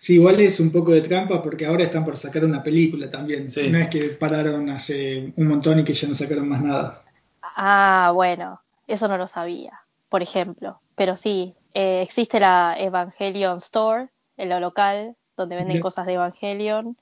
[0.00, 3.48] Sí, igual es un poco de trampa porque ahora están por sacar una película también.
[3.50, 3.68] Sí.
[3.70, 7.04] No es que pararon hace un montón y que ya no sacaron más nada.
[7.42, 10.80] Ah, bueno, eso no lo sabía, por ejemplo.
[10.96, 15.82] Pero sí, eh, existe la Evangelion Store, en lo local, donde venden Bien.
[15.82, 16.96] cosas de Evangelion.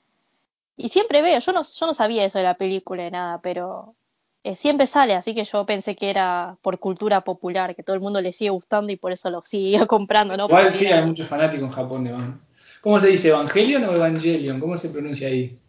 [0.77, 3.95] Y siempre veo, yo no, yo no sabía eso de la película de nada, pero
[4.43, 8.01] eh, siempre sale, así que yo pensé que era por cultura popular, que todo el
[8.01, 10.45] mundo le sigue gustando y por eso lo sigue comprando, ¿no?
[10.45, 12.39] Igual Porque sí, hay muchos fanáticos en Japón de Van.
[12.81, 13.29] ¿Cómo se dice?
[13.29, 14.59] ¿Evangelion o Evangelion?
[14.59, 15.59] ¿Cómo se pronuncia ahí?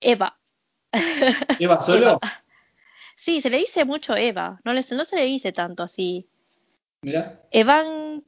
[0.00, 0.36] Eva.
[1.58, 2.20] ¿Eva solo?
[3.16, 6.26] Sí, se le dice mucho Eva, no, le- no se le dice tanto así.
[7.02, 7.40] Mirá.
[7.50, 8.24] Evan,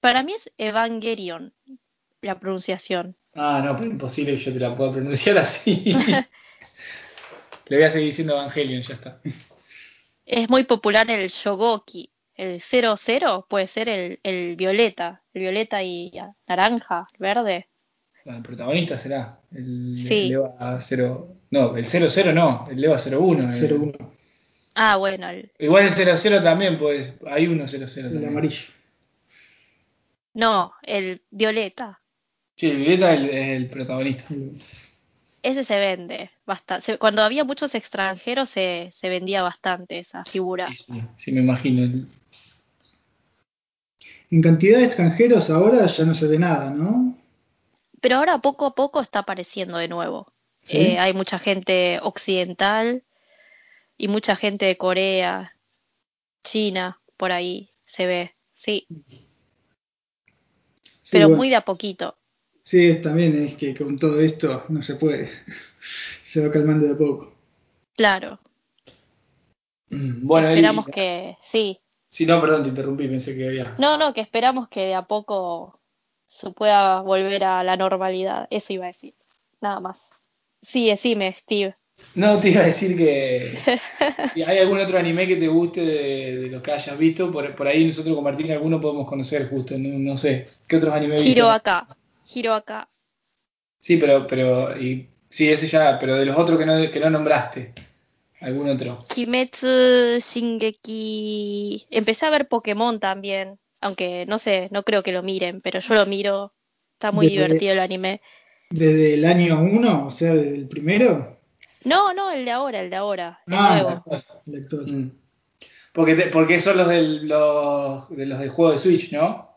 [0.00, 1.52] para mí es Evangelion,
[2.20, 3.16] la pronunciación.
[3.34, 5.92] Ah, no, pero imposible que yo te la pueda pronunciar así.
[7.68, 9.20] Le voy a seguir diciendo Evangelion, ya está.
[10.24, 12.10] Es muy popular el Shogoki.
[12.34, 16.12] El 00 puede ser el, el violeta, el violeta y
[16.46, 17.68] naranja, verde.
[18.24, 19.40] El protagonista será.
[19.52, 20.26] El, Sí.
[20.26, 21.28] el EVA 0.
[21.50, 23.50] No, el 00 no, el EVA 01.
[23.50, 23.92] el- 01,
[24.74, 27.14] Ah, bueno, el, Igual el 00 también, pues.
[27.26, 28.28] Hay uno 00 el también.
[28.30, 28.66] amarillo.
[30.34, 32.00] no, el violeta.
[32.56, 34.24] Sí, el Violeta es el, es el protagonista.
[35.42, 36.98] Ese se vende bastante.
[36.98, 40.68] Cuando había muchos extranjeros se, se vendía bastante esa figura.
[40.74, 42.06] Sí, sí, me imagino.
[44.30, 47.16] En cantidad de extranjeros ahora ya no se ve nada, ¿no?
[48.00, 50.32] Pero ahora poco a poco está apareciendo de nuevo.
[50.62, 50.78] ¿Sí?
[50.78, 53.04] Eh, hay mucha gente occidental
[53.96, 55.56] y mucha gente de Corea,
[56.44, 58.34] China, por ahí se ve.
[58.54, 58.86] Sí,
[61.08, 61.38] Sí, pero bueno.
[61.38, 62.17] muy de a poquito.
[62.68, 65.30] Sí, también es que con todo esto no se puede.
[66.22, 67.32] se va calmando de a poco.
[67.96, 68.38] Claro.
[69.88, 71.80] Bueno, Esperamos que sí.
[72.10, 73.74] Sí, no, perdón, te interrumpí, pensé que había.
[73.78, 75.80] No, no, que esperamos que de a poco
[76.26, 78.46] se pueda volver a la normalidad.
[78.50, 79.14] Eso iba a decir.
[79.62, 80.10] Nada más.
[80.60, 81.74] Sí, decime, Steve.
[82.16, 83.58] No, te iba a decir que
[84.34, 87.54] si hay algún otro anime que te guste de, de los que hayas visto, por,
[87.56, 90.46] por ahí nosotros con Martín alguno podemos conocer justo, no, no sé.
[90.66, 91.22] ¿Qué otros animes?
[91.22, 91.88] Giro acá.
[92.28, 92.90] Giro acá.
[93.80, 97.08] Sí, pero, pero, y, sí, ese ya, pero de los otros que no, que no
[97.08, 97.72] nombraste,
[98.42, 99.06] algún otro.
[99.08, 101.86] Kimetsu, Shingeki.
[101.90, 103.58] Empecé a ver Pokémon también.
[103.80, 106.52] Aunque no sé, no creo que lo miren, pero yo lo miro.
[106.94, 108.20] Está muy divertido el anime.
[108.70, 111.38] Desde el año 1, o sea, desde el primero,
[111.84, 113.40] No, no, el de ahora, el de ahora.
[113.46, 114.04] El Ah, nuevo.
[114.46, 114.86] el actual.
[114.86, 115.10] Mm.
[115.92, 119.47] Porque, te- porque son los del, los, de los del juego de Switch, ¿no?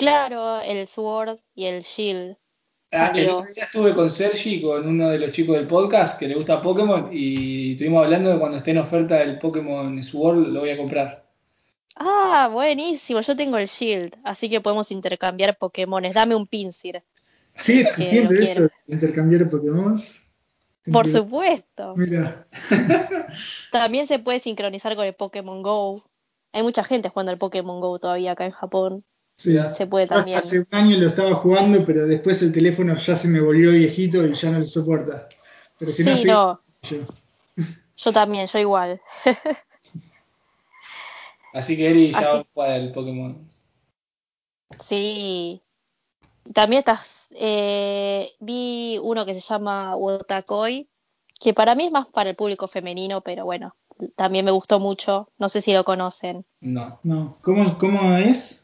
[0.00, 2.36] Claro, el Sword y el Shield.
[2.92, 6.26] Ah, el otro día estuve con Sergi, con uno de los chicos del podcast que
[6.26, 10.60] le gusta Pokémon y estuvimos hablando de cuando esté en oferta el Pokémon Sword lo
[10.60, 11.30] voy a comprar.
[11.94, 13.20] Ah, buenísimo.
[13.20, 16.14] Yo tengo el Shield, así que podemos intercambiar Pokémones.
[16.14, 17.04] Dame un Pinsir.
[17.54, 18.68] ¿Sigue lo existiendo eso?
[18.88, 20.00] Intercambiar Pokémon.
[20.90, 21.94] Por supuesto.
[21.96, 22.48] Mira,
[23.70, 26.02] También se puede sincronizar con el Pokémon Go.
[26.52, 29.04] Hay mucha gente jugando al Pokémon Go todavía acá en Japón.
[29.40, 29.58] Sí.
[29.76, 30.38] Se puede Yo también.
[30.38, 34.24] Hace un año lo estaba jugando, pero después el teléfono ya se me volvió viejito
[34.26, 35.28] y ya no lo soporta.
[35.78, 36.98] Pero si no, Sí, sí, no, yo.
[37.96, 39.00] yo también, yo igual.
[41.52, 43.50] Así que Eri ya Así- va a jugar al Pokémon.
[44.84, 45.60] Sí.
[46.54, 50.88] También estás, eh, vi uno que se llama Wotakoi,
[51.38, 53.76] que para mí es más para el público femenino, pero bueno,
[54.16, 55.30] también me gustó mucho.
[55.38, 56.44] No sé si lo conocen.
[56.60, 56.98] No.
[57.02, 57.38] No.
[57.42, 58.59] ¿Cómo, ¿Cómo es?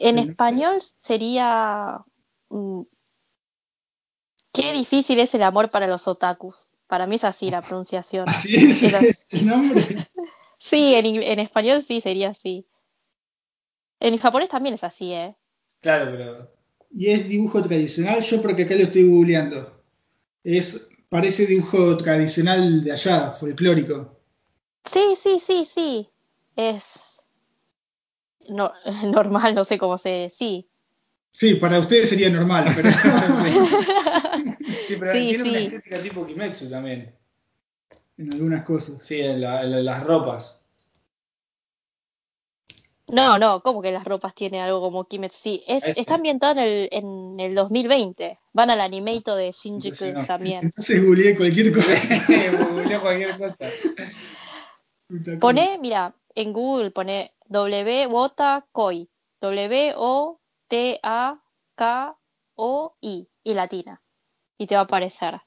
[0.00, 2.04] En español sería...
[2.50, 2.82] mm,
[4.52, 6.68] Qué difícil es el amor para los otakus.
[6.86, 8.28] Para mí es así la pronunciación.
[8.28, 9.82] Así es, Era- es el nombre.
[10.56, 12.66] Sí, en, en español sí sería así.
[14.00, 15.36] En japonés también es así, ¿eh?
[15.82, 16.50] Claro, pero.
[16.90, 19.82] Y es dibujo tradicional, yo porque acá lo estoy googleando.
[20.42, 24.20] Es, parece dibujo tradicional de allá, folclórico.
[24.84, 26.08] Sí, sí, sí, sí.
[26.56, 27.03] Es
[28.48, 28.72] no,
[29.04, 30.28] normal, no sé cómo se...
[30.30, 30.68] Sí.
[31.32, 32.88] Sí, para ustedes sería normal, pero
[34.86, 35.64] Sí, pero Sí, tiene una sí.
[35.66, 37.12] estética tipo Kimetsu también.
[38.18, 38.98] en algunas cosas.
[39.02, 40.60] Sí, en, la- en las ropas.
[43.08, 45.38] No, no, ¿cómo que las ropas tienen algo como Kimetsu?
[45.42, 46.00] Sí, es, Ese.
[46.00, 48.38] está ambientado en el, en el 2020.
[48.52, 50.26] Van al animeito de Shinjuku Impresionante.
[50.26, 50.60] también.
[50.64, 51.90] Entonces googleé cualquier cosa.
[52.70, 53.66] Googleó cualquier cosa.
[55.38, 59.08] Pone, mira, en Google pone W Wota Koi.
[61.86, 63.28] W-O-T-A-K-O-I.
[63.46, 64.00] Y latina.
[64.56, 65.40] Y te va a aparecer.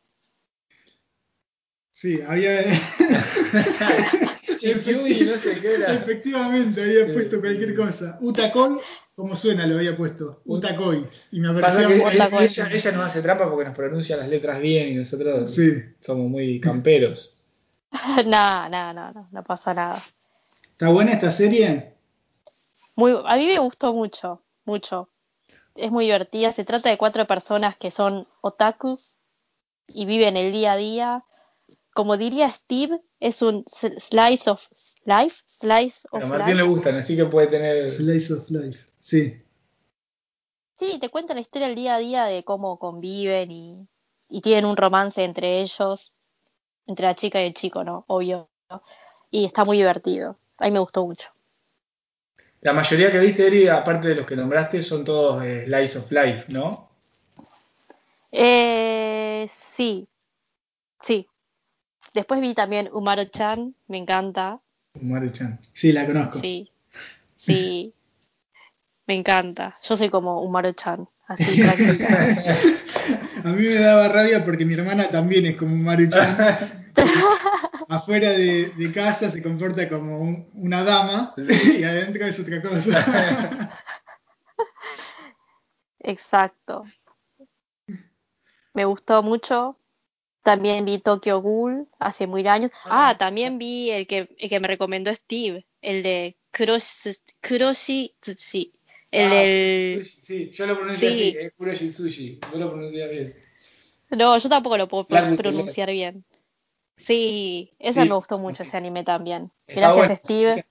[1.91, 2.61] Sí, había.
[4.59, 5.93] Chikyugi, no sé qué era.
[5.93, 8.17] Efectivamente, había Sí, puesto cualquier cosa.
[8.21, 8.79] Utakoi,
[9.15, 10.41] como suena, lo había puesto.
[10.45, 11.07] Utakoi.
[11.31, 12.45] Y me Pasa aparecía que muy- Otakoi.
[12.45, 15.71] ella, ella nos hace trampa porque nos pronuncia las letras bien y nosotros Sí.
[15.99, 17.33] somos muy camperos.
[18.25, 20.03] no, no, no, no, no pasa nada.
[20.77, 21.95] ¿Está buena esta serie?
[22.95, 25.09] Muy, a mí me gustó mucho, mucho.
[25.73, 26.51] Es muy divertida.
[26.51, 29.17] Se trata de cuatro personas que son otakus
[29.87, 31.23] y viven el día a día.
[31.95, 34.61] Como diría Steve, es un slice of
[35.03, 36.55] life, slice of A Martín life.
[36.57, 37.89] le gustan, así que puede tener.
[37.89, 38.87] Slice of Life.
[38.99, 39.41] Sí.
[40.75, 43.87] Sí, te cuenta la historia del día a día de cómo conviven y,
[44.29, 46.19] y tienen un romance entre ellos,
[46.85, 48.05] entre la chica y el chico, ¿no?
[48.07, 48.47] Obvio.
[49.31, 50.37] Y está muy divertido.
[50.57, 51.29] A mí me gustó mucho.
[52.61, 56.11] La mayoría que viste, Eri, aparte de los que nombraste, son todos eh, Slice of
[56.11, 56.89] Life, ¿no?
[58.31, 60.07] Eh, sí,
[61.01, 61.27] sí.
[62.13, 64.59] Después vi también Umaru-chan, me encanta.
[64.99, 65.59] Maru-chan.
[65.73, 66.39] Sí, la conozco.
[66.39, 66.71] Sí,
[67.35, 67.93] sí,
[69.05, 69.77] me encanta.
[69.83, 72.27] Yo soy como Umaru-chan, así tranquila.
[73.43, 76.86] A mí me daba rabia porque mi hermana también es como un Maruchan.
[77.89, 81.33] Afuera de, de casa se comporta como un- una dama
[81.79, 83.71] y adentro es otra cosa.
[85.99, 86.85] Exacto.
[88.73, 89.77] Me gustó mucho.
[90.43, 92.71] También vi Tokyo Ghoul hace muy años.
[92.85, 97.11] Ah, también vi el que, el que me recomendó Steve, el de Kuroshi,
[97.45, 98.73] Kuroshi Tsuchi.
[99.11, 100.05] El Ah, del...
[100.05, 101.29] sushi, Sí, yo lo pronuncio Sí.
[101.29, 102.39] así, es Kuroshi Sushi.
[102.49, 103.35] Vos lo pronuncias bien.
[104.11, 106.23] No, yo tampoco lo puedo pronunciar bien.
[106.97, 108.41] Sí, ese Sí, me gustó sí.
[108.41, 109.51] mucho, ese anime también.
[109.67, 110.15] Gracias, bueno.
[110.17, 110.65] Steve.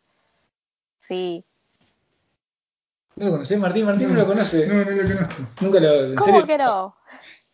[1.01, 1.45] Sí.
[3.17, 3.87] ¿No lo conocés, Martín?
[3.87, 4.67] Martín no, lo conoce.
[4.67, 5.43] No, no lo conozco.
[5.61, 6.05] Nunca lo.
[6.07, 6.47] ¿En ¿Cómo serio?
[6.47, 6.97] que no?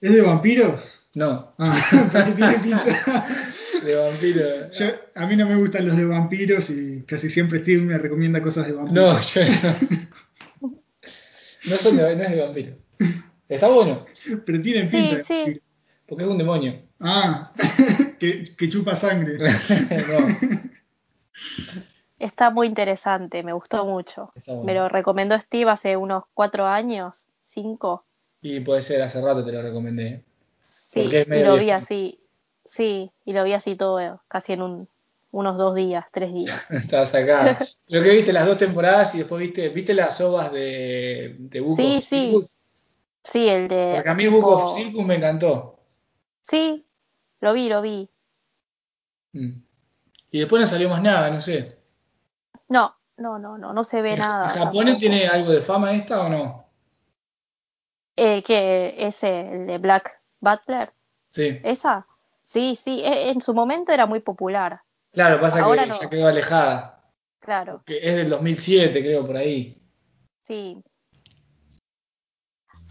[0.00, 0.98] ¿Es de vampiros?
[1.14, 1.76] No, Ah,
[2.12, 2.82] porque tiene pinta.
[3.84, 4.70] de vampiro.
[4.72, 8.42] Yo- a mí no me gustan los de vampiros y casi siempre Steve me recomienda
[8.42, 9.04] cosas de vampiros.
[9.14, 9.42] No, yo
[10.60, 10.72] no.
[11.64, 12.72] No, son de, no es de vampiro.
[13.48, 14.04] Está bueno,
[14.44, 15.16] Pero tienen Sí, pinta.
[15.16, 15.60] de sí.
[16.06, 16.80] Porque es un demonio.
[17.00, 17.52] Ah,
[18.18, 19.38] que, que chupa sangre.
[19.38, 20.52] no,
[22.18, 24.32] Está muy interesante, me gustó mucho.
[24.46, 24.62] bueno.
[24.64, 28.04] Me lo recomendó Steve hace unos cuatro años, cinco.
[28.40, 30.22] Y puede ser, hace rato te lo recomendé.
[30.62, 31.78] Sí, y lo vi viejo.
[31.78, 32.20] así.
[32.66, 34.88] Sí, y lo vi así todo, eh, casi en un,
[35.32, 36.70] unos dos días, tres días.
[36.70, 37.58] Estabas acá.
[37.88, 41.76] Lo que viste las dos temporadas y después viste, viste las ovas de, de Book
[41.76, 42.20] Sí, of sí.
[42.26, 42.56] Silkus?
[43.24, 43.92] Sí, el de.
[43.96, 45.71] Porque a mí tipo- Book of Silkus me encantó.
[46.42, 46.86] Sí,
[47.40, 48.10] lo vi, lo vi.
[49.32, 49.62] Mm.
[50.30, 51.78] Y después no salió más nada, no sé.
[52.68, 54.48] No, no, no, no, no se ve ¿En nada.
[54.48, 54.98] Japón tampoco.
[54.98, 56.66] tiene algo de fama esta o no?
[58.16, 60.92] Eh, que ese, el de Black Butler,
[61.30, 61.60] Sí.
[61.64, 62.06] esa.
[62.44, 64.82] Sí, sí, e- en su momento era muy popular,
[65.12, 66.00] Claro, pasa Ahora que no.
[66.00, 67.04] ya quedó alejada.
[67.40, 69.78] claro, Que es del 2007, creo, por ahí.
[70.42, 70.82] sí.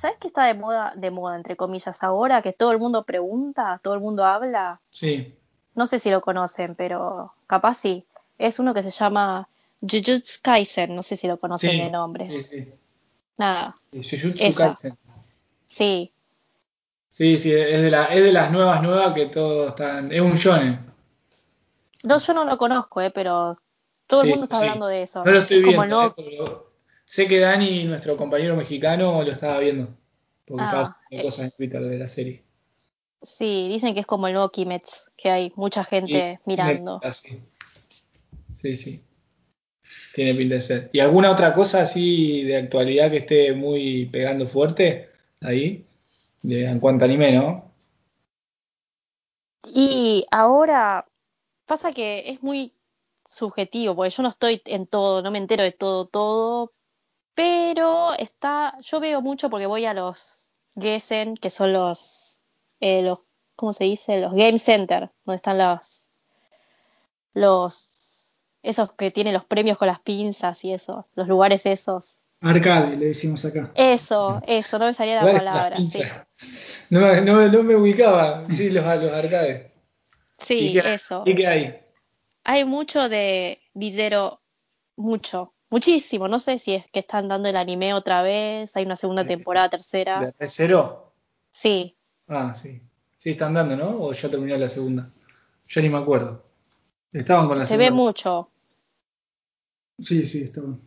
[0.02, 2.41] ¿Sabes qué está de moda, de moda, entre comillas, ahora?
[2.41, 4.82] Que todo el mundo pregunta, todo el mundo habla.
[4.90, 5.36] Sí.
[5.76, 8.03] No sé si lo conocen, pero capaz sí.
[8.40, 9.48] Es uno que se llama
[9.82, 11.78] Jujutsu Kaisen, no sé si lo conocen Sí.
[11.82, 12.28] de nombre.
[12.28, 12.73] Sí, sí.
[13.38, 14.57] Nada, Jujutsu Esa.
[14.68, 14.98] Kaisen.
[15.68, 16.11] sí,
[17.10, 20.11] Sí, sí, es de, la, es de las nuevas, nuevas que todos están.
[20.14, 20.80] Es un shonen.
[22.03, 23.60] No, yo no lo conozco, eh, pero
[24.07, 24.64] todo el Sí, mundo está sí.
[24.64, 25.23] hablando de eso.
[25.23, 26.70] No lo estoy es como viendo, el eh, pero
[27.12, 29.90] sé que Dani, nuestro compañero mexicano, lo estaba viendo.
[30.46, 31.24] Porque Ah, estaba haciendo eh.
[31.24, 32.44] cosas en Twitter de la serie.
[33.22, 37.02] sí, dicen que es como el nuevo Kimetsu, que hay mucha gente mirando.
[38.62, 39.04] Sí, sí.
[40.14, 40.90] Tiene pinta de ser.
[40.94, 45.10] ¿Y alguna otra cosa así de actualidad que esté muy pegando fuerte
[45.42, 45.86] ahí?
[46.42, 47.72] De, en cuanto a anime, ¿no?
[49.66, 51.06] Y ahora
[51.66, 52.74] pasa que es muy
[53.26, 56.74] subjetivo, porque yo no estoy en todo, no me entero de todo, todo,
[57.41, 62.39] pero está, yo veo mucho porque voy a los Gessen, que son los,
[62.80, 63.18] eh, los,
[63.55, 64.19] ¿cómo se dice?
[64.19, 66.07] Los Game Center, donde están los,
[67.34, 72.18] los, esos que tienen los premios con las pinzas y eso, los lugares esos.
[72.41, 73.72] Arcade, le decimos acá.
[73.73, 76.03] Eso, eso, no me salía la palabra, sí.
[76.91, 79.72] No, me- no, me- no me ubicaba, sí, los, los arcades.
[80.38, 81.23] Sí, ¿Y qué, eso.
[81.26, 81.81] ¿Y qué hay?
[82.43, 84.41] Hay mucho de Villero,
[84.95, 86.27] mucho, muchísimo.
[86.27, 89.69] No sé si es que están dando el anime otra vez, hay una segunda temporada,
[89.69, 90.19] tercera.
[90.19, 91.14] ¿De Recero?
[91.52, 92.81] Sí, Ah, sí.
[93.18, 94.03] Sí, están dando, ¿no?
[94.03, 95.10] ¿O ya terminó la segunda?
[95.68, 96.43] Ya ni me acuerdo.
[97.11, 98.49] Estaban con la se ve mucho.
[99.99, 100.80] Sí, sí, está bueno.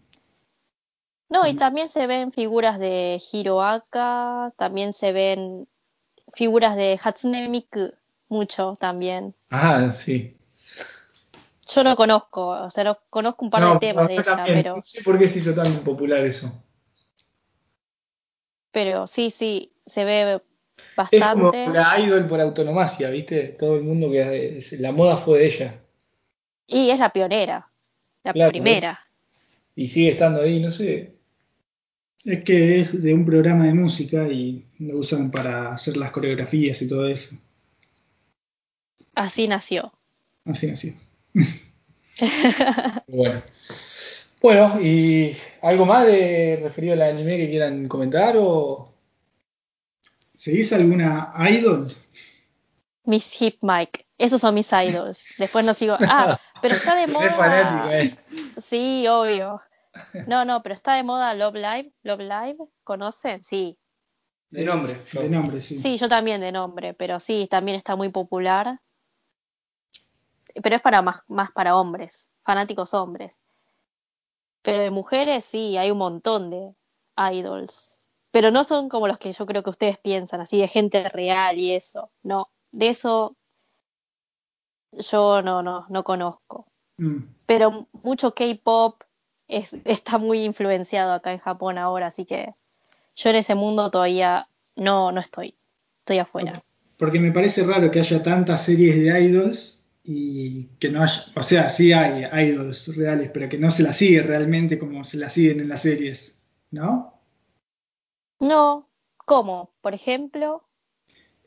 [1.28, 5.69] No, y también se ven figuras de Hiroaka, también se ven
[6.32, 7.93] figuras de Hatsune Miku,
[8.28, 9.35] mucho también.
[9.51, 10.36] Ah, sí.
[11.75, 14.59] Yo no conozco, o sea, no conozco un par No, de temas de ella, también.
[14.63, 16.65] pero, No sé por qué se hizo tan popular eso.
[18.73, 20.43] pero sí, sí, se ve
[21.11, 21.67] Es como bastante.
[21.73, 23.49] la idol por autonomacia, ¿viste?
[23.59, 25.81] Todo el mundo que la moda fue de ella.
[26.67, 27.73] Y es la pionera,
[28.23, 29.01] la Claro, primera.
[29.77, 31.15] Y sigue estando ahí, no sé.
[32.25, 36.83] Es que es de un programa de música y lo usan para hacer las coreografías
[36.83, 37.37] y todo eso.
[39.17, 39.93] Así nació.
[40.47, 40.95] Así, así.
[43.09, 43.43] Bueno.
[44.40, 48.94] Bueno, ¿y algo más de referido al anime que quieran comentar o
[50.44, 51.90] ¿Seguís alguna idol?
[53.05, 54.06] Miss Hip Mike.
[54.19, 55.36] Esos son mis idols.
[55.39, 55.97] Después no sigo.
[56.06, 57.31] Ah, pero está de moda.
[57.31, 58.15] fanática, eh.
[58.61, 59.62] Sí, obvio.
[60.27, 61.93] No, no, pero está de moda Love Live.
[62.02, 63.43] Love Live, ¿conocen?
[63.43, 63.78] Sí.
[64.51, 64.98] De nombre.
[65.15, 65.78] De nombre, sí.
[65.78, 68.81] Sí, yo también de nombre, pero sí, también está muy popular.
[70.62, 73.43] Pero es para más, más para hombres, fanáticos hombres.
[74.62, 76.74] Pero de mujeres sí, hay un montón de
[77.16, 78.06] idols.
[78.31, 81.59] Pero no son como los que yo creo que ustedes piensan, así de gente real
[81.59, 82.10] y eso.
[82.22, 83.36] No, de eso
[84.93, 86.66] yo no, no, no conozco.
[86.97, 87.18] Mm.
[87.47, 89.02] Pero mucho K-pop
[89.48, 92.55] es, está muy influenciado acá en Japón ahora, así que
[93.16, 95.55] yo en ese mundo todavía no, no estoy.
[96.01, 96.60] Estoy afuera.
[96.97, 99.74] Porque me parece raro que haya tantas series de idols
[100.05, 103.97] y que no haya, o sea, sí hay idols reales, pero que no se las
[103.97, 107.22] sigue realmente como se las siguen en las series, ¿no?
[108.40, 108.90] No,
[109.24, 109.74] ¿cómo?
[109.81, 110.62] Por ejemplo,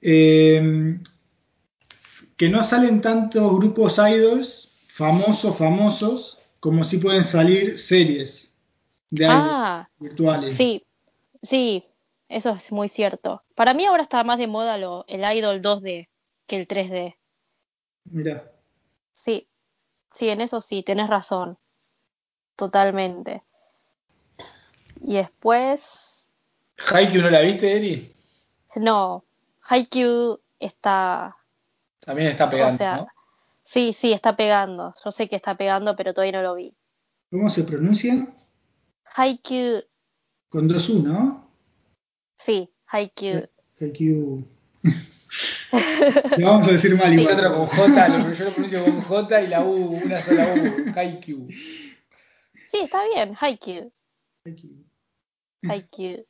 [0.02, 1.00] Eh,
[2.38, 8.56] que no salen tantos grupos idols famosos, famosos, como si pueden salir series
[9.10, 10.56] de idols ah, virtuales.
[10.56, 10.86] sí,
[11.42, 11.86] sí,
[12.30, 13.44] eso es muy cierto.
[13.56, 16.10] Para mí ahora está más de moda lo, el idol 2D
[16.48, 17.17] que el 3D.
[18.12, 18.52] Mira,
[19.14, 19.48] Sí,
[20.14, 21.58] sí, en eso sí, tenés razón.
[22.56, 23.44] Totalmente.
[25.02, 26.30] Y después,
[26.92, 28.12] Haikyuu no la viste, Eri?
[28.76, 29.24] no,
[29.64, 31.36] Haikyuu está,
[32.00, 33.08] También está pegando, o sea, ¿no?
[33.64, 34.94] sí, sí, está pegando.
[35.04, 36.74] Yo sé que está pegando, pero todavía no lo vi.
[37.30, 38.28] ¿cómo se pronuncia?
[39.16, 39.82] Haikyuu,
[40.50, 41.50] Con dos U, ¿no?
[42.38, 43.48] sí, Haikyuu.
[43.80, 44.48] Haikyuu.
[46.38, 47.36] Lo vamos a decir mal igual.
[47.36, 50.92] Nosotros con J, lo- yo lo pronuncio con J y la U, una sola U,
[50.96, 51.48] Haikyuu.
[52.70, 53.92] Sí, está bien, Haikyuu,
[54.46, 54.86] Haikyuu.
[55.70, 56.26] Haikyuu.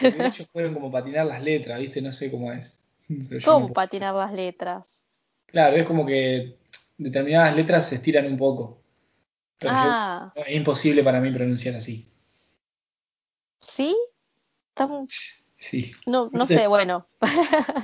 [0.00, 2.02] Ellos pueden como patinar las letras, ¿viste?
[2.02, 2.78] No sé cómo es.
[3.08, 5.04] no ¿Cómo patinar las letras?
[5.46, 6.58] Claro, es como que
[6.98, 8.82] determinadas letras se estiran un poco.
[9.58, 12.06] Pero yo- Ah, es imposible para mí pronunciar así.
[13.60, 13.96] ¿sí?
[14.68, 15.92] Estamos- Sí.
[16.06, 17.06] No, no sé, bueno.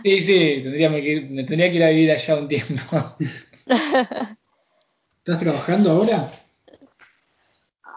[0.02, 3.16] Sí, sí, tendría que ir- me tendría que ir a vivir allá un tiempo.
[5.18, 6.30] ¿Estás trabajando ahora?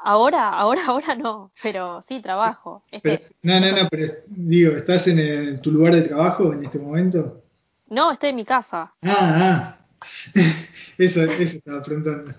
[0.04, 2.84] Ahora, ahora, ahora no, pero sí trabajo.
[3.02, 6.64] Pero- Este, no, no, no, pero digo, ¿estás en, el- tu lugar de trabajo en
[6.64, 7.42] este momento?
[7.88, 8.94] no, estoy en mi casa.
[9.02, 9.78] Ah, ah.
[10.98, 12.34] Eso, eso estaba preguntando.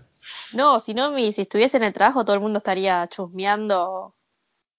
[0.54, 4.14] No, si no, si estuviese en el trabajo, todo el mundo estaría chusmeando,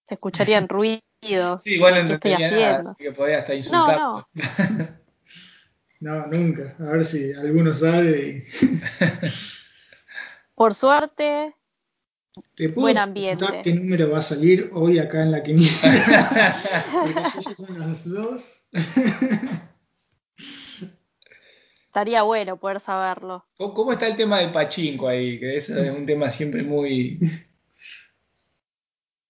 [0.03, 1.01] se escucharían ruidos.
[1.27, 3.97] Sí, igual no ¿Qué estoy entendía nada, así que podía hasta insultar.
[3.99, 4.27] no.
[5.99, 6.75] No, nunca.
[6.79, 8.45] A ver si alguno sabe.
[10.53, 11.55] Por suerte,
[12.55, 13.61] ¿Te puedo Buen ambiente.
[13.63, 16.61] qué número va a salir hoy acá en la quiniela?
[17.33, 18.67] Porque son las dos.
[21.87, 23.47] estaría bueno poder saberlo.
[23.57, 25.39] ¿Cómo, cómo está el tema del pachinko ahí?
[25.39, 27.19] Que eso es un tema siempre muy,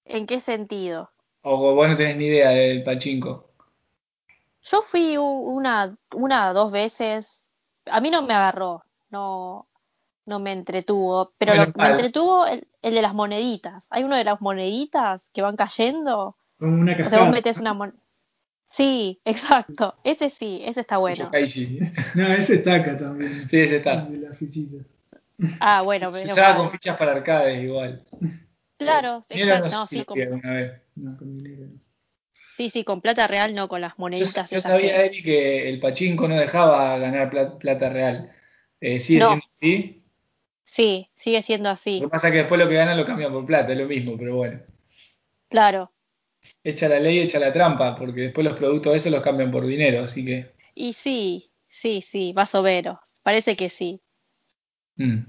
[0.10, 1.12] ¿En qué sentido?
[1.50, 3.50] O vos no tenés ni idea del pachinko.
[4.64, 7.48] Yo fui una, una o dos veces.
[7.86, 9.68] A mí no me agarró, no,
[10.26, 13.88] no me entretuvo, pero lo, me entretuvo el, el, de las moneditas.
[13.90, 16.36] Hay uno de las moneditas que van cayendo.
[16.60, 17.08] Como una cascada.
[17.08, 17.98] O sea, vos metes una moneda.
[18.70, 19.96] Sí, exacto.
[20.04, 21.30] Ese sí, ese está bueno.
[21.32, 21.38] No,
[22.28, 23.48] ese está acá también.
[23.48, 24.02] Sí, ese está.
[24.02, 24.84] De la fichita.
[25.62, 28.04] Ah, bueno, Se pero usaba con fichas para arcades igual.
[28.78, 29.70] Claro, exacto.
[29.70, 30.87] no sí, con, alguna vez.
[30.98, 31.80] No, con dinero no.
[32.56, 35.80] sí, sí, con plata real, no con las moneditas yo sabía, que- Eri, que el
[35.80, 38.32] pachinko no dejaba ganar pla- plata real.
[38.82, 39.28] Eh, ¿Sigue No.
[39.30, 40.04] siendo así?
[40.64, 42.00] Sí, sigue siendo así.
[42.00, 43.86] Lo que pasa es que después lo que ganan lo cambian por plata, es lo
[43.88, 44.60] mismo, pero bueno.
[45.50, 45.92] Claro.
[46.64, 50.02] Echa la ley, echa la trampa, porque después los productos esos los cambian por dinero,
[50.04, 50.52] así que...
[50.76, 53.00] Y sí, sí, sí, más o menos.
[53.24, 54.02] Parece que sí.
[54.96, 55.20] mm.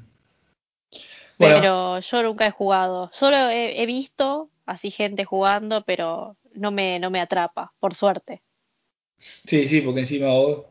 [1.38, 3.08] Bueno, Pero yo nunca he jugado.
[3.12, 8.42] Solo he, he visto así gente jugando, pero no me, no me atrapa, por suerte.
[9.16, 10.66] sí, sí, porque encima vos,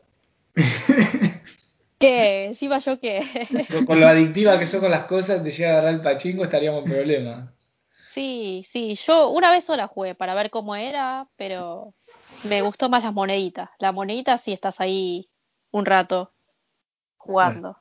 [1.98, 2.46] ¿Qué?
[2.46, 3.22] Encima yo qué.
[3.70, 6.44] con, con lo adictiva que sos con las cosas, te llega a agarrar el pachinko,
[6.44, 7.50] estaríamos en problemas.
[8.08, 11.94] Sí, sí, yo una vez sola jugué para ver cómo era, pero
[12.44, 13.70] me gustó más las moneditas.
[13.78, 15.28] La monedita sí estás ahí
[15.70, 16.32] un rato
[17.16, 17.76] jugando.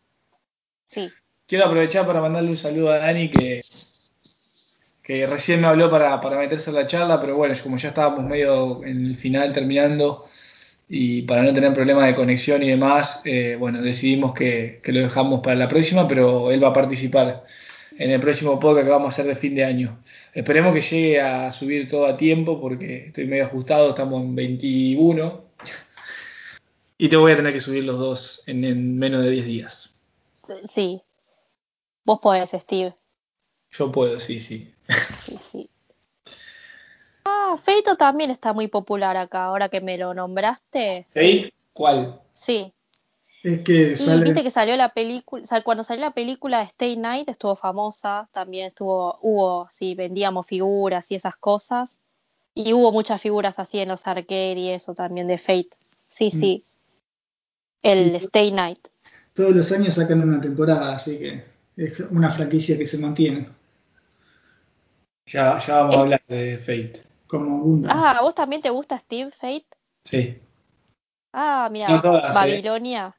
[0.85, 1.09] Sí.
[1.45, 3.61] Quiero aprovechar para mandarle un saludo a Dani que,
[5.07, 8.25] que recién me habló para, para meterse en la charla, pero bueno, como ya estábamos
[8.25, 10.25] medio en el final terminando
[10.89, 14.99] y para no tener problemas de conexión y demás, eh, bueno, decidimos que, que lo
[14.99, 17.45] dejamos para la próxima, pero él va a participar
[17.97, 19.97] en el próximo podcast que vamos a hacer de fin de año.
[20.33, 25.45] Esperemos que llegue a subir todo a tiempo porque estoy medio ajustado, estamos en 21
[26.97, 29.95] y te voy a tener que subir los dos en, en menos de 10 días.
[30.67, 31.01] Sí.
[32.03, 32.93] Vos podés, Steve.
[33.71, 34.73] Yo puedo, sí, sí.
[35.21, 35.69] Sí, sí.
[37.25, 41.05] Ah, Feito también está muy popular acá, ahora que me lo nombraste.
[41.09, 41.53] ¿Fate?
[41.73, 42.21] ¿Cuál?
[42.33, 42.73] Sí.
[43.43, 44.23] Es que Y sale.
[44.25, 47.55] viste que salió la película, o sea, cuando salió la película de Stay Night estuvo
[47.55, 51.99] famosa, también estuvo, hubo, sí, vendíamos figuras y esas cosas.
[52.53, 55.69] Y hubo muchas figuras así en los arcade y eso también de Fate.
[56.09, 56.39] Sí, Mm.
[56.39, 56.63] sí.
[57.83, 58.25] El Sí.
[58.25, 58.87] Stay Night.
[59.33, 61.43] Todos los años sacan una temporada, así que
[61.77, 63.47] es una franquicia que se mantiene.
[65.27, 66.93] Ya, ya vamos a hablar de Fate.
[67.27, 67.91] Como Gundam.
[67.91, 69.67] Ah, ¿a vos también te gusta Steve Fate?
[70.03, 70.37] Sí.
[71.33, 72.33] Ah, mira, No eh.
[72.33, 73.15] Babilonia.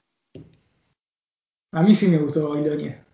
[1.72, 3.05] A mí sí me gustó Babilonia.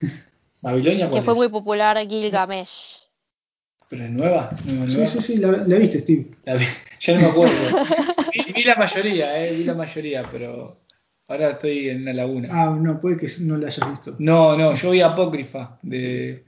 [0.62, 1.38] ¿Babilonia Que fue es?
[1.38, 3.02] muy popular Gilgamesh.
[3.90, 4.50] ¿Pero es nueva?
[4.64, 5.06] ¿Nueva, Sí, nueva?
[5.06, 6.30] sí, sí, la, la viste, Steve.
[6.44, 6.64] La vi-
[7.00, 7.54] ya no me acuerdo.
[8.32, 10.80] vi, vi la mayoría, eh, vi la mayoría, pero
[11.28, 12.48] ahora estoy en la laguna.
[12.50, 14.16] Ah, no, puede que no la hayas visto.
[14.18, 15.78] No, no, yo vi Apócrifa.
[15.82, 16.42] De,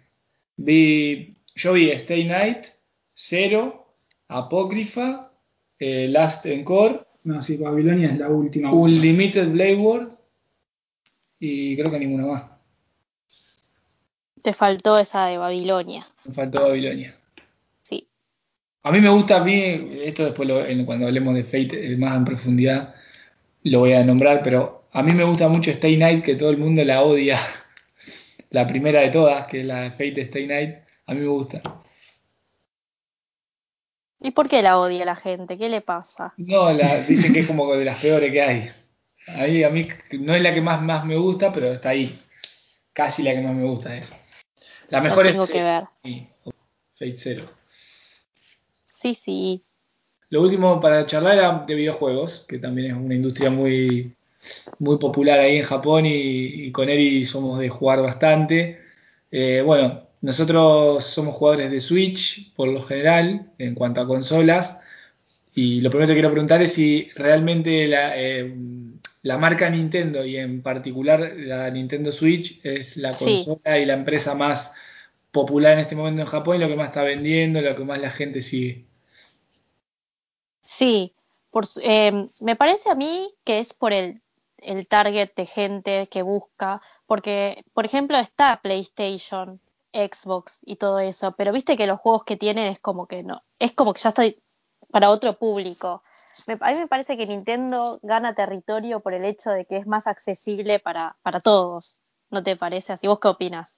[0.56, 2.66] vi, yo vi Stay Night,
[3.14, 3.94] Zero,
[4.28, 5.32] Apócrifa,
[5.78, 8.72] eh, Last Encore, No, sí, Babilonia es la última.
[8.72, 10.12] Unlimited Blade World
[11.40, 12.44] y creo que ninguna más.
[14.42, 16.06] Te faltó esa de Babilonia.
[16.24, 17.16] Me faltó Babilonia.
[17.82, 18.06] Sí.
[18.84, 19.54] A mí me gusta, a mí,
[20.04, 22.94] esto después lo- en- cuando hablemos de Fate eh, más en profundidad
[23.64, 26.58] lo voy a nombrar, pero a mí me gusta mucho Stay Night, que todo el
[26.58, 27.36] mundo la odia.
[28.50, 30.76] La primera de todas, que es la de Fate Stay Night,
[31.06, 31.62] a mí me gusta.
[34.20, 35.56] ¿Y por qué la odia la gente?
[35.56, 36.34] ¿Qué le pasa?
[36.36, 38.70] No, la, dicen que es como de las peores que hay.
[39.28, 39.86] Ahí a mí
[40.20, 42.18] no es la que más, más me gusta, pero está ahí.
[42.92, 44.12] Casi la que más me gusta es.
[44.88, 45.84] La Lo mejor tengo es que ver.
[46.02, 46.28] sí,
[46.94, 47.44] Fate Zero.
[48.84, 49.64] Sí, sí.
[50.30, 54.16] Lo último para charlar era de videojuegos, que también es una industria muy,
[54.78, 58.80] muy popular ahí en Japón y, y con Eri somos de jugar bastante.
[59.30, 64.80] Eh, bueno, nosotros somos jugadores de Switch por lo general en cuanto a consolas
[65.54, 68.52] y lo primero que quiero preguntar es si realmente la, eh,
[69.22, 73.24] la marca Nintendo y en particular la Nintendo Switch es la Sí.
[73.24, 74.74] consola y la empresa más
[75.30, 78.00] popular en este momento en Japón y lo que más está vendiendo, lo que más
[78.00, 78.84] la gente sigue.
[80.62, 81.12] Sí.
[81.52, 84.20] Por, eh, me parece a mí que es por el,
[84.58, 89.60] el target de gente que busca, porque, por ejemplo, está PlayStation,
[89.92, 93.42] Xbox y todo eso, pero viste que los juegos que tienen es como que no,
[93.58, 94.22] es como que ya está
[94.90, 96.02] para otro público.
[96.46, 99.86] Me- a mí me parece que Nintendo gana territorio por el hecho de que es
[99.86, 101.98] más accesible para, para todos.
[102.30, 103.06] ¿No te parece así?
[103.06, 103.74] ¿Vos qué opinas?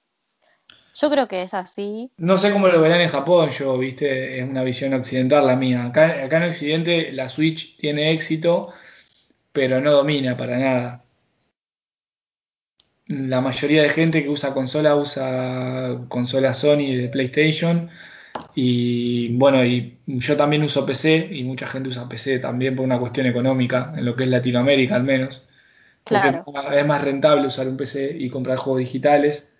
[0.93, 2.11] Yo creo que es así.
[2.17, 5.85] No sé cómo lo verán en Japón, yo, viste, es una visión occidental la mía.
[5.85, 8.73] Acá, acá en Occidente la Switch tiene éxito,
[9.51, 11.05] pero no domina para nada.
[13.09, 17.89] La mayoría de gente que usa consola usa consola Sony de PlayStation
[18.55, 22.99] Y bueno, y yo también uso PC y mucha gente usa PC también por una
[22.99, 25.47] cuestión económica, en lo que es Latinoamérica al menos.
[26.07, 26.45] Porque Claro.
[26.73, 29.53] es más rentable usar un PC y comprar juegos digitales.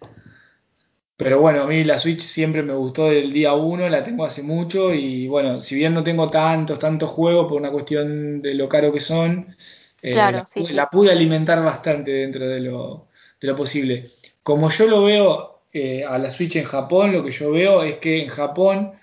[1.18, 4.42] Pero bueno, a mí la Switch siempre me gustó del día uno, la tengo hace
[4.42, 8.70] mucho y bueno, si bien no tengo tantos, tantos juegos por una cuestión de lo
[8.70, 9.56] caro que son,
[10.02, 10.68] eh, Claro, la, sí.
[10.70, 13.09] la pude alimentar bastante dentro de lo,
[13.42, 14.10] de lo posible.
[14.44, 17.98] Como yo lo veo eh, a la Switch en Japón, lo que yo veo es
[17.98, 18.94] que en Japón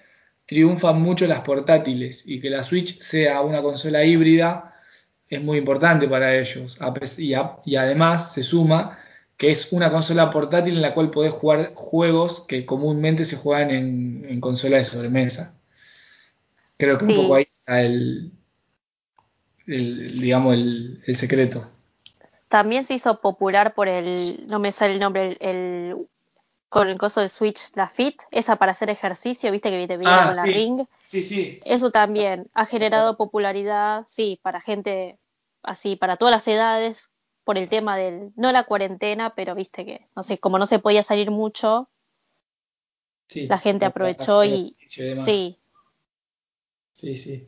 [0.47, 4.75] triunfan mucho las portátiles y que la Switch sea una consola híbrida
[5.29, 6.79] es muy importante para ellos.
[7.19, 8.99] Y, a- y además se suma
[9.37, 13.71] que es una consola portátil en la cual podés jugar juegos que comúnmente se juegan
[13.71, 15.59] en, en consola de sobremesa.
[16.79, 18.33] Creo que un poco ahí está el,
[19.67, 21.65] el- digamos, el, el secreto.
[22.49, 26.09] También se hizo popular por el, no me sale el nombre, el, el-
[26.69, 30.13] con el coso del Switch, la Fit, esa para hacer ejercicio, viste que te viene
[30.13, 30.87] Ah, con la Ring.
[31.05, 31.61] sí, sí.
[31.65, 35.19] Eso también ha generado popularidad, sí, para gente
[35.63, 37.09] así, para todas las edades,
[37.45, 40.79] por el tema del, no la cuarentena, pero viste que, no sé, como no se
[40.81, 41.89] podía salir mucho,
[43.29, 45.59] Sí, la gente aprovechó y y sí,
[46.93, 47.47] Sí, sí.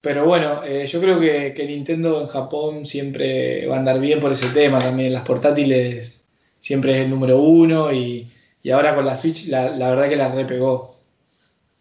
[0.00, 4.20] Pero bueno, eh, yo creo que, que Nintendo en Japón siempre va a andar bien
[4.20, 5.12] por ese tema también.
[5.12, 6.24] Las portátiles
[6.58, 8.26] siempre es el número uno y,
[8.62, 10.96] y ahora con la Switch la, la verdad que la repegó.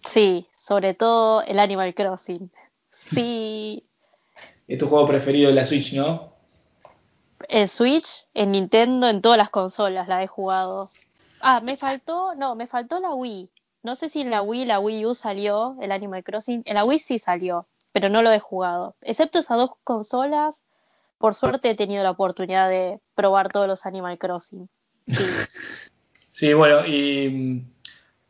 [0.05, 2.51] sí, sobre todo el Animal Crossing.
[2.91, 3.83] Sí,
[4.67, 6.29] Es tu juego preferido de la Switch, ¿no?
[7.47, 10.89] el Switch, en Nintendo, en todas las consolas la he jugado.
[11.39, 13.49] Ah, me faltó, no, me faltó la Wii.
[13.81, 16.63] No sé si en la Wii, la Wii U salió el Animal Crossing.
[16.65, 17.65] En la Wii sí salió,
[17.99, 18.95] pero no lo he jugado.
[19.01, 20.63] Excepto esas dos consolas,
[21.17, 24.69] por suerte he tenido la oportunidad de probar todos los Animal Crossing.
[25.05, 25.25] Sí,
[26.31, 27.71] Sí, bueno, y mm,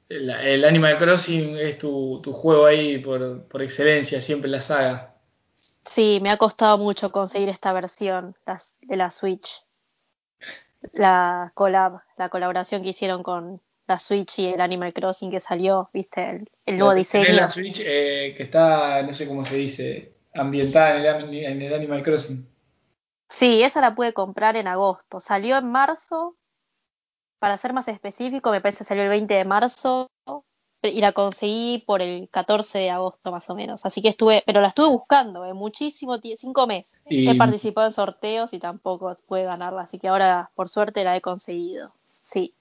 [0.10, 5.16] el, el Animal Crossing es tu, tu juego ahí por, por excelencia, siempre la saga.
[5.86, 8.36] sí, me ha costado mucho conseguir esta versión
[8.82, 9.64] de la Switch.
[10.94, 15.90] La collab, la colaboración que hicieron con la Switch y el Animal Crossing que salió,
[15.94, 17.26] viste, el, el nuevo diseño.
[17.34, 21.62] la Switch eh, que está, no sé cómo se dice, ambientada en el, Ami- en
[21.62, 22.48] el Animal Crossing.
[23.30, 25.20] Sí, esa la pude comprar en agosto.
[25.20, 26.36] Salió en marzo,
[27.40, 30.08] para ser más específico, me parece que salió el 20 de marzo
[30.82, 33.86] y la conseguí por el 14 de agosto más o menos.
[33.86, 37.00] Así que estuve, pero la estuve buscando, eh, muchísimo tiempo, cinco meses.
[37.06, 41.16] He Y participado en sorteos y tampoco pude ganarla, así que ahora por suerte la
[41.16, 41.94] he conseguido.
[42.24, 42.54] Sí.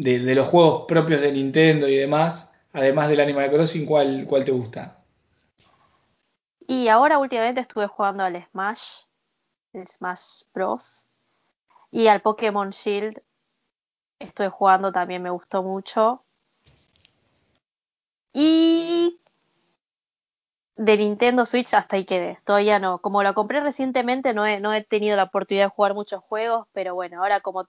[0.00, 4.44] De, de los juegos propios de Nintendo y demás, además del Animal Crossing, ¿cuál, cuál
[4.44, 4.98] te gusta?
[6.66, 9.02] Y ahora últimamente estuve jugando al Smash,
[9.74, 11.06] el Smash Bros.
[11.90, 13.20] Y al Pokémon Shield
[14.18, 16.24] estuve jugando también, me gustó mucho.
[18.32, 19.20] Y
[20.76, 22.38] de Nintendo Switch hasta ahí quedé.
[22.44, 23.00] Todavía no.
[23.00, 26.94] Como lo compré recientemente, no no he tenido la oportunidad de jugar muchos juegos, pero
[26.94, 27.66] bueno, ahora como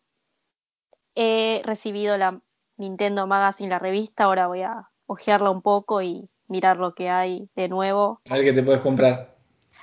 [1.15, 2.41] he recibido la
[2.77, 7.49] Nintendo Magazine, la revista, ahora voy a hojearla un poco y mirar lo que hay
[7.55, 8.21] de nuevo.
[8.29, 9.35] A ver qué te puedes comprar.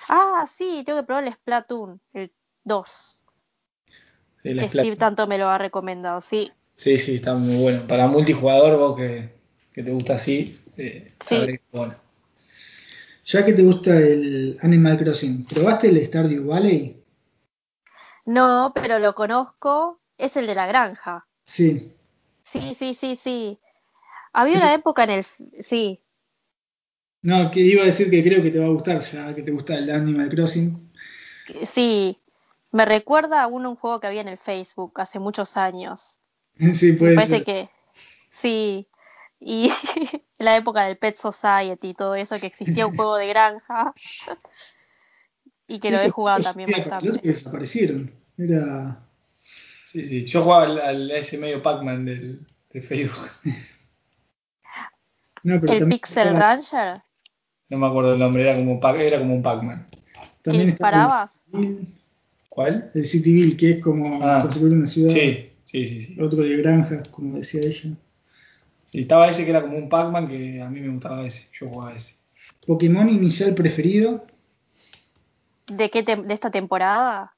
[0.09, 2.33] Ah, sí, tengo que probar el Splatoon, el
[2.65, 3.25] 2,
[4.43, 6.53] Sí, la que Steve tanto me lo ha recomendado, sí.
[6.75, 7.83] sí, sí, está muy bueno.
[7.89, 9.29] Para multijugador, vos que,
[9.73, 11.59] que te gusta así, eh, Sí.
[11.73, 11.95] bueno.
[13.25, 17.03] Ya que te gusta el Animal Crossing, ¿probaste el Stardew Valley?
[18.25, 21.27] No, pero lo conozco, es el de la granja.
[21.47, 21.93] Sí.
[22.45, 23.59] Sí, sí, sí, sí.
[24.33, 25.25] Había una época en el...
[25.61, 26.01] Sí,
[27.23, 29.51] No, que iba a decir que creo que te va a gustar, ya que te
[29.51, 30.91] gusta el Animal Crossing.
[31.47, 32.19] que- sí.
[32.71, 36.21] Me recuerda a uno, un juego que había en el Facebook hace muchos años.
[36.75, 37.45] sí, Me puede parece ser.
[37.45, 37.71] que...
[38.31, 38.89] Sí.
[39.41, 39.71] Y
[40.39, 43.95] la época del Pet Society y todo eso, que existía un juego de granja
[45.67, 47.21] y que lo he jugado también bastante.
[47.23, 48.11] y desaparecieron.
[48.37, 49.08] Era.
[49.91, 50.25] Sí, sí.
[50.27, 53.31] Yo jugaba al, al- a ese medio Pac-Man del, de Facebook.
[55.45, 57.03] No, pero El también Pixel estaba, Ranger,
[57.69, 59.87] No me acuerdo el nombre, era como, era como un Pac-Man.
[60.43, 61.87] también estaba el
[62.49, 62.91] ¿Cuál?
[62.93, 66.21] el Cityville, que es como Ah, construir una ciudad, Sí, sí, sí, sí.
[66.21, 67.91] otro de granjas, como decía ella.
[68.91, 71.49] Y estaba ese que era como un Pac-Man que a mí me gustaba ese.
[71.53, 72.17] Yo jugaba ese.
[72.67, 74.27] Pokémon inicial preferido,
[75.69, 77.33] ¿De qué tem- de esta temporada?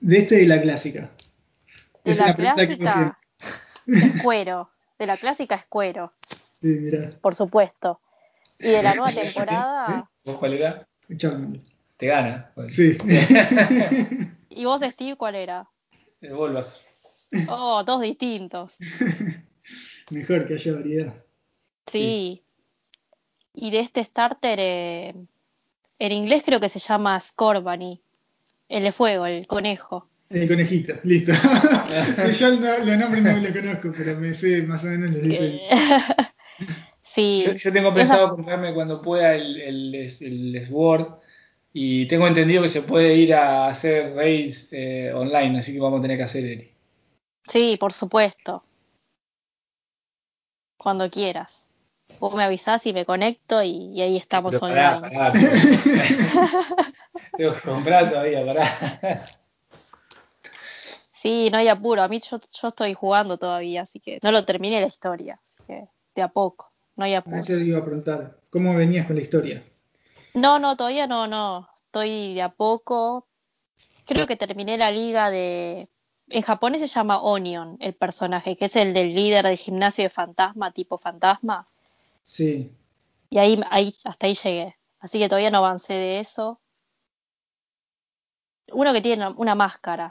[0.00, 1.10] de este de la clásica.
[2.04, 3.18] De la es clásica
[3.86, 4.70] es cuero.
[4.98, 6.12] De la clásica es cuero,
[6.60, 8.00] Sí, mirá, por supuesto.
[8.58, 10.10] Y de la nueva temporada.
[10.24, 10.86] ¿Vos cuál era?
[11.16, 11.62] Charmander.
[11.96, 12.52] Te gana.
[12.54, 12.70] Bueno.
[12.70, 12.96] Sí.
[14.50, 15.68] ¿Y vos, Steve, cuál era?
[16.20, 16.86] Eh, Bulbasaur.
[17.48, 18.76] Oh, dos distintos.
[20.10, 21.14] Mejor que haya variedad.
[21.86, 22.42] Sí.
[23.54, 25.14] Y de este starter, eh,
[25.98, 28.02] en inglés creo que se llama Scorbunny.
[28.68, 30.08] El de fuego, el conejo.
[30.30, 31.32] El conejito, listo.
[32.16, 35.22] Sí, yo no- los nombres no los conozco, pero me sé más o menos los
[35.22, 35.60] dice.
[37.02, 37.42] sí.
[37.44, 41.14] Yo, yo tengo pensado comprarme cuando pueda el, el, el Sword
[41.72, 45.98] y tengo entendido que se puede ir a hacer raids eh, online, así que vamos
[45.98, 46.72] a tener que hacer Eri.
[47.48, 48.62] Sí, por supuesto.
[50.76, 51.68] Cuando quieras.
[52.20, 55.16] Vos me avisás y me conecto y, y ahí estamos pará, online.
[55.16, 55.50] pará, tengo-
[57.36, 59.24] tengo que comprar todavía, pará.
[61.20, 62.00] Sí, no hay apuro.
[62.00, 65.38] A mí yo, yo estoy jugando todavía, así que no lo terminé la historia.
[65.46, 67.36] Así que de a poco, no hay A apuro.
[67.36, 69.62] eso iba a preguntar, ¿cómo venías con la historia?
[70.32, 71.68] No, no, todavía no, no.
[71.76, 73.28] Estoy de a poco.
[74.06, 75.90] Creo que terminé la liga de...
[76.30, 80.08] En japonés se llama Onion, el personaje, que es el del líder del gimnasio de
[80.10, 81.68] fantasma, tipo fantasma.
[82.22, 82.72] Sí,
[83.28, 84.74] Y ahí, ahí, hasta ahí llegué.
[85.00, 86.62] Así que todavía no avancé de eso.
[88.72, 90.10] Uno que tiene una máscara.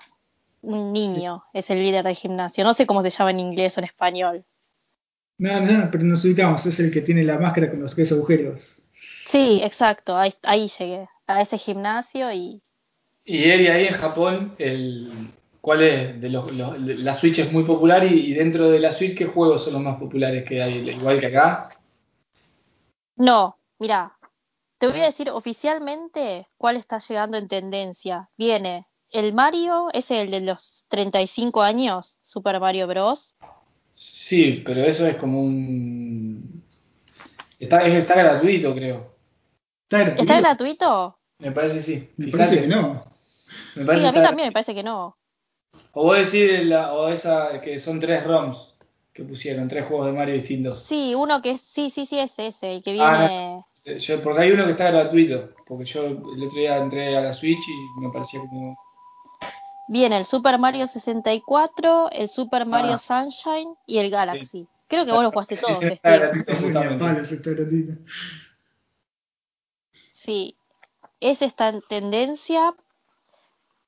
[0.61, 2.63] Un niño es el líder del gimnasio.
[2.63, 4.45] No sé cómo se llama en inglés o en español.
[5.39, 8.81] no, no, pero nos ubicamos, es el que tiene la máscara con los tres agujeros.
[9.23, 10.17] Sí, exacto.
[10.17, 11.07] Ahí, ahí llegué.
[11.27, 12.61] A ese gimnasio y...
[13.23, 15.09] Y Eri, ahí en Japón, el,
[15.61, 16.19] ¿cuál es?
[16.19, 19.25] De los, los- la Switch es muy popular y, y dentro de la Switch, ¿qué
[19.25, 20.89] juegos son los más populares que hay?
[20.89, 21.69] Igual que acá.
[23.17, 24.17] No, mira,
[24.79, 28.31] te voy a decir oficialmente cuál está llegando en tendencia.
[28.37, 33.35] Viene el Mario, ese el de los 35 años, Super Mario Bros.
[33.95, 36.63] Sí, pero eso es como un...
[37.59, 39.15] Está, es- está gratuito, creo.
[39.83, 40.21] ¿Está gratuito?
[40.21, 41.19] ¿Está gratuito?
[41.39, 42.09] Me parece sí.
[42.17, 43.03] Me parece que no.
[43.75, 45.17] Me Sí, a mí también me parece que no.
[45.93, 48.75] O vos decís, la- o esa que son tres ROMs
[49.13, 50.79] que pusieron, tres juegos de Mario distintos.
[50.79, 53.99] Sí, uno que es, sí, sí, sí, es ese, el que Ah, viene...
[53.99, 55.49] Yo- porque hay uno que está gratuito.
[55.65, 58.77] Porque yo el otro día entré a la Switch y me parecía como.
[59.91, 62.99] Viene el Super Mario 64, el Super Mario Ah.
[62.99, 64.67] Sunshine y el Galaxy.
[64.87, 66.53] Creo que vos lo jugaste todos, sí, gratuito.
[70.11, 70.55] Sí,
[71.19, 72.75] ese está en tendencia.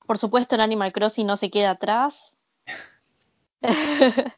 [0.07, 2.35] Por supuesto, en Animal Crossing no se queda atrás.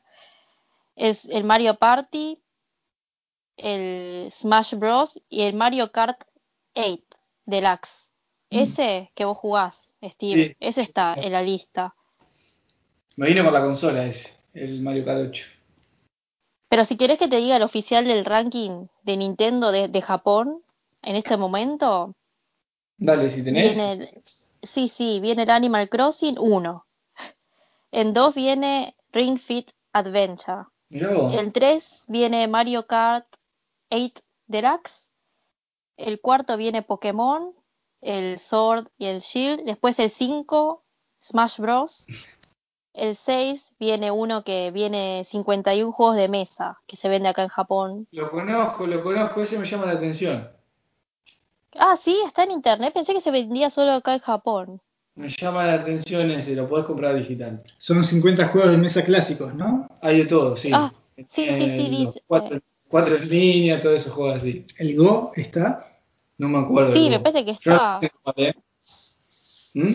[0.97, 2.43] es el Mario Party,
[3.55, 5.17] el Smash Bros.
[5.29, 6.25] y el Mario Kart
[6.75, 7.01] 8
[7.45, 8.11] Deluxe.
[8.49, 10.55] Ese que vos jugás, Steve, Sí.
[10.59, 11.95] ese está en la lista.
[13.15, 15.45] Me vino con la consola ese, el Mario Kart 8.
[16.69, 20.63] Pero si querés que te diga el oficial del ranking de Nintendo de, de Japón
[21.03, 22.15] en este momento,
[22.97, 24.49] Dale, si tenés.
[24.61, 26.85] Sí, sí, viene el Animal Crossing 1.
[27.91, 30.65] En 2 viene Ring Fit Adventure.
[30.89, 33.27] El 3 viene Mario Kart
[33.89, 34.13] 8
[34.47, 35.09] Deluxe.
[35.97, 37.53] El cuarto viene Pokémon,
[38.03, 39.63] el Sword y el Shield.
[39.65, 40.83] Después el 5,
[41.21, 42.05] Smash Bros.
[42.93, 47.49] El 6 viene uno que viene 51 juegos de mesa que se vende acá en
[47.49, 48.07] Japón.
[48.11, 50.47] Lo conozco, lo conozco, ese me llama la atención.
[51.75, 52.93] Ah, sí, está en internet.
[52.93, 54.81] Pensé que se vendía solo acá en Japón.
[55.15, 57.63] Me llama la atención ese, lo podés comprar digital.
[57.77, 59.87] Son 50 juegos de mesa clásicos, ¿no?
[60.01, 60.69] Hay de todo, sí.
[60.73, 64.65] Ah, sí, sí, sí, Eh, dice- Cuatro, cuatro en línea, todos esos juegos así.
[64.77, 65.92] El Go está.
[66.37, 66.93] No me acuerdo.
[66.93, 67.99] Sí, me parece que está.
[69.73, 69.93] ¿Mm?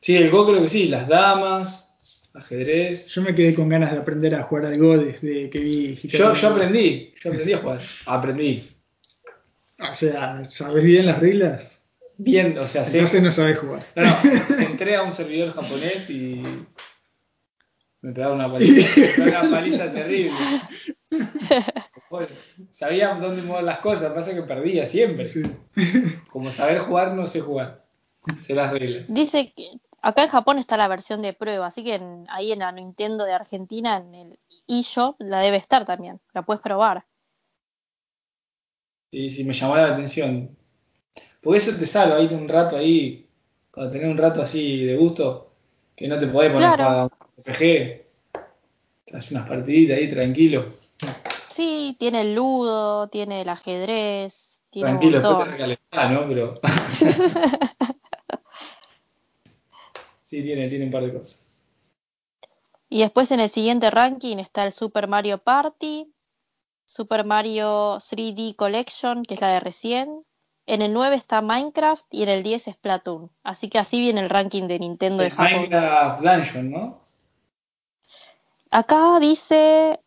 [0.00, 1.96] Sí, el Go creo que sí, las damas,
[2.34, 3.08] ajedrez.
[3.08, 6.32] Yo me quedé con ganas de aprender a jugar al Go desde que vi Yo,
[6.32, 7.80] yo aprendí, yo aprendí a jugar.
[8.06, 8.62] Aprendí.
[9.90, 11.80] O sea, ¿sabes bien las reglas?
[12.16, 12.98] Bien, o sea, sé.
[12.98, 13.84] Entonces no sabes jugar.
[13.96, 16.42] No, no, entré a un servidor japonés y
[18.00, 20.32] me pegaron una paliza, una paliza terrible.
[22.12, 22.28] Bueno,
[22.70, 25.24] sabía dónde mover las cosas, pasa que perdía siempre.
[25.26, 25.40] Sí.
[26.28, 27.86] Como saber jugar, no sé jugar.
[28.42, 29.04] Sé las reglas.
[29.08, 29.70] Dice que
[30.02, 33.24] acá en Japón está la versión de prueba, así que en- ahí en la Nintendo
[33.24, 36.20] de Argentina, en el eShop, la debe estar también.
[36.34, 37.06] La puedes probar.
[39.10, 40.54] Y si me llamó la atención.
[41.40, 43.26] Porque eso te salva, ahí un rato ahí,
[43.70, 45.50] cuando tenés un rato así de gusto,
[45.96, 46.84] que no te podés poner Claro.
[46.84, 48.02] a jugar un RPG.
[49.06, 50.64] Te haces unas partiditas ahí tranquilo.
[51.52, 56.28] Sí, tiene el ludo, tiene el ajedrez, tiene Tranquilo, un después te recalentás, ¿no?
[56.28, 56.54] Pero.
[60.22, 61.42] sí, tiene, tiene un par de cosas.
[62.88, 66.12] Y después en el siguiente ranking está el Super Mario Party,
[66.84, 70.24] Super Mario 3D Collection, que es la de recién.
[70.66, 73.30] En el 9 está Minecraft y en el 10 es Splatoon.
[73.42, 75.52] Así que así viene el ranking de Nintendo de Japón.
[75.52, 77.00] Minecraft Dungeon, ¿no?
[78.70, 80.00] Acá dice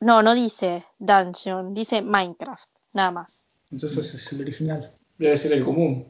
[0.00, 3.48] No, no dice Dungeon, dice Minecraft, nada más.
[3.70, 4.92] Entonces es el original.
[5.18, 6.06] Debe ser el común.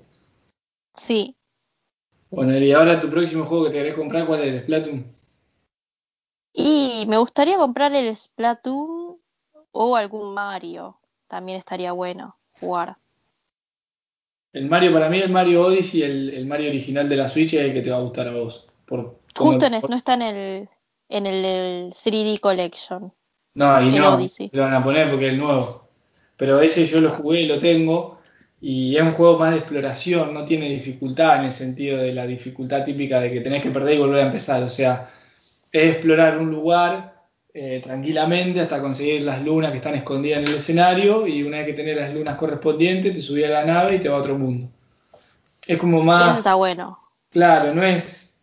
[0.94, 1.36] Sí.
[2.30, 4.62] Bueno, y ahora tu próximo juego que te querés comprar, ¿cuál es?
[4.62, 5.12] ¿Splatoon?
[6.52, 9.18] Y me gustaría comprar el Splatoon
[9.72, 10.98] o algún Mario.
[11.28, 12.96] También estaría bueno jugar.
[14.52, 17.60] El Mario, para mí, el Mario Odyssey, el, el Mario original de la Switch es
[17.60, 18.68] el que te va a gustar a vos.
[18.86, 20.68] Por, Justo en no está en el,
[21.08, 23.12] en el, el 3D Collection.
[23.56, 24.50] No, y el no, Odyssey.
[24.52, 25.88] lo van a poner porque es el nuevo.
[26.36, 28.20] Pero ese yo lo jugué y lo tengo.
[28.60, 32.26] Y es un juego más de exploración, no tiene dificultad en el sentido de la
[32.26, 34.62] dificultad típica de que tenés que perder y volver a empezar.
[34.62, 35.08] O sea,
[35.72, 37.14] es explorar un lugar
[37.54, 41.26] eh, tranquilamente hasta conseguir las lunas que están escondidas en el escenario.
[41.26, 44.08] Y una vez que tenés las lunas correspondientes, te subís a la nave y te
[44.08, 44.68] va a otro mundo.
[45.66, 46.38] Es como Eso más.
[46.38, 46.98] está bueno.
[47.30, 48.36] Claro, no es.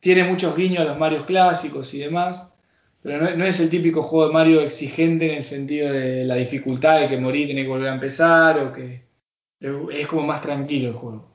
[0.00, 2.54] Tiene muchos guiños a los Marios clásicos y demás,
[3.02, 6.34] pero no, no es el típico juego de Mario exigente en el sentido de la
[6.36, 9.04] dificultad de que morir, tenés que volver a empezar, o que.
[9.92, 11.28] Es como más tranquilo el juego.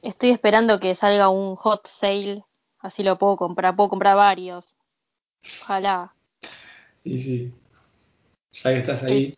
[0.00, 2.44] Estoy esperando que salga un hot sale,
[2.78, 3.74] así lo puedo comprar.
[3.74, 4.74] Puedo comprar varios.
[5.62, 6.14] Ojalá.
[7.04, 7.52] Y sí,
[8.52, 9.32] ya que estás ahí,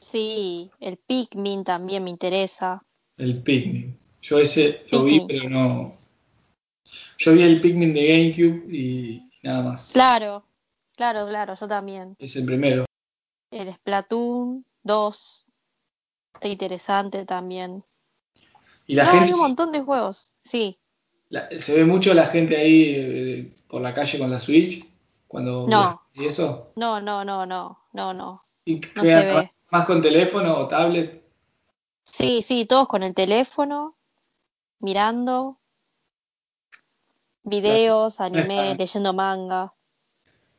[0.00, 2.82] Sí, el Pikmin también me interesa.
[3.18, 3.98] el Pikmin.
[4.22, 5.92] Yo ese lo vi, pero no.
[7.18, 9.90] Yo vi el Pikmin de GameCube y nada más.
[9.92, 10.44] Claro,
[10.96, 12.16] claro, claro, yo también.
[12.18, 12.84] Es el primero.
[13.50, 15.44] El Splatoon 2
[16.34, 17.84] está interesante también.
[18.86, 20.34] Y la no, gente hay un montón de juegos.
[20.44, 20.78] Sí,
[21.30, 24.84] La- se ve mucho la gente ahí eh, por la calle con la Switch
[25.26, 26.02] cuando No.
[26.12, 26.72] y eso.
[26.76, 28.40] no, no, no, no, no, no.
[28.64, 29.50] ¿Y No se ve.
[29.70, 31.22] más, con teléfono o tablet?
[32.04, 33.96] Sí, sí, todos con el teléfono,
[34.78, 35.58] mirando
[37.42, 39.74] videos, anime, leyendo manga.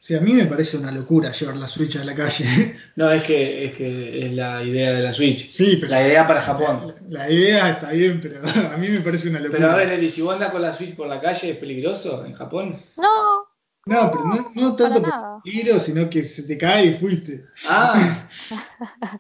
[0.06, 2.45] Sí, a mí me parece una locura llevar la Switch a la calle.
[2.95, 5.49] No, es que, es que es la idea de la Switch.
[5.49, 6.94] Sí, pero La idea para Japón.
[7.07, 8.40] la, la idea está bien, pero
[8.72, 9.57] a mí me parece una locura.
[9.57, 12.23] Pero a ver, Eli, si vos andás con la Switch por la calle, ¿es peligroso
[12.23, 12.77] en Japón?
[12.98, 13.48] No,
[13.88, 15.41] no, pero no, no tanto por nada.
[15.44, 17.44] peligro, sino que se te cae y fuiste.
[17.68, 18.30] Ah,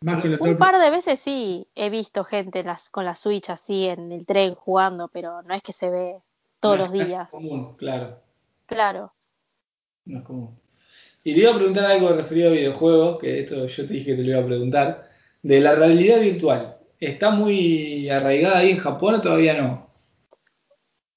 [0.00, 3.86] Más la un par de veces sí he visto gente las, con la Switch así
[3.86, 6.22] en el tren jugando, pero no es que se ve
[6.60, 7.30] todos no, los días.
[7.30, 8.20] común, claro.
[8.66, 9.15] Claro.
[10.06, 10.58] No es común.
[11.22, 14.16] Y te iba a preguntar algo referido a videojuegos, que esto yo te dije que
[14.16, 15.08] te lo iba a preguntar.
[15.42, 16.78] De la realidad virtual.
[16.98, 19.90] ¿Está muy arraigada ahí en Japón o todavía no?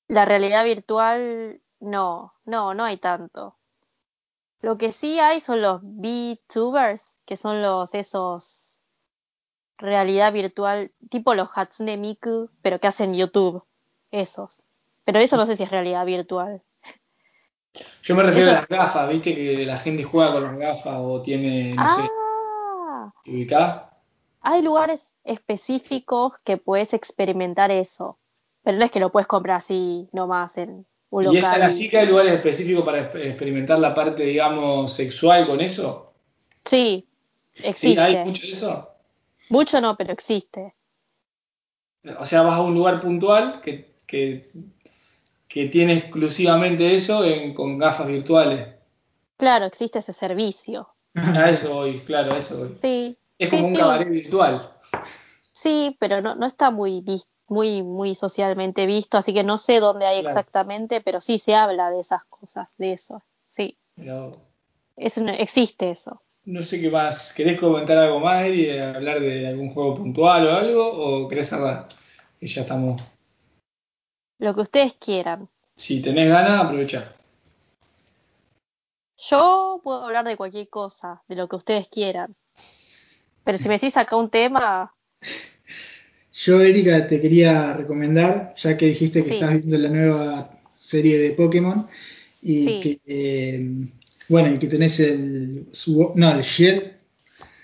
[0.08, 3.56] La realidad virtual, no, no, no hay tanto.
[4.62, 8.70] Lo que sí hay son los VTubers, que son los esos
[9.78, 13.64] realidad virtual, tipo los Hatsune Miku, pero que hacen YouTube,
[14.12, 14.62] esos.
[15.06, 16.62] Pero eso no sé si es realidad virtual.
[18.04, 20.96] Yo me refiero Eso- a las gafas, viste que la gente juega con las gafas
[21.00, 23.82] o tiene, no sé, Ah, ¿te ubicás?
[24.42, 28.18] hay lugares específicos que puedes experimentar eso,
[28.64, 31.42] pero no es que lo puedes comprar así nomás en un ¿Y local.
[31.52, 36.14] tan así que hay lugares específicos para exp- experimentar la parte, digamos, sexual con eso?
[36.66, 37.08] Sí,
[37.54, 37.68] ¿Sí?
[37.68, 38.02] existe.
[38.02, 38.90] ¿Hay mucho de eso?
[39.50, 40.76] Mucho no, pero existe.
[42.20, 44.52] O sea, vas a un lugar puntual que, que,
[45.50, 48.66] que tiene exclusivamente eso en- con gafas virtuales.
[49.36, 50.88] Claro, existe ese servicio.
[51.16, 52.78] A eso voy, claro, a eso voy.
[52.82, 53.80] Sí, Es sí, como un sí.
[53.82, 54.72] cabaret virtual.
[55.52, 57.04] Sí, pero no, no está muy,
[57.48, 60.38] muy, muy socialmente visto, así que no sé dónde hay Claro.
[60.40, 63.22] exactamente, pero sí se habla de esas cosas, de eso.
[63.48, 64.38] Sí, vos.
[64.96, 66.22] es un- existe eso.
[66.46, 67.34] No sé qué más.
[67.34, 68.66] ¿Querés comentar algo más, Eri?
[68.68, 70.88] de ¿Hablar de algún juego puntual o algo?
[71.24, 71.88] ¿O querés cerrar?
[72.40, 73.02] Que ya estamos.
[74.40, 75.48] Lo que ustedes quieran.
[75.76, 77.14] Si tenés ganas, aprovechá.
[79.18, 82.36] Yo puedo hablar de cualquier cosa, de lo que ustedes quieran.
[83.44, 84.94] Pero si me decís acá un tema,
[86.32, 89.36] Yo, Erika, te quería recomendar, ya que dijiste que Sí.
[89.36, 91.86] estás viendo la nueva serie de Pokémon
[92.42, 92.80] y Sí.
[92.82, 93.70] que, eh,
[94.30, 96.94] bueno, y que tenés el, Swo- no, el Shield,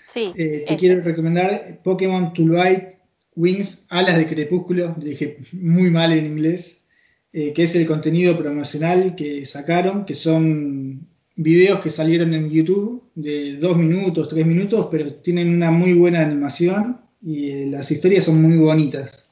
[0.06, 0.30] sí.
[0.36, 0.76] eh, te ese.
[0.76, 2.95] quiero recomendar Pokémon Twilight
[3.36, 6.88] Wings, Alas de Crepúsculo, le dije muy mal en inglés,
[7.32, 11.06] eh, que es el contenido promocional que sacaron, que son
[11.36, 16.22] videos que salieron en YouTube de dos minutos, tres minutos, pero tienen una muy buena
[16.22, 19.28] animación y eh, las historias son muy bonitas.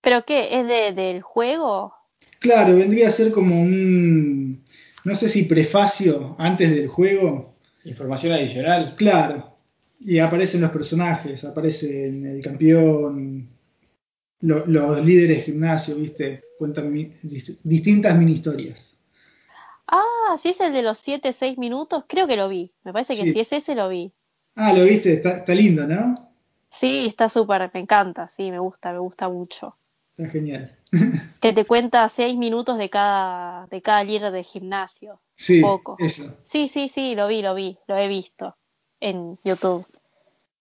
[0.00, 0.60] ¿Pero qué?
[0.60, 1.92] ¿Es de, del juego?
[2.38, 4.62] Claro, vendría a ser como un,
[5.04, 7.58] no sé si prefacio antes del juego,
[7.88, 8.94] Información adicional.
[8.96, 9.57] Claro,
[10.00, 13.48] y aparecen los personajes, aparecen el campeón,
[14.40, 16.44] lo- los líderes de gimnasio, ¿viste?
[16.58, 17.10] Cuentan mi-
[17.64, 18.96] distintas mini historias.
[19.86, 22.72] Ah, si es el de los 7, 6 minutos, creo que lo vi.
[22.84, 23.32] Me parece que Sí.
[23.32, 24.12] si es ese lo vi.
[24.54, 26.14] Ah, lo viste, está, está lindo, ¿no?
[26.70, 29.76] Sí, está súper, me encanta, sí, me gusta, me gusta mucho.
[30.16, 30.76] Está genial.
[31.40, 35.20] Que te cuenta 6 minutos de cada, de cada líder de gimnasio.
[35.36, 35.96] Sí, Poco.
[36.00, 36.36] eso.
[36.44, 38.56] Sí, sí, sí, lo vi, lo vi, lo he visto
[39.00, 39.86] en YouTube.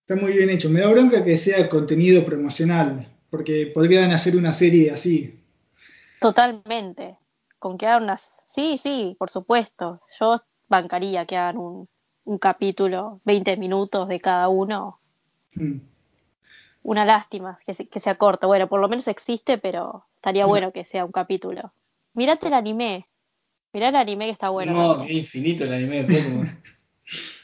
[0.02, 0.70] Está muy bien hecho.
[0.70, 5.40] Me da bronca que sea contenido promocional, porque podrían hacer una serie así.
[6.20, 7.18] Totalmente.
[7.60, 8.30] Con que hagan unas...
[8.48, 10.02] Sí, sí, por supuesto.
[10.20, 10.36] Yo
[10.68, 11.88] bancaría que hagan un,
[12.24, 15.00] un capítulo, 20 minutos de cada uno.
[15.56, 15.78] Mm.
[16.84, 18.48] Una lástima que, se- que sea corto.
[18.48, 21.74] Bueno, por lo menos existe, pero estaría bueno que sea un capítulo.
[22.14, 23.08] Mirate el anime.
[23.74, 24.72] Mirá el anime que está bueno.
[24.74, 26.62] no, es infinito el anime de Pokémon.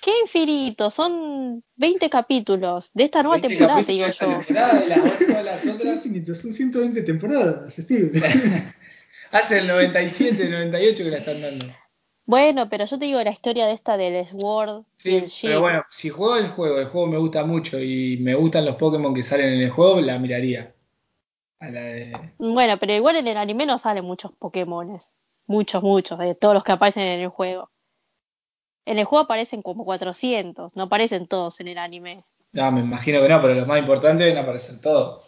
[0.04, 0.92] ¡Qué infinito!
[0.92, 4.28] Son 20 capítulos de esta nueva 20 temporada, te digo yo.
[4.28, 6.04] temporada, las las otras.
[6.04, 8.12] son 120 temporadas, Steve.
[9.32, 11.68] Hace el 97, el 98 que la están dando.
[12.26, 15.52] Bueno, pero yo te digo la historia de esta del Sword y Sí, el Shield.
[15.54, 18.76] pero bueno, si juego el juego, el juego me gusta mucho y me gustan los
[18.76, 20.76] Pokémon que salen en el juego, la miraría.
[21.60, 22.32] A la de...
[22.40, 25.16] Bueno, pero igual en el anime no salen muchos Pokémones.
[25.48, 27.70] Muchos, muchos, de todos los que aparecen en el juego.
[28.86, 32.24] En el juego aparecen como 400, no aparecen todos en el anime.
[32.52, 35.24] No, me imagino que no, pero los más importantes deben aparecer todos.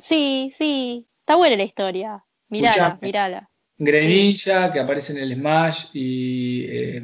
[0.00, 2.24] Sí, sí, está buena la historia.
[2.48, 2.98] Mirala, Escuchame.
[3.02, 3.50] mirala.
[3.78, 7.02] Greninja, que aparece en el Smash, y eh,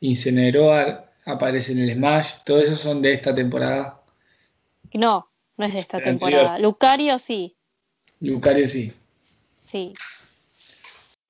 [0.00, 2.32] Incineroar aparece en el Smash.
[2.44, 4.02] Todos esos son de esta temporada.
[4.92, 6.58] No, no es de esta El temporada.
[6.58, 7.56] Lucario sí,
[8.20, 8.92] Lucario sí.
[9.64, 9.94] sí.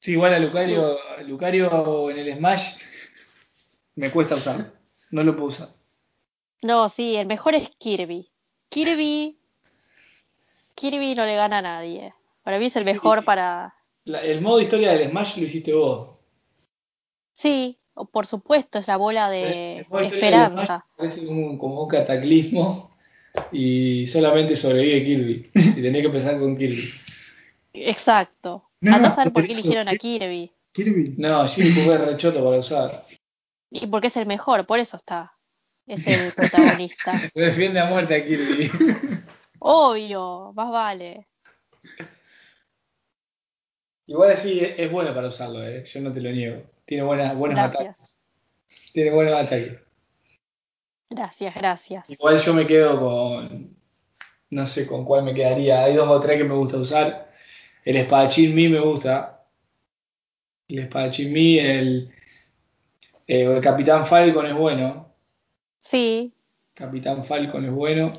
[0.01, 2.75] Sí, igual a Lucario, Lucario en el Smash
[3.97, 4.67] me cuesta usarlo.
[5.11, 5.69] No lo puedo usar.
[6.63, 8.31] No, sí, el mejor es Kirby.
[8.69, 9.37] Kirby.
[10.75, 12.15] Kirby no le gana a nadie.
[12.43, 13.75] Para mí es el mejor para.
[14.05, 16.11] La- el modo historia del Smash lo hiciste vos.
[17.33, 20.87] Sí, o- por supuesto, es la bola El de del Smash esperanza.
[20.97, 22.91] parece como un, como un cataclismo
[23.53, 25.51] y solamente sobrevive Kirby.
[25.55, 26.89] Y tenés que empezar con Kirby.
[27.75, 28.65] Exacto.
[28.81, 29.97] No, a saber por qué eligieron a.
[29.97, 30.53] Kirby.
[30.73, 31.15] Kirby.
[31.19, 33.05] No, Jimmy es rechoto para usar.
[33.73, 35.33] Y porque es el mejor, por eso está.
[35.87, 37.13] Es el protagonista.
[37.35, 38.71] Defiende a muerte a Kirby.
[39.59, 41.29] Obvio, más vale.
[44.07, 45.85] Igual así es, es bueno para usarlo, eh.
[45.85, 46.63] yo no te lo niego.
[46.85, 47.81] Tiene buenas, buenos Gracias.
[47.81, 48.23] ataques.
[48.93, 49.79] Tiene buenos ataques.
[51.09, 52.11] Gracias, gracias.
[52.11, 53.77] Igual yo me quedo con.
[54.51, 55.85] No sé con cuál me quedaría.
[55.85, 57.31] Hay dos o tres que me gusta usar.
[57.85, 59.47] El espadachín Mi me gusta.
[60.69, 62.13] El espadachín Mi, el.
[63.35, 65.09] Eh, el Capitán Falcon es bueno.
[65.79, 66.35] Sí,
[66.75, 68.13] Capitán Falcon es bueno.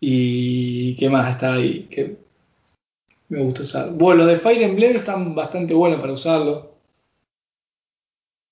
[0.00, 0.96] Y.
[0.96, 1.84] ¿Qué más está ahí?
[1.90, 2.16] Que
[3.28, 3.90] me gusta usar.
[3.90, 6.76] Bueno, los de Fire Emblem están bastante buenos para usarlo.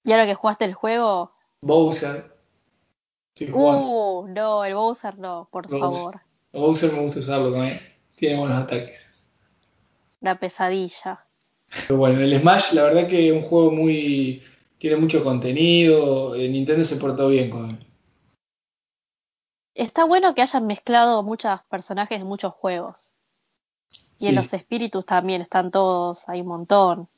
[0.05, 1.33] y ahora que jugaste el juego.
[1.63, 2.35] Bowser.
[3.53, 5.81] Uh, no, el Bowser no, por Bowser.
[5.81, 6.15] favor.
[6.53, 7.81] Bowser me gusta usarlo también.
[8.17, 9.11] Tiene buenos ataques.
[10.21, 11.25] La pesadilla.
[11.87, 14.43] Pero bueno, el Smash, la verdad que es un juego muy.
[14.87, 16.37] Tiene mucho contenido.
[16.37, 17.85] eh, Nintendo se portó bien con.
[19.75, 23.13] Está bueno que hayan mezclado muchos personajes de muchos juegos.
[24.19, 27.09] Y Sí, en los espíritus también están todos, hay un montón.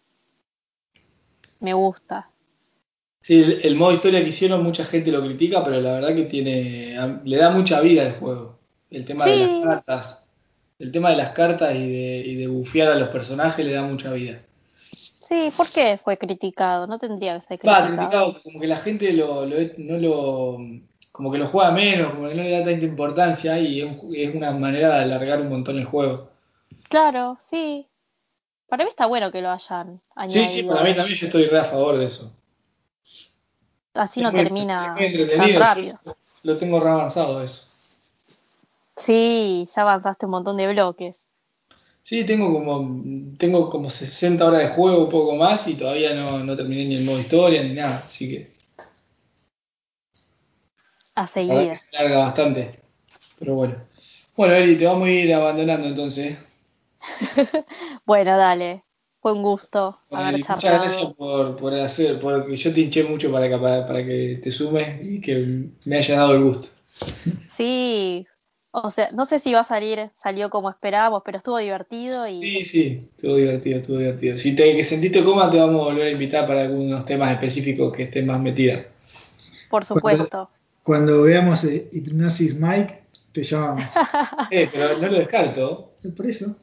[1.61, 2.31] Me gusta.
[3.21, 6.25] sí, el, el modo historia que hicieron, mucha gente lo critica, pero la verdad que
[6.25, 6.97] tiene.
[7.25, 8.59] le da mucha vida al juego.
[8.91, 10.25] El tema de las cartas.
[10.79, 13.85] El tema de las cartas y de, y de bufear a los personajes le da
[13.85, 14.48] mucha vida.
[15.29, 16.87] Sí, ¿por qué fue criticado?
[16.87, 17.97] No tendría que ser Va, criticado.
[18.33, 20.59] criticado, como que la gente lo, lo- no lo.
[21.13, 24.15] como que lo juega menos, como que no le da tanta importancia y es, un-
[24.15, 26.31] es una manera de alargar un montón el juego.
[26.89, 27.87] Claro, sí.
[28.69, 30.47] Para mí está bueno que lo hayan Sí, añadido.
[30.49, 32.33] sí, para mí también yo estoy re a favor de eso.
[33.95, 34.95] Así Es no muy- termina
[35.37, 35.99] tan rápido.
[36.05, 36.15] yo
[36.45, 37.67] lo tengo re avanzado eso.
[38.97, 41.28] Sí, ya avanzaste un montón de bloques.
[42.09, 46.39] Sí, tengo como, tengo como 60 horas de juego, un poco más, y todavía no,
[46.43, 48.51] no terminé ni el modo historia ni nada, así que
[51.15, 51.75] A seguir.
[51.77, 52.71] se larga bastante.
[53.39, 53.75] Pero bueno.
[54.35, 56.39] Bueno, Eli, te vamos a ir abandonando entonces.
[58.07, 58.85] Bueno, dale.
[59.21, 60.85] Fue un gusto Bueno, haber Eli, muchas charlado.
[60.85, 64.51] gracias por, por hacer, porque yo te hinché mucho para que, para, para que te
[64.51, 66.71] sumes y que me hayas dado el gusto.
[67.51, 68.27] Sí,
[68.71, 72.35] o sea, no sé si va a salir, salió como esperábamos, pero estuvo divertido y
[72.41, 74.37] Sí, sí, estuvo divertido, estuvo divertido.
[74.37, 77.93] Si te que sentiste coma, te vamos a volver a invitar para algunos temas específicos
[77.93, 78.85] que estés más metida.
[79.71, 80.51] por supuesto.
[80.83, 83.85] Cuando veamos eh, Hipnosis Mike, te llamamos.
[84.51, 85.93] Eh, pero no lo descarto.
[86.17, 86.57] Por eso.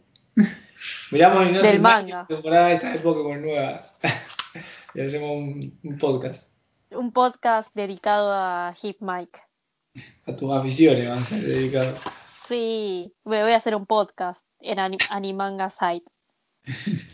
[1.11, 2.25] Miramos y no Del manga.
[2.27, 3.85] temporada esta de Pokémon nueva.
[4.95, 6.49] y hacemos un, un podcast.
[6.91, 9.39] Un podcast dedicado a Hip Mike.
[10.27, 11.99] A tus aficiones van a ser dedicados.
[12.47, 16.05] Sí, voy voy a hacer un podcast en Ani- Animanga Site.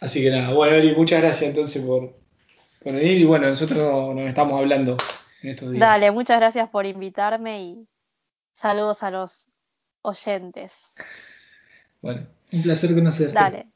[0.00, 2.14] Así que nada, bueno, Eli, muchas gracias entonces por,
[2.82, 4.96] por venir y bueno, nosotros nos estamos hablando
[5.42, 5.80] en estos días.
[5.80, 7.88] Dale, muchas gracias por invitarme y
[8.52, 9.46] saludos a los
[10.02, 10.94] oyentes.
[12.02, 13.32] Bueno, Un placer conocerte.
[13.32, 13.66] Dale.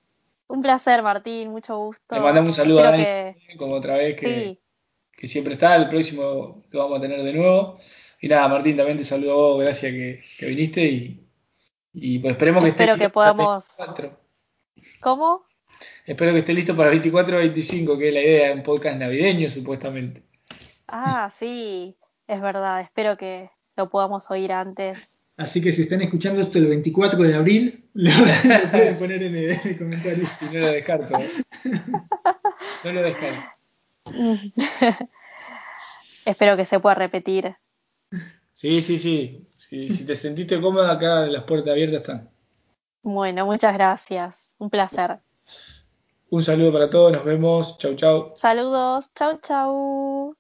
[0.47, 2.15] Un placer, Martín, mucho gusto.
[2.15, 4.61] le mandamos un saludo a Dani, que como otra vez, que, sí,
[5.17, 7.75] que siempre está, el próximo lo vamos a tener de nuevo.
[8.21, 11.27] Y nada, Martín, también te saludo a vos, gracias que, que viniste y,
[11.95, 14.21] y pues esperemos que Espero estés que podamos- para 24.
[15.01, 15.45] ¿Cómo?
[16.05, 18.99] Espero que esté listo para 24 o 25, que es la idea de un podcast
[18.99, 20.23] navideño, supuestamente.
[20.89, 22.81] Ah, sí, es verdad.
[22.83, 25.19] Espero que lo podamos oír antes.
[25.37, 29.35] Así que si están escuchando esto el 24 de abril, lo, lo pueden poner en
[29.37, 30.29] el, en el comentario.
[30.43, 31.19] Y no lo descarto.
[31.19, 31.31] ¿eh?
[32.85, 33.49] No lo descarto.
[36.27, 37.57] Espero que se pueda repetir.
[38.61, 39.47] Sí, sí, sí.
[39.57, 42.31] Si, si te sentiste cómoda, acá las puertas abiertas están.
[43.03, 44.55] Bueno, muchas gracias.
[44.59, 45.19] Un placer.
[46.29, 47.79] Un saludo para todos, nos vemos.
[47.79, 48.33] Chau, chau.
[48.37, 49.11] Saludos.
[49.15, 50.37] Chau, chau.